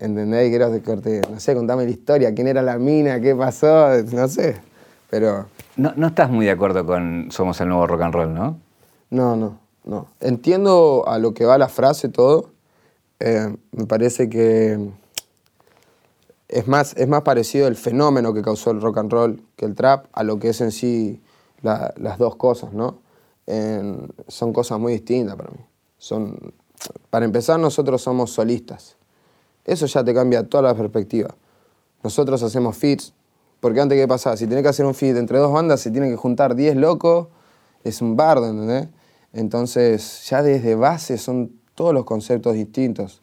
¿Entendés? 0.00 0.54
Creo 0.54 0.70
que 0.70 0.82
corte, 0.82 1.20
no 1.30 1.40
sé, 1.40 1.54
contame 1.54 1.84
la 1.84 1.90
historia. 1.90 2.34
¿Quién 2.34 2.46
era 2.46 2.62
la 2.62 2.78
mina? 2.78 3.20
¿Qué 3.20 3.34
pasó? 3.34 3.88
No 4.12 4.28
sé. 4.28 4.56
Pero 5.10 5.46
No, 5.76 5.92
no 5.96 6.08
estás 6.08 6.30
muy 6.30 6.44
de 6.44 6.52
acuerdo 6.52 6.84
con 6.84 7.28
Somos 7.30 7.60
el 7.60 7.68
nuevo 7.68 7.86
rock 7.86 8.02
and 8.02 8.14
roll, 8.14 8.34
¿no? 8.34 8.58
No, 9.10 9.36
no, 9.36 9.58
no. 9.84 10.06
Entiendo 10.20 11.04
a 11.06 11.18
lo 11.18 11.32
que 11.32 11.46
va 11.46 11.56
la 11.56 11.68
frase 11.68 12.08
todo. 12.10 12.50
Eh, 13.20 13.56
me 13.72 13.86
parece 13.86 14.28
que 14.28 14.78
es 16.48 16.68
más, 16.68 16.94
es 16.96 17.08
más 17.08 17.22
parecido 17.22 17.66
el 17.66 17.76
fenómeno 17.76 18.32
que 18.32 18.42
causó 18.42 18.70
el 18.70 18.80
rock 18.80 18.98
and 18.98 19.12
roll 19.12 19.42
que 19.56 19.64
el 19.64 19.74
trap 19.74 20.06
a 20.12 20.22
lo 20.22 20.38
que 20.38 20.50
es 20.50 20.60
en 20.60 20.70
sí 20.70 21.20
la- 21.62 21.92
las 21.96 22.18
dos 22.18 22.36
cosas, 22.36 22.72
¿no? 22.72 22.98
Son 24.26 24.52
cosas 24.52 24.78
muy 24.78 24.92
distintas 24.92 25.36
para 25.36 25.50
mí. 25.50 25.58
Son, 25.96 26.52
para 27.10 27.24
empezar, 27.24 27.58
nosotros 27.58 28.02
somos 28.02 28.30
solistas. 28.30 28.96
Eso 29.64 29.86
ya 29.86 30.04
te 30.04 30.12
cambia 30.14 30.46
toda 30.48 30.62
la 30.64 30.74
perspectiva. 30.74 31.34
Nosotros 32.02 32.42
hacemos 32.42 32.76
feats, 32.76 33.12
porque 33.60 33.80
antes, 33.80 33.98
¿qué 33.98 34.06
pasaba? 34.06 34.36
Si 34.36 34.46
tenés 34.46 34.62
que 34.62 34.68
hacer 34.68 34.86
un 34.86 34.94
feat 34.94 35.16
entre 35.16 35.38
dos 35.38 35.52
bandas, 35.52 35.80
se 35.80 35.90
tienen 35.90 36.10
que 36.10 36.16
juntar 36.16 36.54
10 36.54 36.76
locos, 36.76 37.28
es 37.84 38.00
un 38.02 38.16
bardo, 38.16 38.46
¿entendés? 38.48 38.88
Entonces, 39.32 40.26
ya 40.28 40.42
desde 40.42 40.74
base 40.74 41.18
son 41.18 41.52
todos 41.74 41.92
los 41.94 42.04
conceptos 42.04 42.54
distintos. 42.54 43.22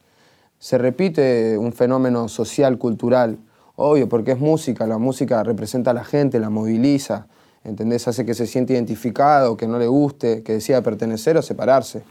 Se 0.60 0.78
repite 0.78 1.58
un 1.58 1.72
fenómeno 1.74 2.28
social, 2.28 2.78
cultural, 2.78 3.38
obvio, 3.76 4.10
porque 4.10 4.32
es 4.32 4.40
música, 4.40 4.88
la 4.88 4.98
música 4.98 5.44
representa 5.44 5.92
a 5.92 5.94
la 5.94 6.04
gente, 6.04 6.40
la 6.40 6.50
moviliza, 6.50 7.28
¿entendés? 7.66 8.08
Hace 8.08 8.26
que 8.26 8.34
se 8.34 8.48
siente 8.48 8.74
identificado, 8.74 9.58
que 9.58 9.68
no 9.68 9.78
le 9.80 9.88
guste, 9.88 10.44
que 10.44 10.54
decida 10.54 10.82
pertenecer 10.82 11.36
o 11.38 11.42
separarse. 11.42 12.04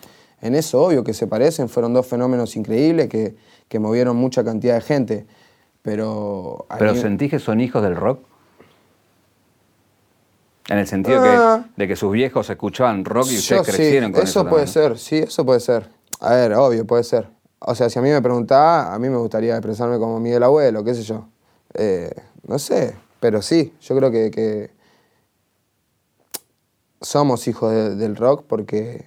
En 0.43 0.55
eso, 0.55 0.83
obvio, 0.83 1.03
que 1.05 1.15
se 1.15 1.27
parecen, 1.27 1.69
fueron 1.69 1.95
dos 1.95 2.07
fenómenos 2.07 2.55
increíbles 2.57 3.09
que, 3.09 3.35
que 3.69 3.79
movieron 3.79 4.17
mucha 4.17 4.45
cantidad 4.45 4.75
de 4.75 4.81
gente, 4.83 5.27
pero... 5.83 6.67
¿Pero 6.79 6.93
mí- 6.93 7.01
sentís 7.01 7.31
que 7.31 7.39
son 7.39 7.61
hijos 7.61 7.83
del 7.83 7.97
rock? 7.97 8.21
En 10.69 10.79
el 10.79 10.87
sentido 10.87 11.21
Ah. 11.23 11.65
que, 11.77 11.83
de 11.83 11.89
que 11.89 11.97
sus 11.97 12.11
viejos 12.13 12.49
escuchaban 12.49 13.05
rock 13.05 13.27
y 13.31 13.37
ustedes 13.39 13.63
crecieron 13.63 14.11
sí, 14.11 14.15
con 14.15 14.23
eso 14.23 14.41
eso. 14.41 14.49
puede 14.51 14.65
también, 14.67 14.97
ser, 14.97 14.99
sí, 14.99 15.17
eso 15.19 15.45
puede 15.45 15.61
ser. 15.61 15.89
A 16.21 16.35
ver, 16.35 16.55
obvio, 16.55 16.87
puede 16.87 17.05
ser. 17.05 17.29
O 17.59 17.75
sea, 17.75 17.89
si 17.91 17.99
a 17.99 18.03
mí 18.03 18.09
me 18.11 18.21
preguntaba, 18.23 18.95
a 18.95 18.99
mí 18.99 19.09
me 19.11 19.17
gustaría 19.19 19.55
expresarme 19.57 19.99
como 19.99 20.19
Miguel 20.21 20.43
Abuelo, 20.43 20.83
qué 20.85 20.95
sé 20.95 21.03
yo. 21.03 21.27
Eh, 21.75 22.11
no 22.47 22.59
sé, 22.59 22.95
pero 23.21 23.43
sí, 23.43 23.75
yo 23.81 23.97
creo 23.97 24.11
que, 24.11 24.31
que 24.31 24.71
somos 27.05 27.47
hijos 27.49 27.73
de- 27.73 27.95
del 27.97 28.17
rock 28.17 28.45
porque 28.47 29.07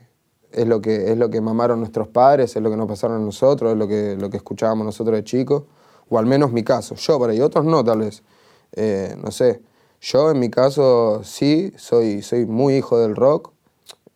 es 0.52 0.68
lo, 0.68 0.82
que, 0.82 1.12
es 1.12 1.18
lo 1.18 1.30
que 1.30 1.42
mamaron 1.42 1.80
nuestros 1.80 2.08
padres, 2.08 2.56
es 2.56 2.62
lo 2.62 2.70
que 2.70 2.78
nos 2.78 2.88
pasaron 2.88 3.18
a 3.22 3.26
nosotros, 3.26 3.74
es 3.74 3.78
lo 3.78 3.88
que, 3.88 4.16
lo 4.20 4.30
que 4.30 4.38
escuchábamos 4.38 4.86
nosotros 4.86 5.16
de 5.16 5.24
chicos, 5.24 5.64
o 6.10 6.18
al 6.18 6.26
menos 6.26 6.52
mi 6.52 6.64
caso. 6.64 6.96
Yo 6.96 7.18
por 7.18 7.30
ahí, 7.30 7.42
otros 7.42 7.66
no, 7.66 7.84
tal 7.84 8.00
vez. 8.00 8.24
Eh, 8.74 9.16
no 9.22 9.32
sé. 9.32 9.62
Yo 10.00 10.32
en 10.32 10.40
mi 10.40 10.50
caso 10.50 11.22
sí, 11.24 11.74
soy, 11.76 12.22
soy 12.22 12.46
muy 12.46 12.76
hijo 12.76 12.98
del 13.00 13.16
rock. 13.16 13.52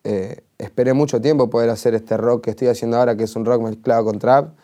Eh, 0.04 0.42
esperé 0.58 0.94
mucho 0.94 1.20
tiempo 1.20 1.50
poder 1.50 1.70
hacer 1.70 1.94
este 1.94 2.16
rock 2.16 2.44
que 2.44 2.50
estoy 2.50 2.68
haciendo 2.68 2.96
ahora, 2.98 3.16
que 3.16 3.24
es 3.24 3.36
un 3.36 3.44
rock 3.44 3.62
mezclado 3.62 4.04
con 4.04 4.18
trap, 4.18 4.54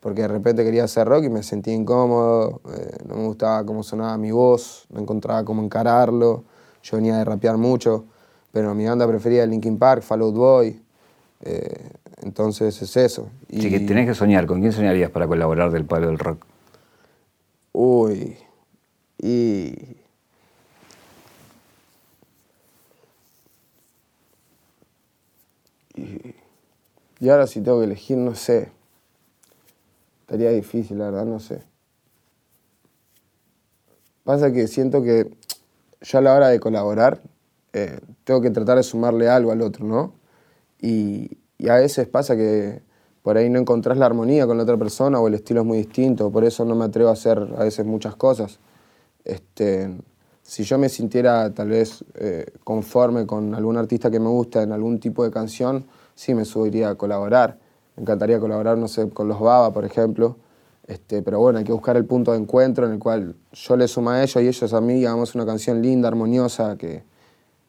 porque 0.00 0.22
de 0.22 0.28
repente 0.28 0.62
quería 0.64 0.84
hacer 0.84 1.08
rock 1.08 1.24
y 1.24 1.30
me 1.30 1.42
sentí 1.42 1.70
incómodo, 1.72 2.60
eh, 2.76 2.98
no 3.06 3.16
me 3.16 3.26
gustaba 3.26 3.64
cómo 3.64 3.82
sonaba 3.82 4.18
mi 4.18 4.30
voz, 4.30 4.86
no 4.90 5.00
encontraba 5.00 5.44
cómo 5.44 5.62
encararlo. 5.62 6.44
Yo 6.82 6.96
venía 6.98 7.16
de 7.16 7.24
rapear 7.24 7.56
mucho, 7.56 8.04
pero 8.54 8.72
mi 8.72 8.86
banda 8.86 9.06
preferida 9.08 9.42
es 9.42 9.48
Linkin 9.48 9.78
Park, 9.78 10.02
Fall 10.02 10.22
Out 10.22 10.36
Boy. 10.36 10.80
eh, 11.40 11.90
entonces 12.22 12.80
es 12.80 12.96
eso. 12.96 13.28
Así 13.50 13.68
que 13.68 13.80
tenés 13.80 14.06
que 14.06 14.14
soñar. 14.14 14.46
¿Con 14.46 14.60
quién 14.60 14.72
soñarías 14.72 15.10
para 15.10 15.26
colaborar 15.26 15.72
del 15.72 15.84
palo 15.84 16.06
del 16.06 16.20
rock? 16.20 16.46
Uy. 17.72 18.38
Y. 19.18 19.96
Y, 25.96 27.28
ahora 27.28 27.46
si 27.48 27.60
tengo 27.60 27.80
que 27.80 27.86
elegir, 27.86 28.16
no 28.16 28.36
sé. 28.36 28.70
Estaría 30.20 30.50
difícil, 30.50 30.98
la 30.98 31.06
verdad, 31.06 31.24
no 31.24 31.40
sé. 31.40 31.60
Pasa 34.22 34.52
que 34.52 34.68
siento 34.68 35.02
que 35.02 35.30
yo 36.02 36.18
a 36.18 36.22
la 36.22 36.34
hora 36.34 36.48
de 36.48 36.60
colaborar 36.60 37.20
eh, 37.74 37.98
tengo 38.22 38.40
que 38.40 38.50
tratar 38.50 38.76
de 38.76 38.84
sumarle 38.84 39.28
algo 39.28 39.50
al 39.50 39.60
otro, 39.60 39.84
¿no? 39.84 40.14
Y, 40.80 41.38
y, 41.58 41.68
a 41.68 41.74
veces 41.74 42.06
pasa 42.06 42.36
que 42.36 42.82
por 43.22 43.36
ahí 43.36 43.50
no 43.50 43.58
encontrás 43.58 43.98
la 43.98 44.06
armonía 44.06 44.46
con 44.46 44.56
la 44.56 44.62
otra 44.62 44.76
persona 44.76 45.18
o 45.20 45.26
el 45.26 45.34
estilo 45.34 45.62
es 45.62 45.66
muy 45.66 45.78
distinto, 45.78 46.30
por 46.30 46.44
eso 46.44 46.64
no 46.64 46.76
me 46.76 46.84
atrevo 46.84 47.10
a 47.10 47.14
hacer 47.14 47.38
a 47.58 47.64
veces 47.64 47.84
muchas 47.84 48.14
cosas. 48.14 48.60
Este, 49.24 49.90
si 50.42 50.62
yo 50.62 50.78
me 50.78 50.88
sintiera 50.88 51.52
tal 51.52 51.70
vez 51.70 52.04
eh, 52.14 52.46
conforme 52.62 53.26
con 53.26 53.56
algún 53.56 53.76
artista 53.76 54.08
que 54.08 54.20
me 54.20 54.28
gusta 54.28 54.62
en 54.62 54.70
algún 54.70 55.00
tipo 55.00 55.24
de 55.24 55.32
canción, 55.32 55.86
sí 56.14 56.32
me 56.32 56.44
subiría 56.44 56.90
a 56.90 56.94
colaborar. 56.94 57.58
Me 57.96 58.02
encantaría 58.02 58.38
colaborar, 58.38 58.78
no 58.78 58.86
sé, 58.86 59.08
con 59.08 59.26
los 59.26 59.40
Baba, 59.40 59.72
por 59.72 59.84
ejemplo. 59.84 60.36
Este, 60.86 61.22
pero 61.22 61.40
bueno, 61.40 61.58
hay 61.58 61.64
que 61.64 61.72
buscar 61.72 61.96
el 61.96 62.04
punto 62.04 62.32
de 62.32 62.38
encuentro 62.38 62.86
en 62.86 62.92
el 62.92 62.98
cual 63.00 63.34
yo 63.52 63.76
le 63.76 63.88
sumo 63.88 64.10
a 64.10 64.22
ellos 64.22 64.36
y 64.36 64.46
ellos 64.46 64.72
a 64.74 64.80
mí, 64.80 65.04
hagamos 65.04 65.34
una 65.34 65.46
canción 65.46 65.80
linda, 65.80 66.08
armoniosa, 66.08 66.76
que, 66.76 67.02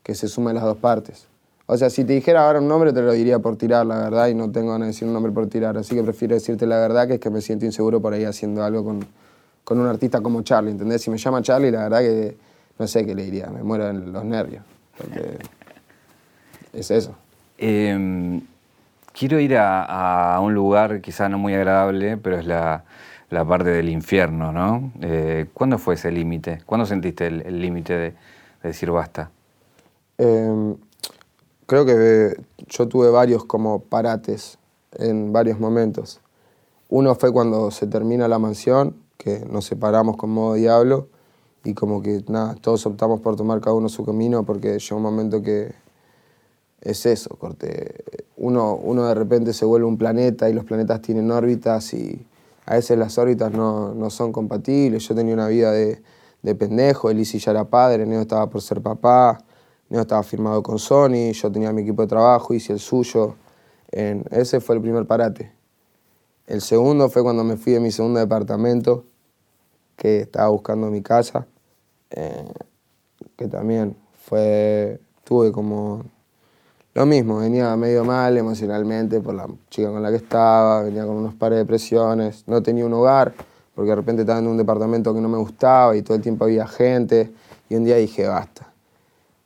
que 0.05 0.13
se 0.13 0.27
sume 0.27 0.53
las 0.53 0.63
dos 0.63 0.77
partes. 0.77 1.25
O 1.65 1.75
sea, 1.77 1.89
si 1.89 2.05
te 2.05 2.13
dijera 2.13 2.45
ahora 2.45 2.59
un 2.59 2.67
nombre, 2.67 2.93
te 2.93 3.01
lo 3.01 3.11
diría 3.11 3.39
por 3.39 3.55
tirar, 3.57 3.87
la 3.87 3.97
verdad, 3.97 4.27
y 4.27 4.35
no 4.35 4.51
tengo 4.51 4.71
ganas 4.71 4.85
de 4.85 4.91
decir 4.91 5.07
un 5.07 5.15
nombre 5.15 5.31
por 5.31 5.47
tirar. 5.47 5.75
Así 5.79 5.95
que 5.95 6.03
prefiero 6.03 6.35
decirte 6.35 6.67
la 6.67 6.77
verdad, 6.77 7.07
que 7.07 7.15
es 7.15 7.19
que 7.19 7.31
me 7.31 7.41
siento 7.41 7.65
inseguro 7.65 7.99
por 7.99 8.13
ahí 8.13 8.23
haciendo 8.23 8.63
algo 8.63 8.85
con, 8.85 9.03
con 9.63 9.79
un 9.79 9.87
artista 9.87 10.21
como 10.21 10.43
Charlie, 10.43 10.69
¿entendés? 10.69 11.01
Si 11.01 11.09
me 11.09 11.17
llama 11.17 11.41
Charlie, 11.41 11.71
la 11.71 11.89
verdad 11.89 12.01
que 12.01 12.37
no 12.77 12.85
sé 12.85 13.03
qué 13.03 13.15
le 13.15 13.23
diría, 13.23 13.47
me 13.47 13.63
muero 13.63 13.89
en 13.89 14.13
los 14.13 14.23
nervios. 14.23 14.63
Porque 14.95 15.39
es 16.73 16.91
eso. 16.91 17.15
Em, 17.57 18.41
quiero 19.11 19.39
ir 19.39 19.57
a, 19.57 20.39
un 20.39 20.53
lugar 20.53 21.01
quizá 21.01 21.29
no 21.29 21.39
muy 21.39 21.55
agradable, 21.55 22.17
pero 22.17 22.37
es 22.37 22.45
la, 22.45 22.83
parte 23.31 23.71
del 23.71 23.89
infierno, 23.89 24.51
¿no? 24.51 24.91
Eh, 25.01 25.47
¿Cuándo 25.51 25.79
fue 25.79 25.95
ese 25.95 26.11
límite? 26.11 26.59
¿Cuándo 26.63 26.85
sentiste 26.85 27.25
el 27.25 27.59
límite 27.59 27.93
de, 27.97 28.13
decir 28.61 28.91
basta? 28.91 29.31
Em, 30.17 30.77
creo 31.65 31.85
que 31.85 32.35
yo 32.67 32.87
tuve 32.87 33.09
varios 33.09 33.45
como 33.45 33.79
parates 33.79 34.57
en 34.93 35.33
varios 35.33 35.59
momentos. 35.59 36.21
Uno 36.89 37.15
fue 37.15 37.31
cuando 37.31 37.71
se 37.71 37.87
termina 37.87 38.27
la 38.27 38.39
mansión, 38.39 38.95
que 39.17 39.45
nos 39.49 39.65
separamos 39.65 40.17
con 40.17 40.29
modo 40.29 40.53
diablo 40.53 41.07
y 41.63 41.73
como 41.73 42.01
que 42.01 42.23
nada, 42.27 42.55
todos 42.55 42.85
optamos 42.85 43.21
por 43.21 43.35
tomar 43.35 43.59
cada 43.59 43.75
uno 43.75 43.89
su 43.89 44.05
camino 44.05 44.45
porque 44.45 44.77
llega 44.77 44.95
un 44.95 45.01
momento 45.01 45.41
que 45.41 45.73
es 46.81 47.05
eso, 47.05 47.35
corte. 47.37 48.03
Uno, 48.37 48.75
uno 48.75 49.05
de 49.05 49.15
repente 49.15 49.53
se 49.53 49.65
vuelve 49.65 49.87
un 49.87 49.97
planeta 49.97 50.49
y 50.49 50.53
los 50.53 50.65
planetas 50.65 51.01
tienen 51.01 51.31
órbitas 51.31 51.93
y 51.93 52.25
a 52.65 52.75
veces 52.75 52.97
las 52.97 53.17
órbitas 53.17 53.51
no, 53.51 53.93
no 53.93 54.09
son 54.09 54.31
compatibles. 54.31 55.07
Yo 55.07 55.15
tenía 55.15 55.33
una 55.33 55.47
vida 55.47 55.71
de, 55.71 56.03
de 56.43 56.55
pendejo, 56.55 57.09
Elisi 57.09 57.39
ya 57.39 57.51
era 57.51 57.65
padre, 57.65 58.05
Neo 58.05 58.21
estaba 58.21 58.47
por 58.49 58.61
ser 58.61 58.81
papá, 58.81 59.39
Neo 59.89 60.01
estaba 60.01 60.23
firmado 60.23 60.63
con 60.63 60.79
Sony, 60.79 61.31
yo 61.33 61.51
tenía 61.51 61.71
mi 61.71 61.83
equipo 61.83 62.01
de 62.01 62.07
trabajo, 62.07 62.53
hice 62.53 62.73
el 62.73 62.79
suyo. 62.79 63.35
Ese 63.91 64.59
fue 64.59 64.75
el 64.75 64.81
primer 64.81 65.05
parate. 65.05 65.51
El 66.47 66.61
segundo 66.61 67.09
fue 67.09 67.23
cuando 67.23 67.43
me 67.43 67.55
fui 67.57 67.73
de 67.73 67.79
mi 67.79 67.91
segundo 67.91 68.19
departamento, 68.19 69.05
que 69.95 70.21
estaba 70.21 70.49
buscando 70.49 70.91
mi 70.91 71.01
casa, 71.01 71.47
eh, 72.09 72.51
que 73.35 73.47
también 73.47 73.95
fue, 74.13 74.99
tuve 75.23 75.51
como 75.51 76.03
lo 76.93 77.05
mismo, 77.05 77.39
venía 77.39 77.75
medio 77.75 78.05
mal 78.05 78.37
emocionalmente 78.37 79.21
por 79.21 79.33
la 79.33 79.47
chica 79.69 79.89
con 79.91 80.01
la 80.01 80.09
que 80.09 80.17
estaba, 80.17 80.83
venía 80.83 81.05
con 81.05 81.15
unos 81.15 81.33
pares 81.33 81.57
de 81.59 81.65
presiones, 81.65 82.43
no 82.47 82.61
tenía 82.61 82.85
un 82.85 82.93
hogar, 82.93 83.33
porque 83.73 83.89
de 83.89 83.95
repente 83.95 84.21
estaba 84.21 84.39
en 84.39 84.47
un 84.47 84.57
departamento 84.57 85.13
que 85.13 85.21
no 85.21 85.29
me 85.29 85.37
gustaba 85.37 85.95
y 85.95 86.01
todo 86.01 86.15
el 86.15 86.23
tiempo 86.23 86.45
había 86.45 86.67
gente, 86.67 87.33
y 87.69 87.75
un 87.75 87.83
día 87.83 87.97
dije, 87.97 88.27
basta. 88.27 88.74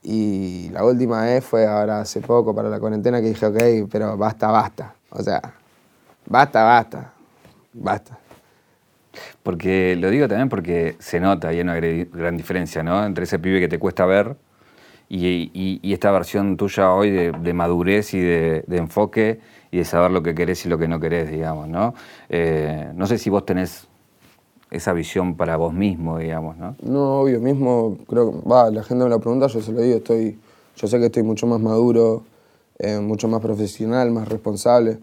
Y 0.03 0.69
la 0.71 0.83
última 0.83 1.23
vez 1.23 1.43
fue 1.43 1.67
ahora 1.67 2.01
hace 2.01 2.21
poco 2.21 2.55
para 2.55 2.69
la 2.69 2.79
cuarentena 2.79 3.21
que 3.21 3.27
dije, 3.27 3.45
ok, 3.45 3.89
pero 3.91 4.17
basta, 4.17 4.49
basta. 4.49 4.95
O 5.09 5.21
sea, 5.21 5.41
Basta, 6.29 6.63
basta, 6.63 7.11
basta. 7.73 8.19
Porque 9.41 9.95
lo 9.95 10.11
digo 10.11 10.27
también 10.27 10.47
porque 10.47 10.95
se 10.99 11.19
nota, 11.19 11.47
hay 11.47 11.59
una 11.59 11.75
gran 11.75 12.37
diferencia, 12.37 12.83
¿no? 12.83 13.03
Entre 13.03 13.23
ese 13.23 13.39
pibe 13.39 13.59
que 13.59 13.67
te 13.67 13.79
cuesta 13.79 14.05
ver 14.05 14.37
y, 15.09 15.81
esta 15.91 16.11
versión 16.11 16.55
tuya 16.55 16.91
hoy 16.93 17.09
de, 17.09 17.53
madurez 17.53 18.13
y 18.13 18.19
de, 18.19 18.63
enfoque 18.69 19.39
y 19.71 19.79
de 19.79 19.85
saber 19.85 20.11
lo 20.11 20.21
que 20.21 20.35
querés 20.35 20.63
y 20.67 20.69
lo 20.69 20.77
que 20.77 20.87
no 20.87 20.99
querés, 20.99 21.31
digamos, 21.31 21.67
¿no? 21.67 21.95
Eh, 22.29 22.91
no 22.93 23.07
sé 23.07 23.17
si 23.17 23.31
vos 23.31 23.43
tenés 23.43 23.88
esa 24.71 24.93
visión 24.93 25.35
para 25.35 25.57
vos 25.57 25.73
mismo, 25.73 26.19
digamos, 26.19 26.57
¿no? 26.57 26.75
No, 26.81 27.21
obvio, 27.21 27.39
mismo, 27.39 27.97
creo 28.07 28.31
que, 28.31 28.49
va, 28.49 28.69
la 28.69 28.83
gente 28.83 29.03
me 29.03 29.09
lo 29.09 29.19
pregunta, 29.19 29.47
yo 29.47 29.61
se 29.61 29.71
lo 29.71 29.81
digo, 29.81 29.97
estoy, 29.97 30.37
yo 30.75 30.87
sé 30.87 30.99
que 30.99 31.07
estoy 31.07 31.23
mucho 31.23 31.47
más 31.47 31.59
maduro, 31.59 32.23
eh, 32.77 32.99
mucho 32.99 33.27
más 33.27 33.41
profesional, 33.41 34.11
más 34.11 34.27
responsable. 34.27 34.99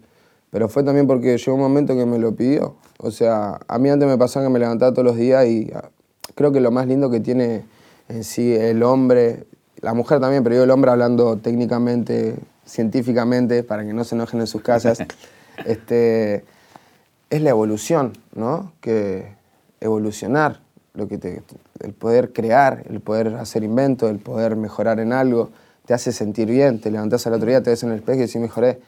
Pero 0.51 0.69
fue 0.69 0.83
también 0.85 1.07
porque 1.07 1.37
llegó 1.37 1.55
un 1.55 1.61
momento 1.61 1.95
que 1.95 2.07
me 2.07 2.19
lo 2.19 2.35
pidió. 2.35 2.77
O 2.99 3.11
sea, 3.11 3.61
a 3.67 3.79
mí 3.79 3.91
antes 3.91 4.09
me 4.09 4.17
pasaba 4.17 4.47
que 4.47 4.53
me 4.53 4.59
levantaba 4.59 4.93
todos 4.93 5.05
los 5.05 5.17
días 5.17 5.47
y 5.47 5.71
ah, 5.75 5.91
creo 6.35 6.53
que 6.53 6.61
lo 6.61 6.71
más 6.71 6.87
lindo 6.87 7.11
que 7.11 7.21
tiene 7.21 7.65
en 8.09 8.25
sí 8.25 8.55
el 8.55 8.83
hombre, 8.83 9.45
la 9.81 9.93
mujer 9.93 10.21
también, 10.21 10.43
pero 10.43 10.57
yo 10.57 10.63
el 10.63 10.71
hombre 10.71 10.93
hablando 10.93 11.37
técnicamente, 11.37 12.37
científicamente, 12.65 13.65
para 13.65 13.85
que 13.85 13.93
no 13.93 14.05
se 14.05 14.15
enojen 14.15 14.41
en 14.41 14.47
sus 14.47 14.63
casas, 14.63 14.99
este, 15.67 16.45
es 17.29 17.43
la 17.43 17.51
evolución, 17.51 18.13
¿no? 18.35 18.73
Que 18.81 19.36
evolucionar, 19.81 20.61
lo 20.95 21.09
que 21.09 21.43
el 21.81 21.93
poder 21.93 22.33
crear, 22.33 22.85
el 22.89 23.01
poder 23.01 23.35
hacer 23.37 23.63
inventos, 23.63 24.11
el 24.11 24.19
poder 24.19 24.57
mejorar 24.57 25.01
en 25.01 25.13
algo, 25.13 25.51
te 25.85 25.95
hace 25.95 26.13
sentir 26.13 26.49
bien, 26.49 26.81
te 26.81 26.91
levantás 26.91 27.27
al 27.27 27.35
otro 27.35 27.49
día, 27.49 27.63
te 27.63 27.71
ves 27.71 27.83
en 27.83 27.91
el 27.91 27.97
espejo 27.97 28.19
y 28.19 28.23
decís, 28.23 28.41
mejoré 28.41 28.81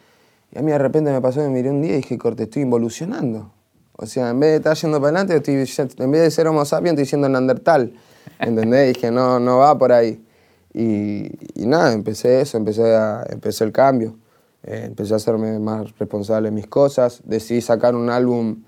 y 0.51 0.59
a 0.59 0.63
mí 0.63 0.73
de 0.73 0.79
repente 0.79 1.11
me 1.11 1.21
pasó 1.21 1.41
que 1.41 1.49
me 1.49 1.55
miré 1.55 1.71
un 1.71 1.83
día 1.83 1.95
y 1.95 1.97
dije, 1.97 2.17
corte, 2.17 2.45
estoy 2.45 2.63
involucionando. 2.63 3.53
O 3.93 4.07
sea, 4.07 4.31
en 4.31 4.41
vez 4.41 4.51
de 4.51 4.57
estar 4.57 4.77
yendo 4.77 5.01
para 5.01 5.19
adelante, 5.19 5.37
estoy, 5.37 5.87
en 6.05 6.11
vez 6.11 6.23
de 6.23 6.31
ser 6.31 6.47
homo 6.47 6.65
sapiens, 6.65 6.93
estoy 6.93 7.07
siendo 7.07 7.29
neandertal. 7.29 7.93
¿Entendés? 8.39 8.85
Y 8.85 8.93
dije, 8.95 9.11
no, 9.11 9.39
no 9.41 9.59
va 9.59 9.77
por 9.77 9.93
ahí. 9.93 10.25
Y, 10.73 11.31
nada, 11.67 11.93
empecé 11.93 12.41
eso, 12.41 12.57
empecé, 12.57 12.95
a, 12.95 13.27
empecé 13.29 13.65
el 13.65 13.73
cambio. 13.73 14.17
Eh, 14.63 14.85
empecé 14.87 15.15
a 15.15 15.17
hacerme 15.17 15.59
más 15.59 15.99
responsable 15.99 16.49
de 16.49 16.55
mis 16.55 16.67
cosas. 16.67 17.21
Decidí 17.25 17.61
sacar 17.61 17.95
un 17.95 18.09
álbum 18.09 18.63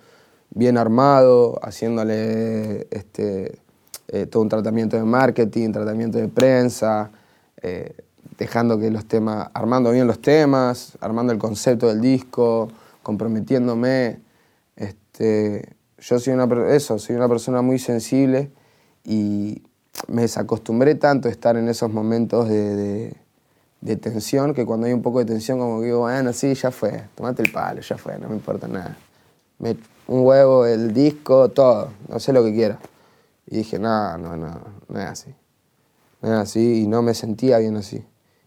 bien 0.51 0.79
armado, 0.79 1.59
haciéndole 1.63 2.87
este, 2.91 3.59
eh, 4.09 4.27
todo 4.27 4.43
un 4.43 4.49
tratamiento 4.49 4.97
de 4.97 5.05
marketing, 5.05 5.73
tratamiento 5.73 6.19
de 6.19 6.29
prensa. 6.29 7.11
Eh, 7.63 7.95
dejando 8.41 8.79
que 8.79 8.91
los 8.91 9.05
temas, 9.05 9.51
armando 9.53 9.93
bien 9.93 10.07
los 10.07 10.21
temas, 10.21 10.97
armando 11.01 11.31
el 11.31 11.39
concepto 11.39 11.89
del 11.89 12.01
disco, 12.01 12.69
comprometiéndome. 13.03 14.19
Este, 14.77 15.77
yo 15.99 16.19
soy 16.19 16.33
una, 16.33 16.49
eso, 16.75 16.99
soy 16.99 17.17
una 17.17 17.29
persona 17.29 17.61
muy 17.61 17.79
sensible 17.79 18.51
y 19.05 19.63
me 20.09 20.23
desacostumbré 20.23 20.95
tanto 20.95 21.29
a 21.29 21.31
estar 21.31 21.59
en 21.59 21.69
esos 21.69 21.93
momentos 21.93 22.49
de, 22.49 23.15
tensión 24.01 24.55
que 24.55 24.65
cuando 24.65 24.87
hay 24.87 24.95
un 24.95 25.03
poco 25.03 25.19
de 25.19 25.27
tensión 25.27 25.59
como 25.59 25.81
que 25.81 25.87
digo, 25.87 26.01
bueno, 26.01 26.33
sí, 26.33 26.55
ya 26.55 26.71
fue, 26.71 27.03
tomate 27.15 27.43
el 27.43 27.53
palo, 27.53 27.83
ya 27.83 27.99
fue, 27.99 28.19
no 28.19 28.29
me 28.31 28.37
importa 28.37 28.67
nada. 28.67 28.97
Un 29.61 30.27
huevo, 30.27 30.67
el 30.67 30.93
disco, 30.93 31.51
todo, 31.51 31.91
no 32.09 32.19
sé 32.19 32.33
lo 32.33 32.43
que 32.43 32.53
quiera. 32.53 32.79
Y 33.47 33.59
dije, 33.59 33.79
no, 33.79 34.19
no, 34.19 34.37
no, 34.37 34.61
no 34.89 35.01
es 35.01 35.07
así. 35.07 35.35
No 36.23 36.29
es 36.33 36.39
así 36.39 36.83
y 36.83 36.87
no 36.87 37.03
me 37.03 37.15
sentía 37.15 37.59
bien 37.59 37.77
así. 37.77 38.05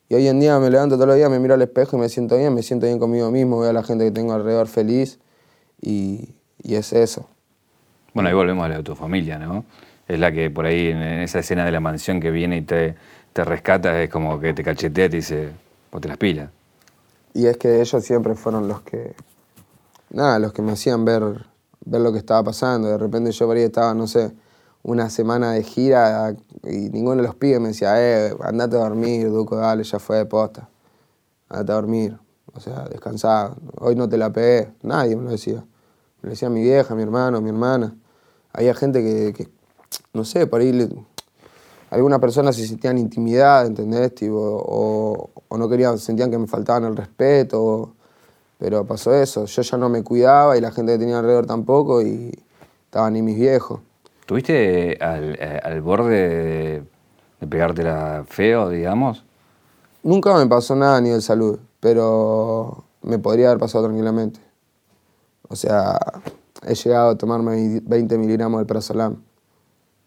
Y 0.10 0.16
hoy 0.16 0.28
en 0.28 0.40
día 0.40 0.60
me 0.60 0.70
levanto 0.70 0.96
todos 0.96 1.08
los 1.08 1.16
días, 1.16 1.30
me 1.30 1.40
miro 1.40 1.54
al 1.54 1.62
espejo 1.62 1.98
y 1.98 2.00
me 2.00 2.10
siento 2.10 2.38
bien, 2.38 2.54
me 2.54 2.62
siento 2.62 2.86
bien 2.86 3.00
conmigo 3.00 3.32
mismo, 3.32 3.60
veo 3.60 3.70
a 3.70 3.74
la 3.74 3.84
gente 3.84 4.06
que 4.06 4.12
tengo 4.12 4.34
alrededor 4.34 4.68
feliz 4.68 5.20
y, 5.82 6.30
es 6.64 6.94
eso. 6.94 7.28
Bueno, 8.14 8.30
ahí 8.30 8.36
volvemos 8.36 8.66
a 8.66 8.70
la 8.70 8.78
de 8.78 8.84
tu 8.84 8.96
familia, 8.96 9.40
¿no? 9.40 9.66
Es 10.08 10.20
la 10.20 10.32
que 10.32 10.52
por 10.52 10.66
ahí 10.66 10.88
en 10.88 11.02
esa 11.02 11.40
escena 11.40 11.66
de 11.66 11.72
la 11.72 11.80
mansión 11.80 12.20
que 12.20 12.30
viene 12.30 12.58
y 12.58 12.62
te, 12.62 12.96
te 13.32 13.44
rescata, 13.44 14.02
es 14.02 14.10
como 14.10 14.40
que 14.40 14.54
te 14.54 14.64
cachetea 14.64 15.06
y 15.06 15.10
te 15.10 15.16
dice, 15.16 15.50
ponte 15.90 16.08
las 16.08 16.18
pilas. 16.18 16.50
Y 17.34 17.48
es 17.48 17.58
que 17.58 17.82
ellos 17.82 18.04
siempre 18.04 18.36
fueron 18.36 18.68
los 18.68 18.82
que, 18.82 19.16
nada, 20.14 20.40
los 20.40 20.54
que 20.54 20.62
me 20.62 20.72
hacían 20.72 21.04
ver, 21.04 21.46
ver 21.86 22.02
lo 22.02 22.12
que 22.12 22.20
estaba 22.20 22.44
pasando. 22.44 22.88
De 22.88 22.98
repente 22.98 23.32
yo 23.32 23.46
por 23.46 23.58
ahí 23.58 23.64
estaba, 23.64 23.94
no 23.94 24.08
sé, 24.08 24.34
una 24.84 25.10
semana 25.10 25.54
de 25.54 25.64
gira 25.64 26.36
y 26.64 26.90
ninguno 26.90 27.18
de 27.18 27.28
los 27.28 27.36
pibes 27.36 27.60
me 27.60 27.70
decía, 27.70 27.94
eh, 27.98 28.36
andate 28.42 28.76
a 28.76 28.80
dormir, 28.80 29.30
Duco, 29.30 29.56
dale, 29.56 29.84
ya 29.84 30.00
fue 30.00 30.18
de 30.18 30.26
posta. 30.26 30.70
Andate 31.50 31.72
a 31.72 31.76
dormir, 31.76 32.18
o 32.54 32.60
sea, 32.60 32.86
descansá, 32.90 33.56
hoy 33.80 33.96
no 33.96 34.08
te 34.08 34.18
la 34.18 34.32
pegué. 34.32 34.74
Nadie 34.82 35.16
me 35.16 35.24
lo 35.24 35.32
decía. 35.32 35.66
Me 36.22 36.28
lo 36.28 36.30
decía 36.30 36.50
mi 36.50 36.62
vieja, 36.62 36.96
mi 36.96 37.04
hermano, 37.04 37.42
mi 37.42 37.50
hermana. 37.50 37.96
había 38.54 38.74
gente 38.74 39.02
que, 39.34 39.50
no 40.14 40.24
sé, 40.24 40.48
por 40.48 40.62
ahí 40.62 40.90
algunas 41.90 42.20
personas 42.20 42.56
se 42.56 42.68
sentían 42.68 42.98
intimidad, 42.98 43.68
¿entendés? 43.68 44.14
o, 44.32 45.30
no 45.56 45.70
querían, 45.70 46.00
sentían 46.00 46.32
que 46.32 46.38
me 46.38 46.48
faltaban 46.48 46.86
el 46.86 46.96
respeto, 46.96 47.94
pero 48.64 48.86
pasó 48.86 49.14
eso. 49.14 49.44
Yo 49.44 49.62
ya 49.62 49.78
no 49.78 49.90
me 49.90 50.04
cuidaba 50.04 50.58
y 50.58 50.62
la 50.62 50.72
gente 50.72 50.94
que 50.94 51.00
tenía 51.00 51.20
alrededor 51.20 51.46
tampoco 51.46 52.02
y 52.02 52.32
estaban 52.86 53.12
ni 53.12 53.22
mis 53.22 53.38
viejos. 53.38 53.82
¿Tuviste 54.26 54.98
al, 55.02 55.38
al 55.62 55.82
borde 55.82 56.86
de, 57.42 57.48
pegarte 57.48 57.84
la 57.84 58.24
feo, 58.26 58.70
digamos? 58.70 59.26
Nunca 60.02 60.34
me 60.38 60.48
pasó 60.48 60.78
nada 60.78 60.96
a 60.96 61.02
nivel 61.02 61.22
salud, 61.22 61.60
pero 61.82 62.86
me 63.02 63.20
podría 63.20 63.48
haber 63.48 63.60
pasado 63.60 63.84
tranquilamente. 63.84 64.40
O 65.50 65.58
sea, 65.58 66.00
he 66.66 66.74
llegado 66.74 67.10
a 67.10 67.18
tomarme 67.18 67.82
20 67.84 68.18
miligramos 68.18 68.62
de 68.62 68.66
prazolam. 68.66 69.18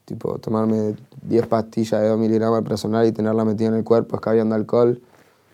Tipo, 0.06 0.38
tomarme 0.38 0.96
10 1.24 1.46
pastillas 1.46 2.00
de 2.00 2.08
2 2.08 2.18
miligramos 2.18 2.60
de 2.60 2.62
prazolam 2.62 3.04
y 3.04 3.12
tenerla 3.12 3.44
metida 3.44 3.68
en 3.68 3.74
el 3.74 3.84
cuerpo, 3.84 4.16
escabeando 4.16 4.54
alcohol, 4.54 5.02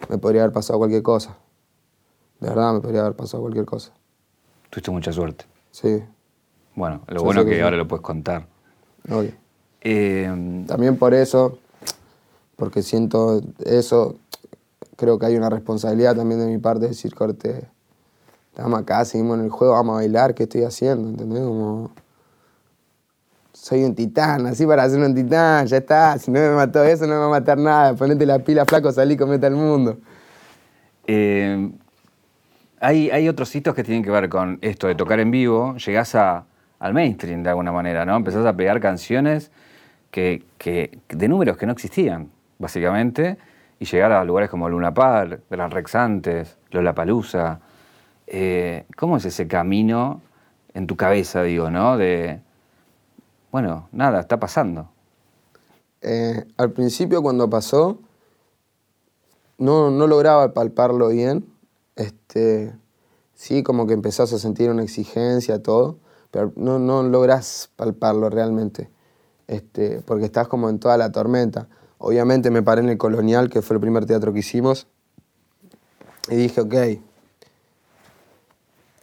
me 0.08 0.18
podría 0.18 0.42
haber 0.42 0.52
pasado 0.52 0.78
cualquier 0.78 1.02
cosa. 1.02 1.36
De 2.42 2.48
verdad, 2.48 2.72
me 2.74 2.80
podría 2.80 3.02
haber 3.02 3.14
pasado 3.14 3.40
cualquier 3.40 3.64
cosa. 3.64 3.92
Tuviste 4.68 4.90
mucha 4.90 5.12
suerte. 5.12 5.44
Sí. 5.70 6.02
Bueno, 6.74 7.02
lo 7.06 7.22
bueno 7.22 7.42
es 7.42 7.46
que, 7.46 7.62
ahora 7.62 7.76
lo 7.76 7.86
puedes 7.86 8.02
contar. 8.02 8.48
Eh, 9.80 10.64
También 10.66 10.96
por 10.96 11.14
eso, 11.14 11.60
porque 12.56 12.82
siento 12.82 13.40
eso, 13.64 14.16
creo 14.96 15.20
que 15.20 15.26
hay 15.26 15.36
una 15.36 15.50
responsabilidad 15.50 16.16
también 16.16 16.40
de 16.40 16.46
mi 16.46 16.58
parte 16.58 16.80
de 16.80 16.88
decir, 16.88 17.14
corte, 17.14 17.68
estamos 18.50 18.80
acá, 18.80 19.04
seguimos 19.04 19.38
en 19.38 19.44
el 19.44 19.50
juego, 19.50 19.74
vamos 19.74 19.92
a 19.92 19.96
bailar, 19.98 20.34
¿qué 20.34 20.42
estoy 20.42 20.64
haciendo? 20.64 21.10
¿Entendés? 21.10 21.44
Como, 21.44 21.92
soy 23.52 23.84
un 23.84 23.94
titán, 23.94 24.46
así 24.46 24.66
para 24.66 24.90
ser 24.90 24.98
un 24.98 25.14
titán, 25.14 25.68
ya 25.68 25.76
está, 25.76 26.18
si 26.18 26.32
no 26.32 26.40
me 26.40 26.50
mató 26.56 26.82
eso, 26.82 27.06
no 27.06 27.12
me 27.12 27.20
va 27.20 27.26
a 27.26 27.30
matar 27.30 27.56
nada, 27.56 27.94
ponete 27.94 28.26
la 28.26 28.40
pila, 28.40 28.64
flaco, 28.64 28.90
salí, 28.90 29.16
comete 29.16 29.46
al 29.46 29.54
mundo. 29.54 29.98
Eh, 31.06 31.70
hay, 32.82 33.28
otros 33.28 33.54
hitos 33.54 33.74
que 33.74 33.84
tienen 33.84 34.02
que 34.02 34.10
ver 34.10 34.28
con 34.28 34.58
esto 34.60 34.88
de 34.88 34.96
tocar 34.96 35.20
en 35.20 35.30
vivo, 35.30 35.76
llegás 35.76 36.14
a, 36.16 36.44
al 36.80 36.92
mainstream 36.92 37.42
de 37.42 37.50
alguna 37.50 37.70
manera, 37.70 38.04
¿no? 38.04 38.16
Empezás 38.16 38.44
a 38.44 38.56
pegar 38.56 38.80
canciones 38.80 39.52
que, 40.10 40.44
de 41.08 41.28
números 41.28 41.56
que 41.56 41.64
no 41.64 41.72
existían, 41.72 42.30
básicamente, 42.58 43.38
y 43.78 43.84
llegar 43.84 44.10
a 44.10 44.24
lugares 44.24 44.50
como 44.50 44.68
Luna 44.68 44.92
Park, 44.92 45.42
Gran 45.48 45.70
Rex 45.70 45.94
antes, 45.94 46.58
Lollapalooza. 46.70 47.60
Eh, 48.26 48.84
¿Cómo 48.96 49.16
es 49.16 49.24
ese 49.24 49.46
camino 49.46 50.20
en 50.74 50.88
tu 50.88 50.96
cabeza, 50.96 51.42
digo, 51.44 51.70
no? 51.70 51.96
De, 51.96 52.40
bueno, 53.52 53.88
nada, 53.92 54.20
está 54.20 54.40
pasando. 54.40 54.88
Eh, 56.00 56.44
al 56.56 56.72
principio 56.72 57.22
cuando 57.22 57.48
pasó, 57.48 58.00
no, 59.58 59.90
no, 59.90 60.08
lograba 60.08 60.52
palparlo 60.52 61.08
bien. 61.08 61.51
Este, 61.96 62.74
sí, 63.34 63.62
como 63.62 63.86
que 63.86 63.94
empezás 63.94 64.32
a 64.32 64.38
sentir 64.38 64.70
una 64.70 64.82
exigencia, 64.82 65.62
todo, 65.62 65.98
pero 66.30 66.52
no, 66.56 66.78
no 66.78 67.02
logras 67.02 67.70
palparlo 67.76 68.30
realmente, 68.30 68.90
este, 69.46 70.00
porque 70.00 70.24
estás 70.24 70.48
como 70.48 70.70
en 70.70 70.78
toda 70.78 70.96
la 70.96 71.12
tormenta. 71.12 71.68
Obviamente 71.98 72.50
me 72.50 72.62
paré 72.62 72.82
en 72.82 72.88
el 72.88 72.98
Colonial, 72.98 73.50
que 73.50 73.62
fue 73.62 73.76
el 73.76 73.80
primer 73.80 74.06
teatro 74.06 74.32
que 74.32 74.40
hicimos, 74.40 74.86
y 76.28 76.36
dije, 76.36 76.60
ok, 76.60 76.74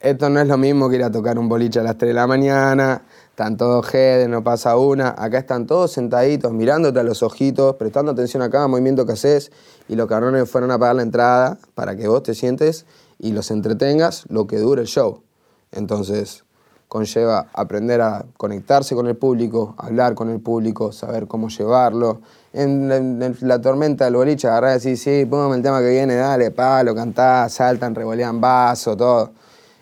esto 0.01 0.29
no 0.29 0.39
es 0.39 0.47
lo 0.47 0.57
mismo 0.57 0.89
que 0.89 0.95
ir 0.95 1.03
a 1.03 1.11
tocar 1.11 1.37
un 1.37 1.49
boliche 1.49 1.79
a 1.79 1.83
las 1.83 1.97
3 1.97 2.09
de 2.09 2.13
la 2.13 2.27
mañana, 2.27 3.03
están 3.39 3.55
todos 3.55 3.87
jedes, 3.87 4.27
no 4.27 4.43
pasa 4.43 4.75
una, 4.75 5.15
acá 5.17 5.37
están 5.37 5.65
todos 5.65 5.93
sentaditos, 5.93 6.51
mirándote 6.51 6.99
a 6.99 7.03
los 7.03 7.23
ojitos, 7.23 7.77
prestando 7.77 8.11
atención 8.11 8.43
a 8.43 8.49
cada 8.49 8.67
movimiento 8.67 9.05
que 9.05 9.13
haces, 9.13 9.53
y 9.87 9.95
los 9.95 10.07
cabrones 10.07 10.49
fueron 10.49 10.71
a 10.71 10.77
pagar 10.77 10.97
la 10.97 11.03
entrada 11.03 11.57
para 11.73 11.95
que 11.95 12.09
vos 12.09 12.21
te 12.21 12.33
sientes 12.33 12.85
y 13.17 13.31
los 13.31 13.49
entretengas 13.49 14.25
lo 14.27 14.45
que 14.45 14.57
dure 14.57 14.81
el 14.81 14.89
show. 14.89 15.23
Entonces, 15.71 16.43
conlleva 16.89 17.47
aprender 17.53 18.01
a 18.01 18.25
conectarse 18.35 18.93
con 18.93 19.07
el 19.07 19.15
público, 19.15 19.73
hablar 19.77 20.15
con 20.15 20.29
el 20.29 20.41
público, 20.41 20.91
saber 20.91 21.25
cómo 21.25 21.47
llevarlo. 21.47 22.19
En, 22.51 23.37
la 23.39 23.61
tormenta 23.61 24.03
del 24.03 24.17
boliche, 24.17 24.49
agarrar 24.49 24.71
y 24.71 24.73
decir, 24.73 24.97
sí, 24.97 25.25
póngame 25.25 25.55
el 25.55 25.61
tema 25.61 25.79
que 25.79 25.91
viene, 25.91 26.15
dale, 26.15 26.51
palo, 26.51 26.93
cantá, 26.93 27.47
saltan, 27.47 27.95
revolean 27.95 28.41
vaso, 28.41 28.97
todo. 28.97 29.31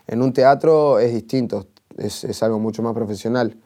En 0.06 0.22
un 0.22 0.32
teatro 0.32 1.00
es 1.00 1.12
distinto, 1.12 1.66
es, 1.98 2.44
algo 2.44 2.60
mucho 2.60 2.82
más 2.84 2.94
profesional. 2.94 3.58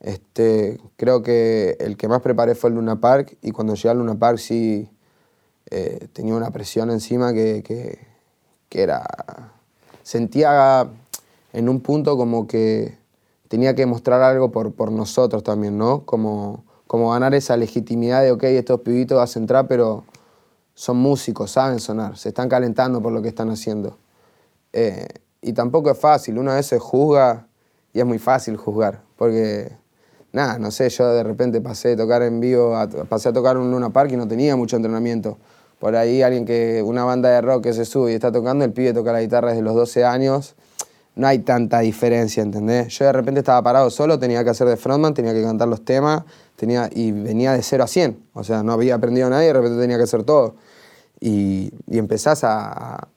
Este, 0.00 0.80
creo 0.96 1.22
que 1.22 1.76
el 1.80 1.96
que 1.96 2.08
más 2.08 2.22
preparé 2.22 2.54
fue 2.54 2.70
el 2.70 2.76
Luna 2.76 3.00
Park 3.00 3.36
y 3.42 3.50
cuando 3.50 3.74
llegué 3.74 3.90
al 3.90 3.98
Luna 3.98 4.18
Park 4.18 4.38
sí 4.38 4.88
eh, 5.70 6.08
tenía 6.12 6.34
una 6.34 6.50
presión 6.50 6.90
encima 6.90 7.32
que, 7.32 7.62
que, 7.62 8.82
era... 8.82 9.04
Sentía 10.02 10.90
en 11.52 11.68
un 11.68 11.80
punto 11.80 12.16
como 12.16 12.46
que 12.46 12.96
tenía 13.48 13.74
que 13.74 13.84
mostrar 13.86 14.22
algo 14.22 14.50
por, 14.50 14.72
por 14.72 14.90
nosotros 14.90 15.42
también, 15.42 15.76
¿no? 15.76 16.04
Como, 16.06 16.64
como 16.86 17.10
ganar 17.10 17.34
esa 17.34 17.56
legitimidad 17.56 18.22
de, 18.22 18.32
ok, 18.32 18.44
estos 18.44 18.80
pibitos 18.80 19.18
vas 19.18 19.36
a 19.36 19.38
entrar, 19.38 19.68
pero 19.68 20.04
son 20.74 20.96
músicos, 20.96 21.50
saben 21.50 21.78
sonar, 21.78 22.16
se 22.16 22.30
están 22.30 22.48
calentando 22.48 23.02
por 23.02 23.12
lo 23.12 23.20
que 23.20 23.28
están 23.28 23.50
haciendo. 23.50 23.98
Eh, 24.72 25.06
y 25.42 25.52
tampoco 25.52 25.90
es 25.90 25.98
fácil, 25.98 26.38
una 26.38 26.54
vez 26.54 26.66
se 26.66 26.78
juzga 26.78 27.46
y 27.92 28.00
es 28.00 28.06
muy 28.06 28.18
fácil 28.18 28.56
juzgar, 28.56 29.02
porque, 29.16 29.72
nada, 30.32 30.58
no 30.58 30.70
sé, 30.70 30.88
yo 30.88 31.12
de 31.12 31.22
repente 31.22 31.60
pasé 31.60 31.90
de 31.90 31.96
tocar 31.96 32.22
en 32.22 32.40
vivo, 32.40 32.74
pasé 33.08 33.30
a 33.30 33.32
tocar 33.32 33.56
un 33.56 33.70
Luna 33.70 33.90
Park 33.90 34.12
y 34.12 34.16
no 34.16 34.28
tenía 34.28 34.56
mucho 34.56 34.76
entrenamiento. 34.76 35.38
Por 35.78 35.96
ahí 35.96 36.22
alguien 36.22 36.44
que, 36.44 36.82
una 36.84 37.04
banda 37.04 37.30
de 37.30 37.40
rock 37.40 37.64
que 37.64 37.72
se 37.72 37.84
sube 37.84 38.12
y 38.12 38.14
está 38.14 38.30
tocando, 38.30 38.64
el 38.64 38.72
pibe 38.72 38.92
toca 38.92 39.12
la 39.12 39.22
guitarra 39.22 39.50
desde 39.50 39.62
los 39.62 39.74
12 39.74 40.04
años 40.04 40.54
no 41.20 41.26
hay 41.26 41.40
tanta 41.40 41.80
diferencia, 41.80 42.42
¿entendés? 42.42 42.96
Yo 42.98 43.04
de 43.04 43.12
repente 43.12 43.40
estaba 43.40 43.62
parado 43.62 43.90
solo, 43.90 44.18
tenía 44.18 44.42
que 44.44 44.50
hacer 44.50 44.68
de 44.68 44.76
frontman, 44.76 45.12
tenía 45.12 45.32
que 45.32 45.42
cantar 45.42 45.68
los 45.68 45.84
temas, 45.84 46.22
tenía, 46.56 46.88
y 46.92 47.12
venía 47.12 47.52
de 47.52 47.62
0 47.62 47.84
a 47.84 47.86
100. 47.86 48.22
O 48.32 48.44
sea, 48.44 48.62
no 48.62 48.72
había 48.72 48.94
aprendido 48.94 49.28
nadie, 49.28 49.48
de 49.48 49.52
repente 49.52 49.78
tenía 49.78 49.96
que 49.96 50.04
hacer 50.04 50.22
todo. 50.22 50.54
Y, 51.20 51.72
y 51.88 51.98
empezás 51.98 52.44
a, 52.44 53.08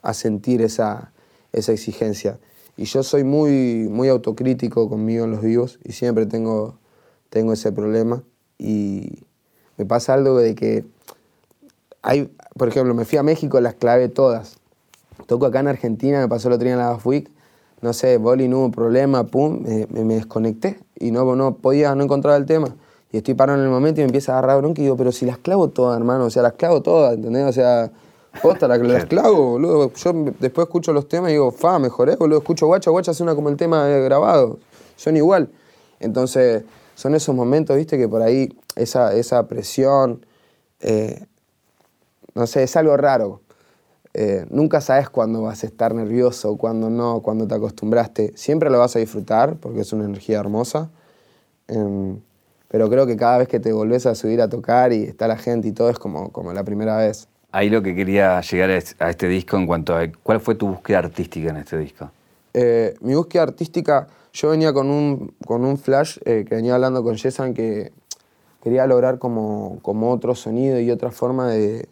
a, 0.00 0.14
sentir 0.14 0.62
esa, 0.62 1.12
esa 1.52 1.72
exigencia. 1.72 2.38
Y 2.80 2.86
yo 2.86 3.02
soy 3.02 3.24
muy, 3.24 3.88
muy 3.90 4.08
autocrítico 4.08 4.88
conmigo 4.88 5.26
en 5.26 5.32
los 5.32 5.42
vivos 5.42 5.78
y 5.84 5.92
siempre 5.92 6.24
tengo, 6.24 6.78
tengo 7.28 7.52
ese 7.52 7.72
problema. 7.72 8.22
Y 8.56 9.18
me 9.76 9.84
pasa 9.84 10.14
algo 10.14 10.38
de 10.38 10.54
que 10.54 10.86
hay, 12.00 12.34
por 12.56 12.68
ejemplo, 12.68 12.94
me 12.94 13.04
fui 13.04 13.18
a 13.18 13.22
México, 13.22 13.60
las 13.60 13.74
clavé 13.74 14.08
todas. 14.08 14.56
Toco 15.26 15.44
acá 15.44 15.60
en 15.60 15.68
Argentina, 15.68 16.20
me 16.20 16.28
pasó 16.28 16.48
el 16.48 16.54
otro 16.54 16.64
día 16.64 16.72
en 16.72 16.78
la 16.78 16.98
no 17.82 17.92
sé, 17.92 18.16
boli, 18.16 18.48
no 18.48 18.60
hubo 18.60 18.70
problema, 18.70 19.24
pum, 19.24 19.62
me, 19.62 20.14
desconecté 20.14 20.80
y 20.98 21.10
no, 21.10 21.36
no 21.36 21.56
podía, 21.56 21.94
no 21.94 22.04
encontraba 22.04 22.38
el 22.38 22.46
tema. 22.46 22.74
Y 23.12 23.18
estoy 23.18 23.34
parado 23.34 23.58
en 23.58 23.64
el 23.66 23.70
momento 23.70 24.00
y 24.00 24.04
me 24.04 24.06
empieza 24.06 24.32
a 24.32 24.38
agarrar 24.38 24.62
bronca 24.62 24.80
y 24.80 24.84
digo, 24.84 24.96
pero 24.96 25.12
si 25.12 25.26
las 25.26 25.36
clavo 25.36 25.68
todas, 25.68 25.98
hermano, 25.98 26.24
o 26.24 26.30
sea, 26.30 26.42
las 26.42 26.54
clavo 26.54 26.80
todas, 26.80 27.12
¿entendés? 27.12 27.44
O 27.44 27.52
sea, 27.52 27.92
posta, 28.42 28.68
las, 28.68 28.80
las 28.80 29.04
clavo, 29.06 29.52
boludo. 29.52 29.92
Yo 29.92 30.12
después 30.38 30.66
escucho 30.66 30.92
los 30.92 31.08
temas 31.08 31.30
y 31.30 31.34
digo, 31.34 31.50
fa, 31.50 31.78
mejoré, 31.78 32.16
boludo, 32.16 32.38
escucho 32.38 32.66
guacha, 32.66 32.90
guacha 32.90 33.14
suena 33.14 33.34
como 33.34 33.48
el 33.48 33.56
tema 33.56 33.86
grabado, 33.86 34.58
son 34.96 35.16
igual. 35.16 35.50
Entonces, 35.98 36.64
son 36.94 37.14
esos 37.14 37.34
momentos, 37.34 37.76
viste, 37.76 37.96
que 37.96 38.08
por 38.08 38.22
ahí 38.22 38.56
esa, 38.76 39.14
esa 39.14 39.46
presión, 39.46 40.24
eh, 40.80 41.24
no 42.34 42.46
sé, 42.46 42.62
es 42.62 42.76
algo 42.76 42.96
raro. 42.96 43.40
Eh, 44.12 44.44
nunca 44.50 44.80
sabes 44.80 45.08
cuándo 45.08 45.42
vas 45.42 45.62
a 45.62 45.66
estar 45.66 45.94
nervioso, 45.94 46.56
cuándo 46.56 46.90
no, 46.90 47.20
cuándo 47.22 47.46
te 47.46 47.54
acostumbraste. 47.54 48.32
Siempre 48.36 48.70
lo 48.70 48.78
vas 48.78 48.96
a 48.96 48.98
disfrutar 48.98 49.56
porque 49.56 49.80
es 49.80 49.92
una 49.92 50.04
energía 50.04 50.40
hermosa. 50.40 50.90
Em, 51.68 52.20
pero 52.68 52.88
creo 52.88 53.06
que 53.06 53.16
cada 53.16 53.38
vez 53.38 53.48
que 53.48 53.60
te 53.60 53.72
volvés 53.72 54.06
a 54.06 54.14
subir 54.14 54.40
a 54.40 54.48
tocar 54.48 54.92
y 54.92 55.04
está 55.04 55.28
la 55.28 55.36
gente 55.36 55.68
y 55.68 55.72
todo 55.72 55.90
es 55.90 55.98
como, 55.98 56.30
como 56.32 56.52
la 56.52 56.64
primera 56.64 56.96
vez. 56.96 57.28
Ahí 57.52 57.68
lo 57.68 57.82
que 57.82 57.94
quería 57.94 58.40
llegar 58.42 58.70
a 58.70 59.10
este 59.10 59.28
disco 59.28 59.56
en 59.56 59.66
cuanto 59.66 59.96
a 59.96 60.06
cuál 60.22 60.40
fue 60.40 60.54
tu 60.54 60.68
búsqueda 60.68 60.98
artística 60.98 61.50
en 61.50 61.56
este 61.56 61.76
disco. 61.78 62.10
Eh, 62.54 62.94
mi 63.00 63.14
búsqueda 63.14 63.42
artística, 63.44 64.06
yo 64.32 64.50
venía 64.50 64.72
con 64.72 64.90
un, 64.90 65.34
con 65.46 65.64
un 65.64 65.78
flash 65.78 66.18
eh, 66.24 66.44
que 66.48 66.56
venía 66.56 66.74
hablando 66.74 67.02
con 67.02 67.16
Jessan 67.16 67.54
que 67.54 67.92
quería 68.62 68.86
lograr 68.86 69.18
como, 69.18 69.78
como 69.82 70.12
otro 70.12 70.34
sonido 70.34 70.78
y 70.78 70.90
otra 70.90 71.10
forma 71.10 71.48
de, 71.48 71.88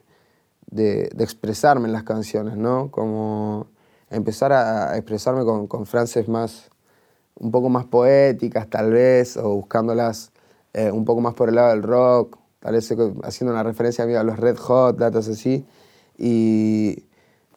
de, 0.70 1.10
expresarme 1.18 1.86
en 1.86 1.92
las 1.92 2.04
canciones, 2.04 2.56
¿no? 2.56 2.90
Como 2.90 3.66
empezar 4.10 4.52
a 4.52 4.96
expresarme 4.96 5.44
con, 5.44 5.66
con 5.66 5.86
frases 5.86 6.28
más, 6.28 6.70
un 7.36 7.50
poco 7.50 7.68
más 7.68 7.84
poéticas 7.84 8.68
tal 8.68 8.92
vez, 8.92 9.36
o 9.36 9.54
buscándolas 9.54 10.32
eh, 10.72 10.90
un 10.90 11.04
poco 11.04 11.20
más 11.20 11.34
por 11.34 11.48
el 11.48 11.56
lado 11.56 11.70
del 11.70 11.82
rock, 11.82 12.38
haciendo 12.74 13.52
una 13.52 13.62
referencia 13.62 14.04
a 14.04 14.24
los 14.24 14.38
Red 14.38 14.56
Hot, 14.58 14.98
datos 14.98 15.28
así. 15.28 15.64
Y 16.16 17.04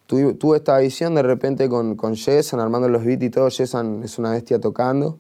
tuve, 0.06 0.58
esta 0.58 0.78
visión 0.78 1.16
de 1.16 1.24
repente 1.24 1.70
con, 1.70 1.96
con 1.96 2.16
Jason, 2.16 2.60
armando 2.60 2.90
los 2.90 3.04
beats 3.06 3.24
y 3.24 3.30
todo. 3.30 3.50
Jason 3.50 4.04
es 4.04 4.20
una 4.20 4.32
bestia 4.32 4.60
tocando. 4.60 5.20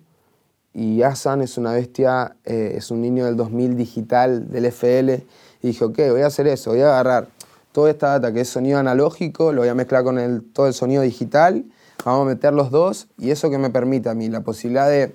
y 0.73 1.01
Asan 1.01 1.41
es 1.41 1.57
una 1.57 1.73
bestia, 1.73 2.35
eh, 2.45 2.73
es 2.77 2.91
un 2.91 3.01
niño 3.01 3.25
del 3.25 3.35
2000 3.35 3.75
digital, 3.75 4.49
del 4.49 4.65
FL, 4.65 5.23
y 5.61 5.67
dije, 5.67 5.83
ok, 5.83 5.97
voy 6.11 6.21
a 6.21 6.27
hacer 6.27 6.47
eso, 6.47 6.71
voy 6.71 6.81
a 6.81 6.87
agarrar 6.87 7.27
toda 7.71 7.89
esta 7.89 8.07
data 8.07 8.33
que 8.33 8.41
es 8.41 8.49
sonido 8.49 8.79
analógico, 8.79 9.51
lo 9.51 9.61
voy 9.61 9.69
a 9.69 9.75
mezclar 9.75 10.03
con 10.03 10.19
el, 10.19 10.43
todo 10.43 10.67
el 10.67 10.73
sonido 10.73 11.01
digital, 11.01 11.65
vamos 12.05 12.21
a 12.25 12.29
meter 12.29 12.53
los 12.53 12.71
dos, 12.71 13.07
y 13.17 13.31
eso 13.31 13.49
que 13.49 13.57
me 13.57 13.69
permite 13.69 14.09
a 14.09 14.13
mí 14.13 14.29
la 14.29 14.41
posibilidad 14.41 14.89
de 14.89 15.13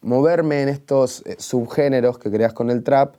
moverme 0.00 0.62
en 0.62 0.68
estos 0.68 1.22
eh, 1.26 1.36
subgéneros 1.38 2.18
que 2.18 2.30
creas 2.30 2.52
con 2.52 2.70
el 2.70 2.82
trap, 2.82 3.14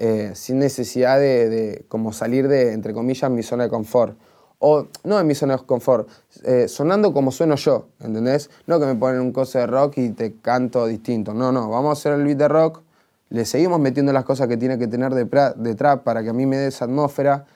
eh, 0.00 0.30
sin 0.34 0.60
necesidad 0.60 1.18
de, 1.18 1.84
como 1.88 2.12
salir 2.12 2.46
de, 2.46 2.72
entre 2.72 2.94
comillas, 2.94 3.28
mi 3.32 3.42
zona 3.42 3.64
de 3.64 3.68
confort. 3.68 4.16
O 4.60 4.86
no 5.02 5.18
en 5.18 5.26
mi 5.26 5.34
zona 5.34 5.56
de 5.56 5.64
confort, 5.64 6.08
eh, 6.44 6.68
sonando 6.68 7.12
como 7.12 7.32
sueno 7.32 7.56
yo, 7.56 7.88
¿entendés? 8.00 8.48
No 8.66 8.78
que 8.78 8.86
me 8.86 8.94
ponen 8.94 9.20
un 9.20 9.32
coso 9.32 9.58
de 9.58 9.66
rock 9.66 9.98
y 9.98 10.10
te 10.10 10.34
canto 10.34 10.86
distinto. 10.86 11.34
No, 11.34 11.50
no, 11.50 11.68
vamos 11.68 11.90
a 11.90 11.92
hacer 11.92 12.12
el 12.12 12.24
beat 12.24 12.38
de 12.38 12.46
rock, 12.46 12.82
le 13.30 13.44
seguimos 13.44 13.80
metiendo 13.80 14.12
las 14.12 14.24
cosas 14.24 14.46
que 14.46 14.56
tiene 14.56 14.78
que 14.78 14.86
tener 14.86 15.12
de, 15.14 15.24
de 15.56 15.74
trap 15.74 16.04
para 16.04 16.22
que 16.22 16.30
a 16.30 16.32
mí 16.32 16.46
me 16.46 16.56
dé 16.56 16.68
esa 16.68 16.84
atmósfera. 16.84 17.46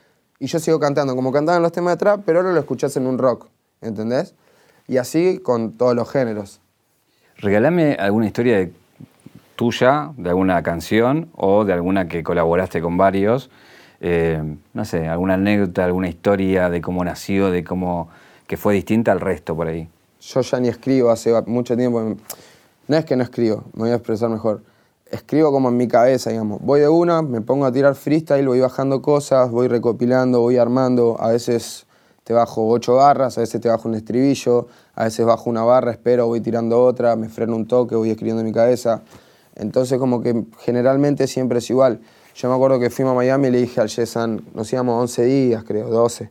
Y 0.40 0.46
yo 0.46 0.58
sigo 0.58 0.80
cantando 0.80 1.14
como 1.14 1.30
cantaban 1.30 1.62
los 1.62 1.70
temas 1.70 1.94
de 1.94 1.98
trap, 1.98 2.22
pero 2.26 2.40
ahora 2.40 2.52
lo 2.52 2.58
escuchás 2.58 2.96
en 2.96 3.06
un 3.06 3.18
rock, 3.18 3.46
¿entendés? 3.80 4.34
Y 4.88 4.96
así 4.96 5.38
con 5.38 5.78
todos 5.78 5.94
los 5.94 6.10
géneros. 6.10 6.60
Regálame 7.36 7.94
alguna 7.94 8.26
historia 8.26 8.58
de 8.58 8.72
tuya, 9.62 10.10
de 10.16 10.28
alguna 10.28 10.60
canción 10.64 11.28
o 11.36 11.64
de 11.64 11.72
alguna 11.72 12.08
que 12.08 12.24
colaboraste 12.24 12.82
con 12.82 12.96
varios. 12.96 13.48
Eh, 14.00 14.42
no 14.74 14.84
sé, 14.84 15.06
alguna 15.06 15.34
anécdota, 15.34 15.84
alguna 15.84 16.08
historia 16.08 16.68
de 16.68 16.80
cómo 16.80 17.04
nació, 17.04 17.48
de 17.52 17.62
cómo 17.62 18.08
que 18.48 18.56
fue 18.56 18.74
distinta 18.74 19.12
al 19.12 19.20
resto 19.20 19.54
por 19.54 19.68
ahí. 19.68 19.88
Yo 20.20 20.40
ya 20.40 20.58
ni 20.58 20.66
escribo 20.66 21.10
hace 21.10 21.40
mucho 21.46 21.76
tiempo. 21.76 22.16
No 22.88 22.96
es 22.96 23.04
que 23.04 23.14
no 23.14 23.22
escribo, 23.22 23.62
me 23.74 23.82
voy 23.82 23.90
a 23.90 23.94
expresar 23.94 24.30
mejor. 24.30 24.62
Escribo 25.08 25.52
como 25.52 25.68
en 25.68 25.76
mi 25.76 25.86
cabeza, 25.86 26.30
digamos. 26.30 26.60
Voy 26.60 26.80
de 26.80 26.88
una, 26.88 27.22
me 27.22 27.40
pongo 27.40 27.64
a 27.64 27.70
tirar 27.70 27.94
freestyle, 27.94 28.44
voy 28.44 28.58
bajando 28.58 29.00
cosas, 29.00 29.48
voy 29.52 29.68
recopilando, 29.68 30.40
voy 30.40 30.56
armando. 30.56 31.16
A 31.20 31.28
veces 31.28 31.86
te 32.24 32.32
bajo 32.32 32.68
ocho 32.68 32.96
barras, 32.96 33.38
a 33.38 33.42
veces 33.42 33.60
te 33.60 33.68
bajo 33.68 33.88
un 33.88 33.94
estribillo, 33.94 34.66
a 34.96 35.04
veces 35.04 35.24
bajo 35.24 35.48
una 35.48 35.62
barra, 35.62 35.92
espero, 35.92 36.26
voy 36.26 36.40
tirando 36.40 36.82
otra, 36.82 37.14
me 37.14 37.28
freno 37.28 37.54
un 37.54 37.66
toque, 37.66 37.94
voy 37.94 38.10
escribiendo 38.10 38.40
en 38.40 38.46
mi 38.46 38.52
cabeza. 38.52 39.02
Entonces 39.56 39.98
como 39.98 40.22
que 40.22 40.44
generalmente 40.60 41.26
siempre 41.26 41.58
es 41.58 41.70
igual. 41.70 42.00
Yo 42.34 42.48
me 42.48 42.54
acuerdo 42.54 42.80
que 42.80 42.90
fuimos 42.90 43.12
a 43.12 43.14
Miami 43.16 43.48
y 43.48 43.50
le 43.50 43.58
dije 43.60 43.80
al 43.80 43.88
Yesan, 43.88 44.44
nos 44.54 44.72
íbamos 44.72 45.00
11 45.02 45.24
días, 45.24 45.64
creo, 45.64 45.88
12, 45.88 46.30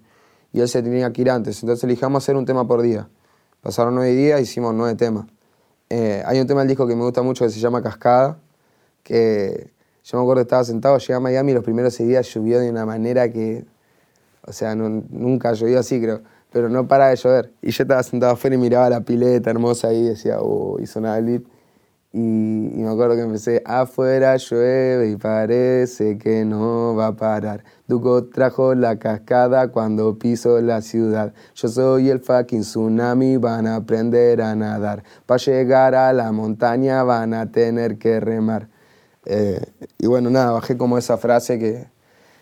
y 0.53 0.61
él 0.61 0.67
se 0.67 0.81
tenía 0.81 1.11
que 1.13 1.21
ir 1.21 1.29
antes. 1.29 1.61
Entonces 1.61 1.83
le 1.83 1.95
dijimos 1.95 2.23
hacer 2.23 2.35
un 2.35 2.45
tema 2.45 2.67
por 2.67 2.81
día. 2.81 3.07
Pasaron 3.61 3.93
nueve 3.93 4.15
días, 4.15 4.41
hicimos 4.41 4.73
nueve 4.73 4.95
temas. 4.95 5.27
Eh, 5.89 6.23
hay 6.25 6.39
un 6.39 6.47
tema 6.47 6.61
del 6.61 6.69
disco 6.69 6.87
que 6.87 6.95
me 6.95 7.03
gusta 7.03 7.21
mucho 7.21 7.45
que 7.45 7.51
se 7.51 7.59
llama 7.59 7.83
Cascada, 7.83 8.39
que 9.03 9.71
yo 10.03 10.17
me 10.17 10.23
acuerdo 10.23 10.41
que 10.41 10.47
estaba 10.47 10.63
sentado, 10.63 10.97
llegué 10.97 11.13
a 11.13 11.19
Miami 11.19 11.51
y 11.51 11.55
los 11.55 11.63
primeros 11.63 11.93
seis 11.93 12.09
días 12.09 12.27
llovió 12.33 12.59
de 12.59 12.69
una 12.69 12.85
manera 12.85 13.29
que, 13.29 13.65
o 14.47 14.51
sea, 14.51 14.73
nunca 14.73 15.53
llovió 15.53 15.79
así, 15.79 16.01
creo, 16.01 16.21
pero 16.51 16.69
no 16.69 16.87
para 16.87 17.09
de 17.09 17.17
llover. 17.17 17.51
Y 17.61 17.69
yo 17.69 17.83
estaba 17.83 18.01
sentado 18.01 18.33
afuera 18.33 18.55
y 18.55 18.59
miraba 18.59 18.89
la 18.89 19.01
pileta 19.01 19.51
hermosa 19.51 19.89
ahí 19.89 19.97
y 19.97 20.09
decía, 20.09 20.37
oh, 20.39 20.79
hizo 20.79 20.99
nada 21.01 21.19
el. 21.19 21.45
Y, 22.13 22.17
me 22.17 22.89
acuerdo 22.89 23.15
que 23.15 23.21
empecé, 23.21 23.63
afuera 23.65 24.35
llueve 24.35 25.11
y 25.11 25.15
parece 25.15 26.17
que 26.17 26.43
no 26.43 26.93
va 26.93 27.07
a 27.07 27.15
parar. 27.15 27.63
Duco 27.87 28.25
trajo 28.25 28.75
la 28.75 28.99
cascada 28.99 29.69
cuando 29.69 30.19
piso 30.19 30.59
la 30.59 30.81
ciudad. 30.81 31.33
Yo 31.55 31.69
soy 31.69 32.09
el 32.09 32.19
fucking 32.19 32.61
tsunami, 32.61 33.37
van 33.37 33.65
a 33.65 33.77
aprender 33.77 34.41
a 34.41 34.55
nadar. 34.55 35.03
Para 35.25 35.37
llegar 35.37 35.95
a 35.95 36.11
la 36.11 36.31
montaña 36.33 37.03
van 37.03 37.33
a 37.33 37.49
tener 37.49 37.97
que 37.97 38.19
remar. 38.19 38.67
Eh, 39.25 39.61
y 39.97 40.07
bueno, 40.07 40.29
nada, 40.29 40.51
bajé 40.51 40.75
como 40.75 40.97
esa 40.97 41.17
frase 41.17 41.59
que, 41.59 41.87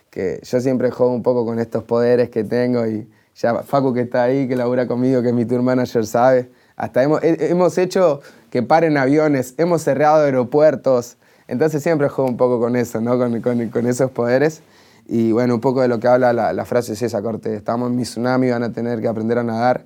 que 0.09 0.39
yo 0.41 0.59
siempre 0.61 0.89
juego 0.89 1.13
un 1.13 1.21
poco 1.21 1.45
con 1.45 1.59
estos 1.59 1.83
poderes 1.83 2.29
que 2.29 2.43
tengo 2.43 2.87
y 2.87 3.07
ya 3.35 3.61
Facu 3.63 3.93
que 3.93 4.01
está 4.01 4.23
ahí, 4.23 4.47
que 4.47 4.55
labura 4.55 4.87
conmigo, 4.87 5.21
que 5.21 5.29
es 5.29 5.33
mi 5.33 5.45
tour 5.45 5.61
manager, 5.61 6.05
sabe. 6.05 6.49
Hasta 6.75 7.03
hemos, 7.03 7.19
hemos 7.23 7.77
hecho 7.77 8.21
que 8.49 8.63
paren 8.63 8.97
aviones, 8.97 9.53
hemos 9.57 9.81
cerrado 9.81 10.25
aeropuertos. 10.25 11.17
Entonces 11.47 11.81
siempre 11.81 12.09
juego 12.09 12.29
un 12.29 12.37
poco 12.37 12.59
con 12.59 12.75
eso, 12.75 13.01
¿no? 13.01 13.17
Con, 13.17 13.41
con, 13.41 13.87
esos 13.87 14.11
poderes. 14.11 14.61
Y 15.07 15.31
bueno, 15.31 15.55
un 15.55 15.61
poco 15.61 15.81
de 15.81 15.87
lo 15.87 15.99
que 15.99 16.07
habla 16.07 16.33
la, 16.33 16.53
la, 16.53 16.65
frase 16.65 16.93
es 16.93 17.01
esa, 17.01 17.21
corte. 17.21 17.55
Estamos 17.55 17.89
en 17.89 17.95
mi 17.95 18.03
tsunami, 18.03 18.49
van 18.49 18.63
a 18.63 18.71
tener 18.71 19.01
que 19.01 19.07
aprender 19.07 19.39
a 19.39 19.43
nadar. 19.43 19.85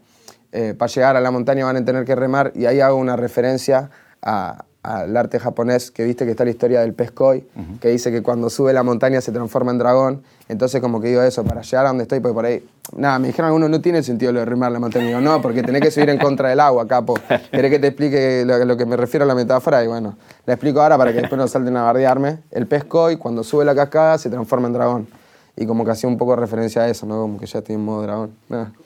Eh, 0.52 0.76
para 0.78 0.92
llegar 0.92 1.16
a 1.18 1.22
la 1.22 1.32
montaña 1.32 1.66
van 1.66 1.78
a 1.78 1.86
tener 1.86 2.06
que 2.06 2.16
remar. 2.16 2.52
Y 2.56 2.66
ahí 2.66 2.80
hago 2.80 2.98
una 2.98 3.16
referencia 3.16 3.90
a, 4.22 4.66
al 4.84 5.16
arte 5.16 5.40
japonés, 5.40 5.92
que 5.92 6.04
viste 6.04 6.26
que 6.26 6.32
está 6.32 6.44
la 6.44 6.52
historia 6.52 6.82
del 6.82 6.94
pez 6.94 7.12
koi, 7.12 7.46
que 7.80 7.88
dice 7.88 8.12
que 8.12 8.22
cuando 8.22 8.50
sube 8.50 8.74
la 8.74 8.84
montaña 8.84 9.22
se 9.22 9.32
transforma 9.32 9.72
en 9.72 9.78
dragón. 9.78 10.24
Entonces, 10.50 10.82
como 10.82 11.00
que 11.00 11.08
digo 11.08 11.22
eso, 11.22 11.46
para 11.46 11.62
llegar 11.62 11.86
a 11.86 11.88
donde 11.88 12.04
estoy, 12.04 12.20
porque 12.20 12.34
por 12.34 12.46
ahí. 12.46 12.68
Nada, 12.98 13.18
me 13.18 13.28
dijeron 13.28 13.48
algunos, 13.48 13.70
no 13.70 13.80
tiene 13.80 14.04
sentido 14.04 14.34
lo 14.34 14.42
de 14.42 14.46
rimar 14.46 14.74
la 14.74 14.80
montaña. 14.80 15.08
Digo, 15.08 15.22
no, 15.22 15.42
porque 15.42 15.64
tenés 15.64 15.82
que 15.82 15.90
subir 15.90 16.10
en 16.10 16.18
contra 16.18 16.50
del 16.50 16.60
agua, 16.60 16.86
capo. 16.86 17.16
¿Querés 17.52 17.72
que 17.72 17.80
te 17.80 17.88
explique 17.88 18.44
lo, 18.46 18.64
lo, 18.66 18.76
que 18.76 18.86
me 18.86 18.98
refiero 18.98 19.24
a 19.24 19.28
la 19.28 19.36
metáfora? 19.36 19.82
Y 19.86 19.88
bueno, 19.88 20.18
la 20.46 20.54
explico 20.54 20.82
ahora 20.82 20.98
para 20.98 21.14
que 21.14 21.20
después 21.20 21.40
no 21.40 21.48
salten 21.48 21.78
a 21.78 21.84
bardearme. 21.84 22.40
El 22.52 22.68
pez 22.68 22.84
koi, 22.84 23.16
cuando 23.16 23.44
sube 23.44 23.64
la 23.64 23.74
cascada, 23.74 24.18
se 24.18 24.30
transforma 24.30 24.68
en 24.68 24.74
dragón. 24.74 25.08
Y 25.56 25.66
como 25.66 25.86
que 25.86 25.92
hacía 25.92 26.10
un 26.10 26.18
poco 26.18 26.36
referencia 26.36 26.82
a 26.82 26.90
eso, 26.90 27.06
¿no? 27.06 27.22
Como 27.22 27.40
que 27.40 27.46
ya 27.46 27.60
estoy 27.60 27.76
en 27.76 27.86
modo 27.86 28.02
dragón. 28.02 28.32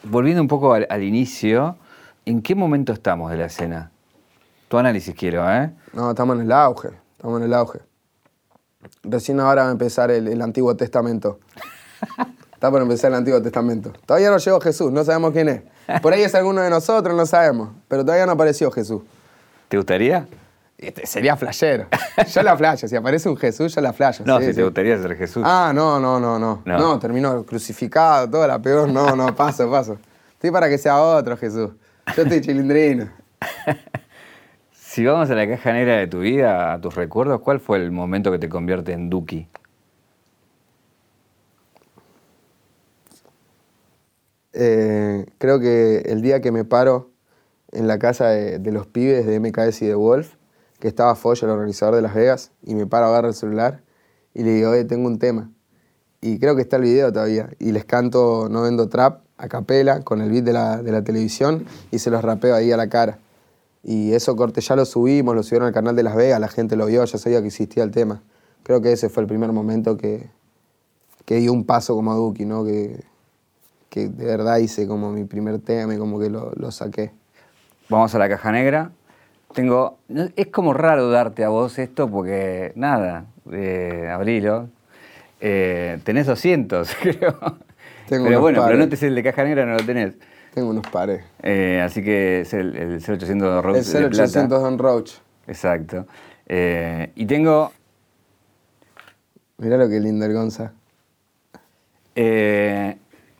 Volviendo 0.03 0.43
un 0.43 0.47
poco 0.47 0.73
al, 0.73 0.85
al 0.89 1.01
inicio, 1.01 1.75
¿en 2.25 2.43
qué 2.43 2.53
momento 2.53 2.93
estamos 2.93 3.31
de 3.31 3.37
la 3.37 3.45
escena? 3.47 3.91
Tu 4.67 4.77
análisis 4.77 5.15
quiero, 5.15 5.49
¿eh? 5.49 5.71
No, 5.93 6.09
estamos 6.09 6.35
en 6.35 6.43
el 6.43 6.51
auge, 6.51 6.89
estamos 7.11 7.39
en 7.39 7.45
el 7.45 7.53
auge. 7.53 7.79
Recién 9.03 9.39
ahora 9.39 9.63
va 9.63 9.69
a 9.69 9.71
empezar 9.71 10.11
el, 10.11 10.41
Antiguo 10.41 10.75
Testamento. 10.75 11.39
Está 12.53 12.71
por 12.71 12.81
empezar 12.81 13.11
el 13.11 13.17
Antiguo 13.17 13.41
Testamento. 13.41 13.93
Todavía 14.05 14.29
no 14.29 14.37
llegó 14.37 14.59
Jesús, 14.59 14.91
no 14.91 15.03
sabemos 15.03 15.31
quién 15.31 15.49
es. 15.49 16.01
Por 16.01 16.13
ahí 16.13 16.23
es 16.23 16.33
alguno 16.35 16.61
de 16.61 16.69
nosotros, 16.69 17.15
no 17.15 17.25
sabemos. 17.25 17.69
Pero 17.87 18.03
todavía 18.03 18.25
no 18.25 18.33
apareció 18.33 18.71
Jesús. 18.71 19.03
¿Te 19.69 19.77
gustaría? 19.77 20.27
Este, 20.77 21.07
sería 21.07 21.35
flashero. 21.35 21.87
Yo 22.33 22.43
la 22.43 22.57
flasho. 22.57 22.87
Si 22.87 22.95
aparece 22.95 23.29
un 23.29 23.37
Jesús, 23.37 23.73
yo 23.73 23.81
la 23.81 23.93
flasho. 23.93 24.23
No, 24.25 24.39
si 24.39 24.53
te 24.53 24.63
gustaría 24.63 24.97
ser 24.97 25.15
Jesús. 25.15 25.43
Ah, 25.45 25.71
no, 25.73 25.99
no, 25.99 26.19
no, 26.19 26.37
no. 26.37 26.61
No, 26.65 26.99
terminó 26.99 27.43
crucificado, 27.43 28.29
toda 28.29 28.47
la 28.47 28.59
peor. 28.59 28.89
No, 28.89 29.15
no, 29.15 29.35
paso, 29.35 29.69
paso. 29.69 29.97
Estoy 30.33 30.51
para 30.51 30.69
que 30.69 30.77
sea 30.77 31.01
otro 31.01 31.37
Jesús. 31.37 31.71
Yo 32.15 32.23
estoy 32.23 32.41
chilindrino. 32.41 33.09
Si 34.97 35.05
vamos 35.05 35.29
a 35.29 35.35
la 35.35 35.47
caja 35.47 35.73
negra 35.73 35.97
de 35.97 36.07
tu 36.07 36.21
vida, 36.21 36.73
a 36.73 36.81
tus 36.81 36.95
recuerdos, 36.95 37.41
¿cuál 37.41 37.59
fue 37.59 37.77
el 37.77 37.91
momento 37.91 38.31
que 38.31 38.39
te 38.39 38.49
convierte 38.49 38.93
en 38.93 39.11
Duki? 39.11 39.47
Eh, 44.53 45.27
creo 45.37 45.59
que 45.59 45.97
el 46.07 46.23
día 46.23 46.41
que 46.41 46.51
me 46.51 46.65
paro 46.65 47.11
en 47.71 47.85
la 47.85 47.99
casa 47.99 48.29
de, 48.29 48.71
los 48.71 48.87
pibes 48.87 49.27
de 49.27 49.39
MKS 49.39 49.83
y 49.83 49.85
de 49.85 49.93
Wolf, 49.93 50.33
que 50.79 50.87
estaba 50.87 51.13
Foy, 51.13 51.37
el 51.43 51.49
organizador 51.51 51.93
de 51.93 52.01
Las 52.01 52.15
Vegas, 52.15 52.51
y 52.63 52.73
me 52.73 52.87
paro, 52.87 53.05
agarro 53.05 53.27
el 53.27 53.35
celular 53.35 53.83
y 54.33 54.41
le 54.41 54.53
digo, 54.53 54.71
oye, 54.71 54.83
tengo 54.83 55.05
un 55.05 55.19
tema. 55.19 55.51
Y 56.21 56.39
creo 56.39 56.55
que 56.55 56.63
está 56.63 56.77
el 56.77 56.81
video 56.81 57.13
todavía. 57.13 57.51
Y 57.59 57.71
les 57.71 57.85
canto 57.85 58.49
No 58.49 58.63
Vendo 58.63 58.89
Trap 58.89 59.21
a 59.37 59.47
capela 59.47 60.01
con 60.01 60.21
el 60.21 60.31
beat 60.31 60.43
de 60.43 60.53
la, 60.53 60.81
de 60.81 60.91
la 60.91 61.03
televisión 61.03 61.67
y 61.91 61.99
se 61.99 62.09
los 62.09 62.23
rapeo 62.23 62.55
ahí 62.55 62.71
a 62.71 62.77
la 62.77 62.89
cara. 62.89 63.19
Y 63.87 64.11
eso 64.11 64.35
corte 64.35 64.59
ya 64.59 64.75
lo 64.75 64.83
subimos, 64.83 65.33
lo 65.33 65.43
subieron 65.43 65.67
al 65.67 65.73
canal 65.73 65.95
de 65.95 66.03
Las 66.03 66.13
Vegas, 66.13 66.41
la 66.41 66.49
gente 66.49 66.75
lo 66.75 66.87
vio, 66.87 67.05
ya 67.05 67.17
sabía 67.17 67.39
que 67.39 67.47
existía 67.47 67.83
el 67.83 67.91
tema. 67.91 68.21
Creo 68.63 68.81
que 68.81 68.91
ese 68.91 69.07
fue 69.07 69.23
el 69.23 69.27
primer 69.27 69.53
momento 69.53 69.95
que, 69.95 70.27
que 71.23 71.35
di 71.35 71.47
un 71.47 71.63
paso 71.63 71.95
como 71.95 72.13
Duki, 72.13 72.43
¿no? 72.43 72.65
Que, 72.65 72.99
que 73.89 74.09
de 74.09 74.25
verdad 74.25 74.57
hice 74.57 74.87
como 74.87 75.13
mi 75.13 75.23
primer 75.23 75.59
tema 75.59 75.95
y 75.95 75.97
como 75.97 76.19
que 76.19 76.29
lo, 76.29 76.51
lo 76.57 76.69
saqué. 76.69 77.11
Vamos 77.87 78.13
a 78.13 78.19
la 78.19 78.27
caja 78.27 78.51
negra. 78.51 78.91
Tengo. 79.53 79.99
Es 80.35 80.47
como 80.47 80.73
raro 80.73 81.09
darte 81.09 81.45
a 81.45 81.49
vos 81.49 81.79
esto 81.79 82.09
porque, 82.09 82.73
nada, 82.75 83.27
eh, 83.53 84.09
abrilo. 84.11 84.67
Eh, 85.39 86.01
tenés 86.03 86.27
200, 86.27 86.93
creo. 87.01 87.37
Tengo 88.09 88.25
pero 88.25 88.41
bueno, 88.41 88.65
pero 88.65 88.77
no 88.77 88.89
te 88.89 88.97
sé 88.97 89.07
el 89.07 89.15
de 89.15 89.23
caja 89.23 89.45
negra, 89.45 89.65
no 89.65 89.75
lo 89.75 89.85
tenés. 89.85 90.13
Tengo 90.57 90.71
unos 90.71 90.87
pares. 90.87 91.23
Eh, 91.43 91.79
así 91.85 92.01
que 92.01 92.41
es 92.41 92.51
el, 92.51 92.75
el 92.75 92.93
0800 92.95 93.47
Don 93.47 93.63
Roach. 93.63 93.93
El 93.93 94.05
0800 94.05 94.59
Don 94.59 94.79
Roach. 94.79 95.11
Exacto. 95.45 96.07
Eh, 96.47 97.11
y 97.13 97.27
tengo. 97.27 97.71
Mirá 99.59 99.77
lo 99.77 99.87
que 99.87 99.99
lindo 99.99 100.25
el 100.25 100.33
Gonza. 100.33 100.73
Eh, 102.15 102.97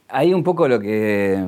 ahí 0.10 0.32
un 0.32 0.44
poco 0.44 0.68
lo 0.68 0.80
que 0.80 1.44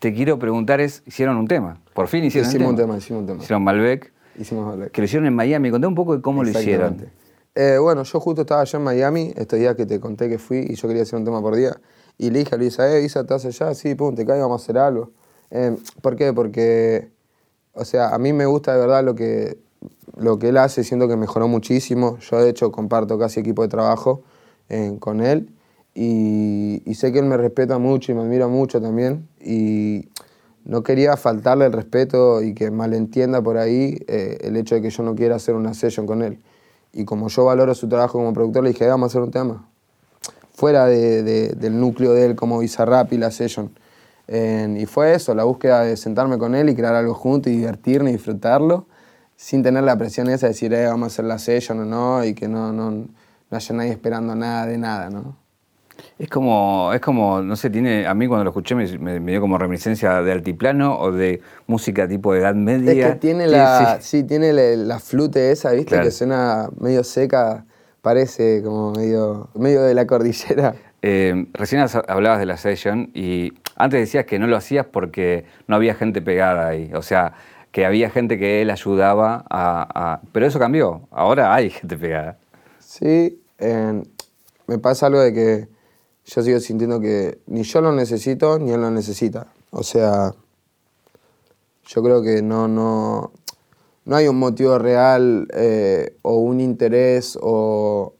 te 0.00 0.12
quiero 0.12 0.38
preguntar 0.38 0.82
es: 0.82 1.02
hicieron 1.06 1.38
un 1.38 1.48
tema. 1.48 1.78
Por 1.94 2.08
fin 2.08 2.22
hicieron 2.22 2.50
hicimos 2.50 2.68
un 2.68 2.76
tema. 2.76 2.92
un 2.92 2.98
tema. 2.98 2.98
Hicimos 2.98 3.20
un 3.22 3.26
tema. 3.26 3.42
Hicieron 3.42 3.64
Malbec. 3.64 4.12
Hicimos 4.38 4.66
Malbec. 4.66 4.92
Que 4.92 5.00
lo 5.00 5.04
hicieron 5.06 5.26
en 5.26 5.34
Miami. 5.34 5.70
Contá 5.70 5.88
un 5.88 5.94
poco 5.94 6.14
de 6.14 6.20
cómo 6.20 6.44
lo 6.44 6.50
hicieron. 6.50 7.08
bueno, 7.80 8.02
yo 8.02 8.20
justo 8.20 8.42
estaba 8.42 8.60
allá 8.60 8.78
en 8.78 8.84
Miami, 8.84 9.32
estos 9.34 9.58
días 9.58 9.76
que 9.76 9.86
te 9.86 9.98
conté 9.98 10.28
que 10.28 10.36
fui 10.36 10.58
y 10.58 10.74
yo 10.74 10.86
quería 10.86 11.04
hacer 11.04 11.18
un 11.18 11.24
tema 11.24 11.40
por 11.40 11.56
día. 11.56 11.74
Y 12.18 12.30
le 12.30 12.40
dije 12.40 12.54
a 12.54 12.58
Luisa, 12.58 12.96
eh, 12.96 13.04
Isa, 13.04 13.20
¿estás 13.20 13.44
allá? 13.44 13.74
Sí, 13.74 13.94
pum, 13.94 14.14
te 14.14 14.24
caigo, 14.24 14.42
vamos 14.42 14.62
a 14.62 14.64
hacer 14.64 14.78
algo. 14.78 15.10
Eh, 15.50 15.76
¿Por 16.02 16.16
qué? 16.16 16.32
Porque, 16.32 17.10
o 17.74 17.84
sea, 17.84 18.14
a 18.14 18.18
mí 18.18 18.32
me 18.32 18.46
gusta 18.46 18.72
de 18.72 18.80
verdad 18.80 19.04
lo 19.04 19.14
que 19.14 19.58
lo 20.16 20.38
que 20.38 20.48
él 20.48 20.56
hace 20.56 20.84
siento 20.84 21.08
que 21.08 21.16
mejoró 21.16 21.48
muchísimo. 21.48 22.18
Yo 22.18 22.42
de 22.42 22.50
hecho 22.50 22.72
comparto 22.72 23.18
casi 23.18 23.40
equipo 23.40 23.62
de 23.62 23.68
trabajo 23.68 24.22
eh, 24.68 24.96
con 24.98 25.20
él 25.20 25.50
y, 25.94 26.82
sé 26.94 27.12
que 27.12 27.18
él 27.18 27.26
me 27.26 27.36
respeta 27.36 27.78
mucho 27.78 28.12
y 28.12 28.14
me 28.14 28.22
admira 28.22 28.48
mucho 28.48 28.80
también 28.80 29.28
y 29.40 30.08
no 30.64 30.82
quería 30.82 31.16
faltarle 31.16 31.66
el 31.66 31.72
respeto 31.72 32.42
y 32.42 32.54
que 32.54 32.70
malentienda 32.70 33.42
por 33.42 33.58
ahí 33.58 33.98
eh, 34.08 34.38
el 34.42 34.56
hecho 34.56 34.74
de 34.74 34.82
que 34.82 34.90
yo 34.90 35.02
no 35.02 35.14
quiera 35.14 35.36
hacer 35.36 35.54
una 35.54 35.74
session 35.74 36.06
con 36.06 36.22
él. 36.22 36.40
Y 36.92 37.04
como 37.04 37.28
yo 37.28 37.44
valoro 37.44 37.74
su 37.74 37.88
trabajo 37.88 38.18
como 38.18 38.32
productor, 38.32 38.64
le 38.64 38.70
dije, 38.70 38.86
vamos 38.86 39.08
a 39.08 39.10
hacer 39.12 39.22
un 39.22 39.30
tema. 39.30 39.68
Fuera 40.56 40.86
del 40.86 41.78
núcleo 41.78 42.12
de 42.12 42.26
él 42.26 42.34
como 42.34 42.58
Bizarrap 42.58 43.12
y 43.12 43.18
la 43.18 43.30
session. 43.30 43.70
y 44.28 44.86
fue 44.86 45.14
eso, 45.14 45.34
la 45.34 45.44
búsqueda 45.44 45.82
de 45.82 45.96
sentarme 45.96 46.38
con 46.38 46.54
él 46.54 46.68
y 46.68 46.74
crear 46.74 46.94
algo 46.94 47.14
junto 47.14 47.48
y 47.48 47.56
divertirme 47.58 48.10
y 48.10 48.14
disfrutarlo 48.14 48.86
sin 49.36 49.62
tener 49.62 49.84
la 49.84 49.96
presión 49.96 50.28
esa 50.28 50.46
de 50.46 50.52
decir, 50.52 50.72
eh, 50.72 50.86
vamos 50.86 51.04
a 51.04 51.06
hacer 51.08 51.24
la 51.26 51.38
session 51.38 51.80
o 51.80 51.84
no, 51.84 52.24
y 52.24 52.34
que 52.34 52.48
no, 52.48 52.72
no, 52.72 52.90
no 52.90 53.06
haya 53.50 53.74
nadie 53.74 53.90
esperando 53.90 54.34
nada 54.34 54.66
de 54.66 54.78
nada, 54.78 55.10
¿no? 55.10 55.36
Es 56.18 56.28
como, 56.28 56.92
es 56.92 57.00
como, 57.00 57.42
no 57.42 57.56
sé, 57.56 57.70
tiene, 57.70 58.06
a 58.06 58.14
mí 58.14 58.26
cuando 58.26 58.44
lo 58.44 58.50
escuché 58.50 58.74
me, 58.74 59.20
dio 59.20 59.40
como 59.40 59.58
reminiscencia 59.58 60.22
de 60.22 60.32
altiplano 60.32 60.98
o 60.98 61.12
de 61.12 61.40
música 61.66 62.08
tipo 62.08 62.32
de 62.32 62.40
edad 62.40 62.54
media. 62.54 63.08
Es 63.08 63.12
que 63.12 63.18
tiene 63.18 63.46
la, 63.46 63.98
sí, 64.00 64.24
tiene 64.24 64.52
la, 64.52 64.98
flute 64.98 65.52
esa, 65.52 65.72
¿viste? 65.72 66.00
Que 66.00 66.10
suena 66.10 66.68
medio 66.78 67.02
seca, 67.04 67.64
parece 68.06 68.62
como 68.62 68.92
medio, 68.92 69.48
medio 69.54 69.82
de 69.82 69.92
la 69.92 70.06
cordillera. 70.06 70.76
Eh, 71.02 71.46
recién 71.54 71.84
hablabas 72.06 72.38
de 72.38 72.46
la 72.46 72.56
session 72.56 73.10
y 73.14 73.52
antes 73.74 73.98
decías 73.98 74.26
que 74.26 74.38
no 74.38 74.46
lo 74.46 74.56
hacías 74.56 74.86
porque 74.86 75.44
no 75.66 75.74
había 75.74 75.92
gente 75.96 76.22
pegada 76.22 76.68
ahí. 76.68 76.92
O 76.94 77.02
sea, 77.02 77.32
que 77.72 77.84
había 77.84 78.08
gente 78.08 78.38
que 78.38 78.62
él 78.62 78.70
ayudaba 78.70 79.44
a, 79.50 80.20
Pero 80.30 80.46
eso 80.46 80.60
cambió, 80.60 81.08
ahora 81.10 81.52
hay 81.52 81.68
gente 81.70 81.96
pegada. 81.98 82.38
Sí, 82.78 83.40
me 83.58 84.78
pasa 84.78 85.06
algo 85.06 85.18
de 85.18 85.34
que 85.34 85.68
yo 86.26 86.42
sigo 86.44 86.60
sintiendo 86.60 87.00
que 87.00 87.40
ni 87.46 87.64
yo 87.64 87.80
lo 87.80 87.90
necesito 87.90 88.60
ni 88.60 88.70
él 88.70 88.82
lo 88.82 88.92
necesita. 88.92 89.48
O 89.70 89.82
sea, 89.82 90.32
yo 91.88 92.02
creo 92.04 92.22
que 92.22 92.40
no, 92.40 92.68
no, 92.68 93.32
no 94.06 94.14
hay 94.14 94.28
un 94.28 94.38
motivo 94.38 94.78
real 94.78 95.48
eh, 95.52 96.16
o 96.22 96.36
un 96.36 96.60
interés 96.60 97.36
o 97.42 98.14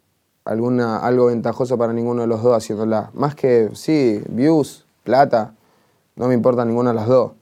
alguna, 0.45 0.99
algo 0.99 1.27
ventajoso 1.27 1.79
para 1.79 1.93
ninguno 1.93 2.23
de 2.23 2.27
los 2.27 2.43
dos 2.43 2.57
haciéndola. 2.57 3.11
Más 3.15 3.37
que, 3.37 3.71
sí, 3.75 4.21
views, 4.29 4.85
plata, 5.05 5.55
no 6.17 6.27
me 6.27 6.35
importa 6.35 6.65
ninguna 6.65 6.91
de 6.91 6.97
las 6.97 7.07
dos. 7.07 7.33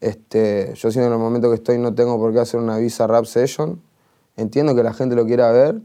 Este, 0.00 0.72
yo 0.74 0.90
siento 0.90 1.08
en 1.08 1.12
el 1.12 1.18
momento 1.18 1.50
que 1.50 1.56
estoy 1.56 1.78
no 1.78 1.94
tengo 1.94 2.18
por 2.18 2.32
qué 2.32 2.40
hacer 2.40 2.58
una 2.58 2.78
visa 2.78 3.06
rap 3.06 3.26
session. 3.26 3.82
Entiendo 4.36 4.74
que 4.74 4.82
la 4.82 4.94
gente 4.94 5.14
lo 5.14 5.26
quiera 5.26 5.52
ver, 5.52 5.82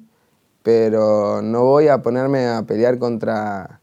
pero 0.63 1.41
no 1.41 1.65
voy 1.65 1.89
a 1.89 2.01
ponerme 2.01 2.47
a 2.47 2.63
pelear 2.63 2.97
contra, 2.97 3.81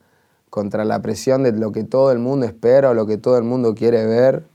contra 0.48 0.86
la 0.86 1.02
presión 1.02 1.42
de 1.42 1.52
lo 1.52 1.70
que 1.70 1.84
todo 1.84 2.12
el 2.12 2.18
mundo 2.18 2.46
espera 2.46 2.90
o 2.90 2.94
lo 2.94 3.04
que 3.06 3.18
todo 3.18 3.36
el 3.36 3.44
mundo 3.44 3.74
quiere 3.74 4.06
ver, 4.06 4.46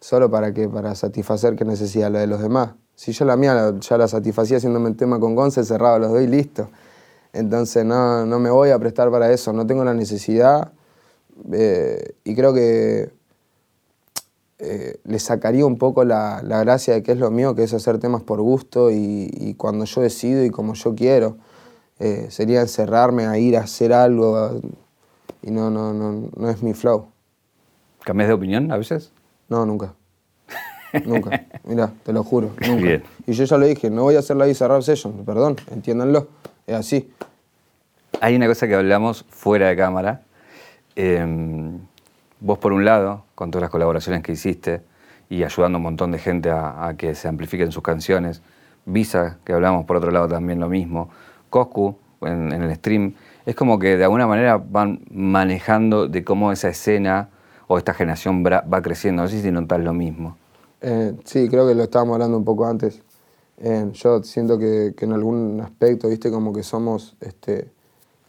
solo 0.00 0.30
para 0.30 0.54
que 0.54 0.70
para 0.70 0.94
satisfacer 0.94 1.54
qué 1.54 1.66
necesidad 1.66 2.10
lo 2.10 2.18
de 2.18 2.26
los 2.26 2.40
demás. 2.40 2.70
Si 2.94 3.12
yo 3.12 3.24
la 3.24 3.36
mía 3.36 3.74
ya 3.80 3.98
la 3.98 4.08
satisfacía 4.08 4.58
haciéndome 4.58 4.88
el 4.88 4.96
tema 4.96 5.18
con 5.18 5.34
Gonce, 5.34 5.64
cerrado 5.64 5.98
los 5.98 6.10
doy 6.10 6.24
y 6.24 6.28
listo. 6.28 6.68
Entonces 7.32 7.84
no, 7.84 8.24
no, 8.24 8.38
me 8.38 8.50
voy 8.50 8.70
a 8.70 8.78
prestar 8.78 9.10
para 9.10 9.32
eso, 9.32 9.52
no 9.52 9.66
tengo 9.66 9.84
la 9.84 9.94
necesidad 9.94 10.72
eh, 11.52 12.14
y 12.22 12.34
creo 12.34 12.54
que 12.54 13.10
eh, 14.60 15.00
le 15.04 15.18
sacaría 15.18 15.66
un 15.66 15.76
poco 15.76 16.04
la, 16.04 16.40
gracia 16.40 16.94
de 16.94 17.02
que 17.02 17.12
es 17.12 17.18
lo 17.18 17.30
mío, 17.30 17.54
que 17.54 17.64
es 17.64 17.74
hacer 17.74 17.98
temas 17.98 18.22
por 18.22 18.40
gusto 18.40 18.90
y, 18.90 19.54
cuando 19.58 19.84
yo 19.84 20.00
decido 20.00 20.44
y 20.44 20.50
como 20.50 20.74
yo 20.74 20.94
quiero. 20.94 21.36
Eh, 21.98 22.28
sería 22.30 22.60
encerrarme 22.60 23.26
a 23.26 23.38
ir 23.38 23.56
a 23.56 23.60
hacer 23.60 23.92
algo 23.92 24.60
y 25.42 25.50
no, 25.50 25.70
no, 25.70 25.92
no, 25.92 26.28
no 26.36 26.50
es 26.50 26.62
mi 26.62 26.72
flow. 26.72 27.06
¿Cambias 28.04 28.28
de 28.28 28.34
opinión 28.34 28.70
a 28.70 28.76
veces? 28.76 29.12
No, 29.48 29.64
nunca. 29.66 29.94
Nunca. 31.04 31.44
Mira, 31.64 31.92
te 32.02 32.12
lo 32.12 32.24
juro, 32.24 32.50
nunca. 32.66 33.00
Y 33.26 33.32
yo 33.32 33.44
ya 33.44 33.56
lo 33.56 33.66
dije, 33.66 33.90
no 33.90 34.02
voy 34.02 34.16
a 34.16 34.20
hacer 34.20 34.36
la 34.36 34.46
Visa 34.46 34.68
Rap 34.68 34.82
Session, 34.82 35.24
perdón, 35.24 35.56
entiéndanlo, 35.70 36.28
es 36.66 36.74
así. 36.74 37.10
Hay 38.20 38.36
una 38.36 38.46
cosa 38.46 38.66
que 38.68 38.74
hablamos 38.74 39.24
fuera 39.28 39.68
de 39.68 39.76
cámara. 39.76 40.22
Em, 40.96 41.78
vos 42.40 42.58
por 42.58 42.72
un 42.72 42.84
lado, 42.84 43.24
con 43.34 43.50
todas 43.50 43.62
las 43.62 43.70
colaboraciones 43.70 44.22
que 44.22 44.32
hiciste 44.32 44.82
y 45.28 45.42
ayudando 45.42 45.76
a 45.76 45.78
un 45.78 45.82
montón 45.82 46.12
de 46.12 46.18
gente 46.18 46.50
a, 46.50 46.94
que 46.96 47.14
se 47.14 47.28
amplifiquen 47.28 47.72
sus 47.72 47.82
canciones, 47.82 48.42
Visa, 48.86 49.38
que 49.44 49.52
hablamos 49.52 49.86
por 49.86 49.96
otro 49.96 50.10
lado 50.10 50.28
también 50.28 50.60
lo 50.60 50.68
mismo, 50.68 51.08
Coscu 51.48 51.96
en, 52.20 52.52
el 52.52 52.74
stream, 52.76 53.14
es 53.46 53.54
como 53.54 53.78
que 53.78 53.96
de 53.96 54.04
alguna 54.04 54.26
manera 54.26 54.58
van 54.58 55.00
manejando 55.10 56.08
de 56.08 56.22
cómo 56.22 56.52
esa 56.52 56.68
escena 56.68 57.28
o 57.66 57.78
esta 57.78 57.94
generación 57.94 58.44
va 58.44 58.82
creciendo. 58.82 59.22
No 59.22 59.28
sé 59.28 59.40
si 59.40 59.50
notas 59.50 59.80
lo 59.80 59.92
mismo. 59.92 60.36
Eh, 60.86 61.14
sí, 61.24 61.48
creo 61.48 61.66
que 61.66 61.74
lo 61.74 61.84
estábamos 61.84 62.14
hablando 62.14 62.36
un 62.36 62.44
poco 62.44 62.66
antes. 62.66 63.00
Eh, 63.58 63.90
yo 63.94 64.22
siento 64.22 64.58
que, 64.58 64.94
en 64.98 65.12
algún 65.12 65.60
aspecto, 65.60 66.08
viste, 66.08 66.30
como 66.30 66.52
que 66.52 66.62
somos 66.62 67.16
este, 67.20 67.70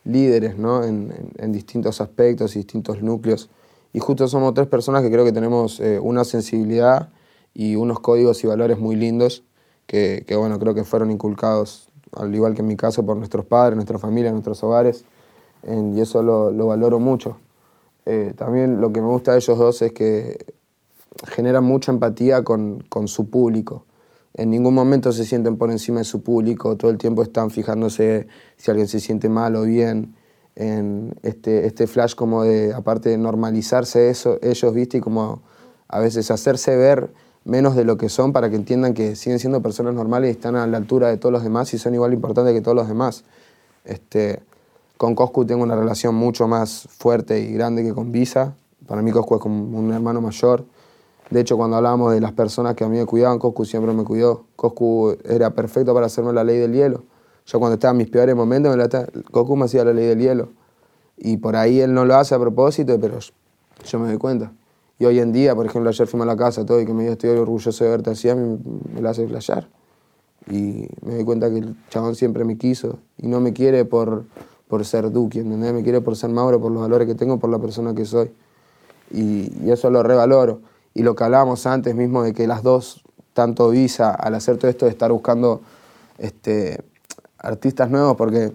líderes, 0.05 0.57
¿no? 0.57 0.83
En, 0.83 1.13
en 1.37 1.51
distintos 1.51 1.99
aspectos 1.99 2.55
y 2.55 2.59
distintos 2.59 3.01
núcleos 3.01 3.49
y 3.95 3.99
justo 3.99 4.27
somos 4.27 4.53
tres 4.53 4.67
personas 4.67 5.03
que 5.03 5.09
creo 5.09 5.23
que 5.23 5.31
tenemos 5.31 5.79
eh, 5.79 5.99
una 6.01 6.25
sensibilidad 6.25 7.07
y 7.53 7.77
unos 7.77 8.01
códigos 8.01 8.43
y 8.43 8.47
valores 8.47 8.77
muy 8.77 8.97
lindos 8.97 9.45
que, 9.87 10.25
bueno, 10.37 10.59
creo 10.59 10.75
que 10.75 10.83
fueron 10.83 11.11
inculcados, 11.11 11.87
al 12.11 12.35
igual 12.35 12.55
que 12.55 12.59
en 12.59 12.67
mi 12.67 12.75
caso, 12.75 13.05
por 13.05 13.15
nuestros 13.15 13.45
padres, 13.45 13.75
nuestra 13.75 13.97
familia, 13.97 14.33
nuestros 14.33 14.61
hogares, 14.65 15.05
y 15.65 16.01
eso 16.01 16.21
lo, 16.21 16.67
valoro 16.67 16.99
mucho. 16.99 17.37
Eh, 18.05 18.33
también 18.35 18.81
lo 18.81 18.91
que 18.91 18.99
me 18.99 19.07
gusta 19.07 19.31
de 19.31 19.37
ellos 19.37 19.57
dos 19.57 19.81
es 19.81 19.93
que 19.93 20.45
generan 21.27 21.63
mucha 21.63 21.91
empatía 21.91 22.43
con, 22.43 22.83
con 22.89 23.07
su 23.07 23.29
público. 23.29 23.85
En 24.33 24.49
ningún 24.49 24.73
momento 24.73 25.11
se 25.11 25.23
sienten 25.23 25.57
por 25.57 25.71
encima 25.71 25.99
de 25.99 26.03
su 26.03 26.21
público, 26.21 26.75
todo 26.75 26.91
el 26.91 26.97
tiempo 26.97 27.23
están 27.23 27.51
fijándose 27.51 28.27
si 28.57 28.69
alguien 28.69 28.87
se 28.87 28.99
siente 28.99 29.29
mal 29.29 29.55
o 29.55 29.63
bien 29.63 30.15
en 30.55 31.15
este, 31.23 31.67
este 31.67 31.87
flash 31.87 32.15
como 32.15 32.43
de, 32.43 32.73
aparte 32.73 33.09
de 33.09 33.17
normalizarse 33.17 34.09
eso, 34.09 34.37
ellos, 34.41 34.73
viste, 34.73 34.97
y 34.97 35.01
como 35.01 35.41
a 35.87 35.99
veces 35.99 36.31
hacerse 36.31 36.75
ver 36.75 37.11
menos 37.43 37.75
de 37.75 37.85
lo 37.85 37.97
que 37.97 38.09
son 38.09 38.33
para 38.33 38.49
que 38.49 38.55
entiendan 38.55 38.93
que 38.93 39.15
siguen 39.15 39.39
siendo 39.39 39.61
personas 39.61 39.93
normales 39.93 40.29
y 40.29 40.31
están 40.31 40.55
a 40.55 40.65
la 40.65 40.77
altura 40.77 41.09
de 41.09 41.17
todos 41.17 41.31
los 41.31 41.43
demás 41.43 41.73
y 41.73 41.77
son 41.77 41.93
igual 41.93 42.13
importantes 42.13 42.53
que 42.53 42.61
todos 42.61 42.75
los 42.75 42.87
demás. 42.87 43.23
Este, 43.83 44.41
con 44.97 45.13
Coscu 45.13 45.45
tengo 45.45 45.63
una 45.63 45.75
relación 45.75 46.15
mucho 46.15 46.47
más 46.47 46.87
fuerte 46.89 47.39
y 47.39 47.53
grande 47.53 47.83
que 47.83 47.93
con 47.93 48.11
Visa. 48.11 48.55
Para 48.87 49.01
mí 49.01 49.11
Coscu 49.11 49.35
es 49.35 49.41
como 49.41 49.77
un 49.77 49.93
hermano 49.93 50.21
mayor. 50.21 50.65
De 51.29 51.41
hecho, 51.41 51.57
cuando 51.57 51.77
hablábamos 51.77 52.13
de 52.13 52.21
las 52.21 52.33
personas 52.33 52.75
que 52.75 52.83
a 52.83 52.89
mí 52.89 52.97
me 52.97 53.05
cuidaban, 53.05 53.39
Coscu 53.39 53.65
siempre 53.65 53.93
me 53.93 54.03
cuidó. 54.03 54.45
Coscu 54.55 55.17
era 55.23 55.51
perfecto 55.51 55.93
para 55.93 56.05
hacerme 56.05 56.33
la 56.33 56.43
ley 56.43 56.57
del 56.57 56.73
hielo. 56.73 57.03
Yo 57.45 57.59
cuando 57.59 57.75
estaba 57.75 57.91
en 57.91 57.97
mis 57.97 58.09
peores 58.09 58.35
momentos, 58.35 58.75
me 58.75 58.83
la 58.83 59.07
Goku 59.31 59.55
me 59.55 59.65
hacía 59.65 59.85
la 59.85 59.93
ley 59.93 60.07
del 60.07 60.19
hielo. 60.19 60.49
Y 61.17 61.37
por 61.37 61.55
ahí 61.55 61.79
él 61.79 61.93
no 61.93 62.05
lo 62.05 62.15
hace 62.15 62.35
a 62.35 62.39
propósito, 62.39 62.99
pero 62.99 63.19
yo 63.85 63.99
me 63.99 64.07
doy 64.07 64.17
cuenta. 64.17 64.51
Y 64.97 65.05
hoy 65.05 65.19
en 65.19 65.31
día, 65.31 65.55
por 65.55 65.65
ejemplo, 65.65 65.89
ayer 65.89 66.07
fuimos 66.07 66.25
a 66.27 66.31
la 66.31 66.37
casa 66.37 66.65
todo 66.65 66.81
y 66.81 66.85
que 66.85 66.93
me 66.93 67.03
dijo 67.03 67.13
estoy 67.13 67.31
orgulloso 67.31 67.83
de 67.83 67.89
verte 67.89 68.09
así, 68.11 68.29
a 68.29 68.35
mí 68.35 68.57
me 68.93 69.01
lo 69.01 69.09
hace 69.09 69.27
flashear. 69.27 69.67
Y 70.49 70.87
me 71.01 71.15
doy 71.15 71.23
cuenta 71.23 71.49
que 71.49 71.57
el 71.57 71.75
chabón 71.89 72.15
siempre 72.15 72.43
me 72.45 72.57
quiso 72.57 72.99
y 73.17 73.27
no 73.27 73.39
me 73.39 73.53
quiere 73.53 73.85
por, 73.85 74.25
por 74.67 74.85
ser 74.85 75.11
Duque, 75.11 75.39
¿entendés? 75.39 75.73
Me 75.73 75.83
quiere 75.83 76.01
por 76.01 76.15
ser 76.15 76.29
Mauro, 76.29 76.59
por 76.61 76.71
los 76.71 76.81
valores 76.81 77.07
que 77.07 77.15
tengo, 77.15 77.39
por 77.39 77.49
la 77.49 77.59
persona 77.59 77.93
que 77.93 78.05
soy. 78.05 78.31
Y, 79.11 79.51
y 79.63 79.71
eso 79.71 79.89
lo 79.89 80.01
revaloro. 80.01 80.61
Y 80.95 81.03
lo 81.03 81.15
que 81.15 81.23
hablábamos 81.25 81.67
antes 81.67 81.93
mismo 81.93 82.23
de 82.23 82.33
que 82.33 82.47
las 82.47 82.63
dos, 82.63 83.03
tanto 83.33 83.69
Visa, 83.69 84.11
al 84.11 84.33
hacer 84.33 84.57
todo 84.57 84.71
esto 84.71 84.85
de 84.85 84.91
estar 84.91 85.11
buscando 85.11 85.61
este, 86.17 86.81
artistas 87.37 87.91
nuevos 87.91 88.15
porque 88.15 88.53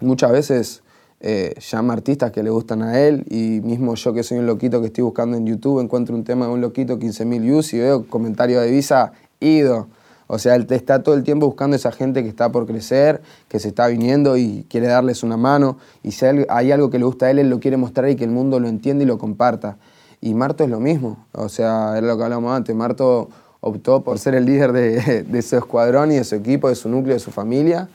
muchas 0.00 0.32
veces 0.32 0.82
eh, 1.20 1.54
llama 1.60 1.92
artistas 1.92 2.32
que 2.32 2.42
le 2.42 2.50
gustan 2.50 2.82
a 2.82 2.98
él 2.98 3.24
y 3.30 3.60
mismo 3.62 3.94
yo 3.94 4.12
que 4.12 4.24
soy 4.24 4.38
un 4.38 4.46
loquito 4.46 4.80
que 4.80 4.88
estoy 4.88 5.04
buscando 5.04 5.36
en 5.36 5.46
YouTube 5.46 5.80
encuentro 5.80 6.16
un 6.16 6.24
tema 6.24 6.46
de 6.46 6.52
un 6.52 6.60
loquito 6.60 6.98
15.000 6.98 7.40
views 7.40 7.72
y 7.74 7.78
veo 7.78 8.08
comentario 8.08 8.60
de 8.60 8.70
Visa, 8.70 9.12
ido. 9.38 9.86
O 10.26 10.38
sea, 10.38 10.56
él 10.56 10.66
está 10.70 11.02
todo 11.02 11.14
el 11.14 11.22
tiempo 11.22 11.46
buscando 11.46 11.76
esa 11.76 11.92
gente 11.92 12.22
que 12.22 12.28
está 12.28 12.50
por 12.50 12.66
crecer, 12.66 13.20
que 13.48 13.60
se 13.60 13.68
está 13.68 13.86
viniendo 13.86 14.36
y 14.36 14.64
quiere 14.68 14.86
darles 14.86 15.22
una 15.22 15.36
mano. 15.36 15.76
Y 16.02 16.12
si 16.12 16.24
hay 16.24 16.72
algo 16.72 16.90
que 16.90 16.98
le 16.98 17.04
gusta 17.04 17.26
a 17.26 17.30
él, 17.30 17.38
él 17.38 17.50
lo 17.50 17.60
quiere 17.60 17.76
mostrar 17.76 18.08
y 18.08 18.16
que 18.16 18.24
el 18.24 18.30
mundo 18.30 18.58
lo 18.58 18.66
entienda 18.66 19.04
y 19.04 19.06
lo 19.06 19.18
comparta. 19.18 19.76
Y 20.22 20.32
Marto 20.32 20.64
es 20.64 20.70
lo 20.70 20.80
mismo. 20.80 21.26
O 21.32 21.50
sea, 21.50 21.98
era 21.98 22.06
lo 22.06 22.16
que 22.16 22.24
hablamos 22.24 22.56
antes. 22.56 22.74
Marto 22.74 23.28
optó 23.60 24.02
por 24.02 24.18
ser 24.18 24.34
el 24.34 24.46
líder 24.46 24.72
de, 24.72 25.22
de 25.24 25.42
su 25.42 25.56
escuadrón 25.56 26.12
y 26.12 26.14
de 26.16 26.24
su 26.24 26.36
equipo, 26.36 26.70
de 26.70 26.74
su 26.74 26.88
núcleo, 26.88 27.14
de 27.14 27.20
su 27.20 27.30
familia 27.30 27.90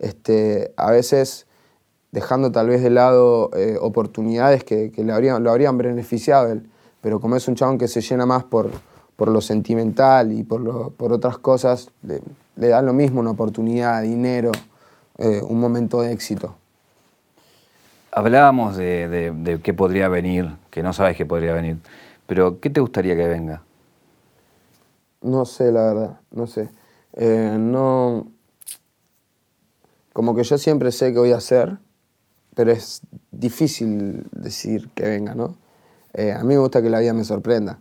este, 0.00 0.72
a 0.76 0.90
veces 0.90 1.46
dejando 2.10 2.50
tal 2.50 2.68
vez 2.68 2.82
de 2.82 2.90
lado 2.90 3.50
eh, 3.54 3.76
oportunidades 3.80 4.64
que, 4.64 4.90
le 4.96 5.12
habrían, 5.12 5.44
lo 5.44 5.50
habrían 5.50 5.78
beneficiado. 5.78 6.58
Pero 7.00 7.20
como 7.20 7.36
es 7.36 7.46
un 7.46 7.54
chabón 7.54 7.78
que 7.78 7.86
se 7.86 8.00
llena 8.00 8.26
más 8.26 8.42
por, 8.42 8.70
por 9.14 9.28
lo 9.28 9.40
sentimental 9.40 10.32
y 10.32 10.42
por, 10.42 10.92
por 10.94 11.12
otras 11.12 11.38
cosas, 11.38 11.90
le, 12.02 12.20
da 12.68 12.82
lo 12.82 12.92
mismo 12.92 13.20
una 13.20 13.30
oportunidad, 13.30 14.02
dinero, 14.02 14.50
eh, 15.18 15.40
un 15.46 15.60
momento 15.60 16.00
de 16.00 16.12
éxito. 16.12 16.56
Hablábamos 18.10 18.76
de 18.76 19.60
qué 19.62 19.72
podría 19.72 20.08
venir, 20.08 20.50
que 20.70 20.82
no 20.82 20.92
sabes 20.92 21.16
qué 21.16 21.26
podría 21.26 21.52
venir, 21.52 21.78
pero 22.26 22.60
¿qué 22.60 22.70
te 22.70 22.80
gustaría 22.80 23.16
que 23.16 23.26
venga? 23.26 23.62
No 25.22 25.44
sé, 25.44 25.70
la 25.70 25.82
verdad, 25.82 26.20
no 26.30 26.46
sé. 26.46 26.70
Eh, 27.14 27.56
no. 27.58 28.28
Como 30.12 30.34
que 30.34 30.42
yo 30.44 30.58
siempre 30.58 30.92
sé 30.92 31.12
qué 31.12 31.18
voy 31.18 31.32
a 31.32 31.36
hacer, 31.36 31.78
pero 32.54 32.72
es 32.72 33.02
difícil 33.30 34.26
decir 34.32 34.90
que 34.94 35.04
venga, 35.04 35.34
¿no? 35.34 35.56
Eh, 36.14 36.32
a 36.32 36.40
mí 36.40 36.54
me 36.54 36.58
gusta 36.58 36.82
que 36.82 36.90
la 36.90 37.00
vida 37.00 37.12
me 37.12 37.24
sorprenda. 37.24 37.78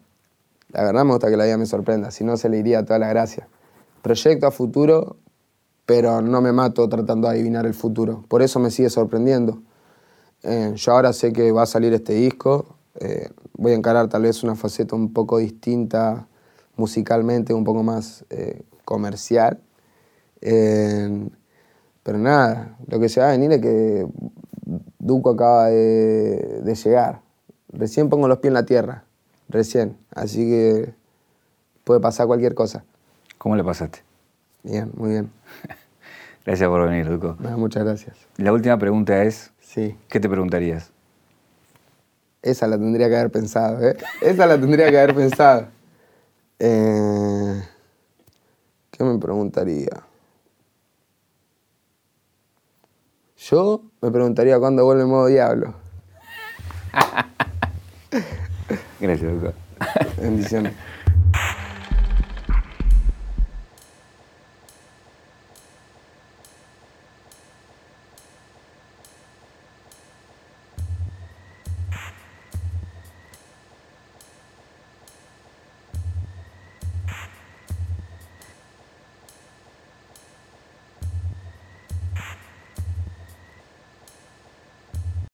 La 0.71 0.83
verdad 0.83 1.03
me 1.03 1.11
gusta 1.11 1.29
que 1.29 1.37
la 1.37 1.45
vida 1.45 1.57
me 1.57 1.65
sorprenda, 1.65 2.11
si 2.11 2.23
no 2.23 2.37
se 2.37 2.49
le 2.49 2.59
iría 2.59 2.85
toda 2.85 2.99
la 2.99 3.09
gracia. 3.09 3.47
Proyecto 4.01 4.45
a 4.47 4.51
futuro, 4.51 5.17
pero 5.85 6.21
no 6.21 6.41
me 6.41 6.51
mato 6.51 6.87
tratando 6.87 7.27
de 7.27 7.35
adivinar 7.35 7.65
el 7.65 7.73
futuro. 7.73 8.23
Por 8.27 8.41
eso 8.41 8.59
me 8.59 8.69
sigue 8.69 8.89
sorprendiendo. 8.89 9.61
Eh, 10.43 10.73
yo 10.75 10.91
ahora 10.91 11.11
sé 11.13 11.33
que 11.33 11.51
va 11.51 11.63
a 11.63 11.65
salir 11.65 11.93
este 11.93 12.13
disco. 12.13 12.75
Eh, 12.99 13.29
voy 13.53 13.71
a 13.71 13.75
encarar 13.75 14.09
tal 14.09 14.23
vez 14.23 14.43
una 14.43 14.55
faceta 14.55 14.95
un 14.95 15.13
poco 15.13 15.37
distinta 15.37 16.27
musicalmente, 16.75 17.53
un 17.53 17.63
poco 17.63 17.83
más 17.83 18.25
eh, 18.29 18.61
comercial. 18.85 19.59
Eh, 20.41 21.27
pero 22.03 22.17
nada, 22.17 22.77
lo 22.87 22.99
que 22.99 23.09
se 23.09 23.19
va 23.19 23.27
a 23.27 23.31
venir 23.31 23.51
es 23.51 23.61
que 23.61 24.07
Duco 24.99 25.31
acaba 25.31 25.67
de, 25.67 26.61
de 26.63 26.75
llegar. 26.75 27.21
Recién 27.71 28.09
pongo 28.09 28.27
los 28.27 28.39
pies 28.39 28.49
en 28.49 28.53
la 28.55 28.65
tierra, 28.65 29.03
recién. 29.47 29.97
Así 30.11 30.49
que 30.49 30.93
puede 31.83 31.99
pasar 31.99 32.27
cualquier 32.27 32.55
cosa. 32.55 32.83
¿Cómo 33.37 33.55
le 33.55 33.63
pasaste? 33.63 33.99
Bien, 34.63 34.91
muy 34.95 35.11
bien. 35.11 35.31
Gracias 36.45 36.67
por 36.67 36.87
venir, 36.89 37.09
Duco. 37.09 37.35
Nada, 37.39 37.57
muchas 37.57 37.83
gracias. 37.83 38.17
La 38.37 38.51
última 38.51 38.77
pregunta 38.79 39.23
es, 39.23 39.51
Sí, 39.59 39.95
¿qué 40.07 40.19
te 40.19 40.27
preguntarías? 40.27 40.91
Esa 42.41 42.67
la 42.67 42.77
tendría 42.77 43.09
que 43.09 43.17
haber 43.17 43.31
pensado, 43.31 43.87
¿eh? 43.87 43.97
Esa 44.21 44.45
la 44.45 44.59
tendría 44.59 44.89
que 44.89 44.99
haber 44.99 45.15
pensado. 45.15 45.67
Eh, 46.61 47.63
¿Qué 48.91 49.03
me 49.05 49.17
preguntaría? 49.17 50.03
Yo 53.37 53.83
me 54.01 54.11
preguntaría 54.11 54.59
cuándo 54.59 54.83
vuelve 54.83 55.03
el 55.03 55.07
modo 55.07 55.27
diablo. 55.27 55.73
Gracias, 58.99 59.31
Duco. 59.31 59.53
Bendiciones. 60.21 60.73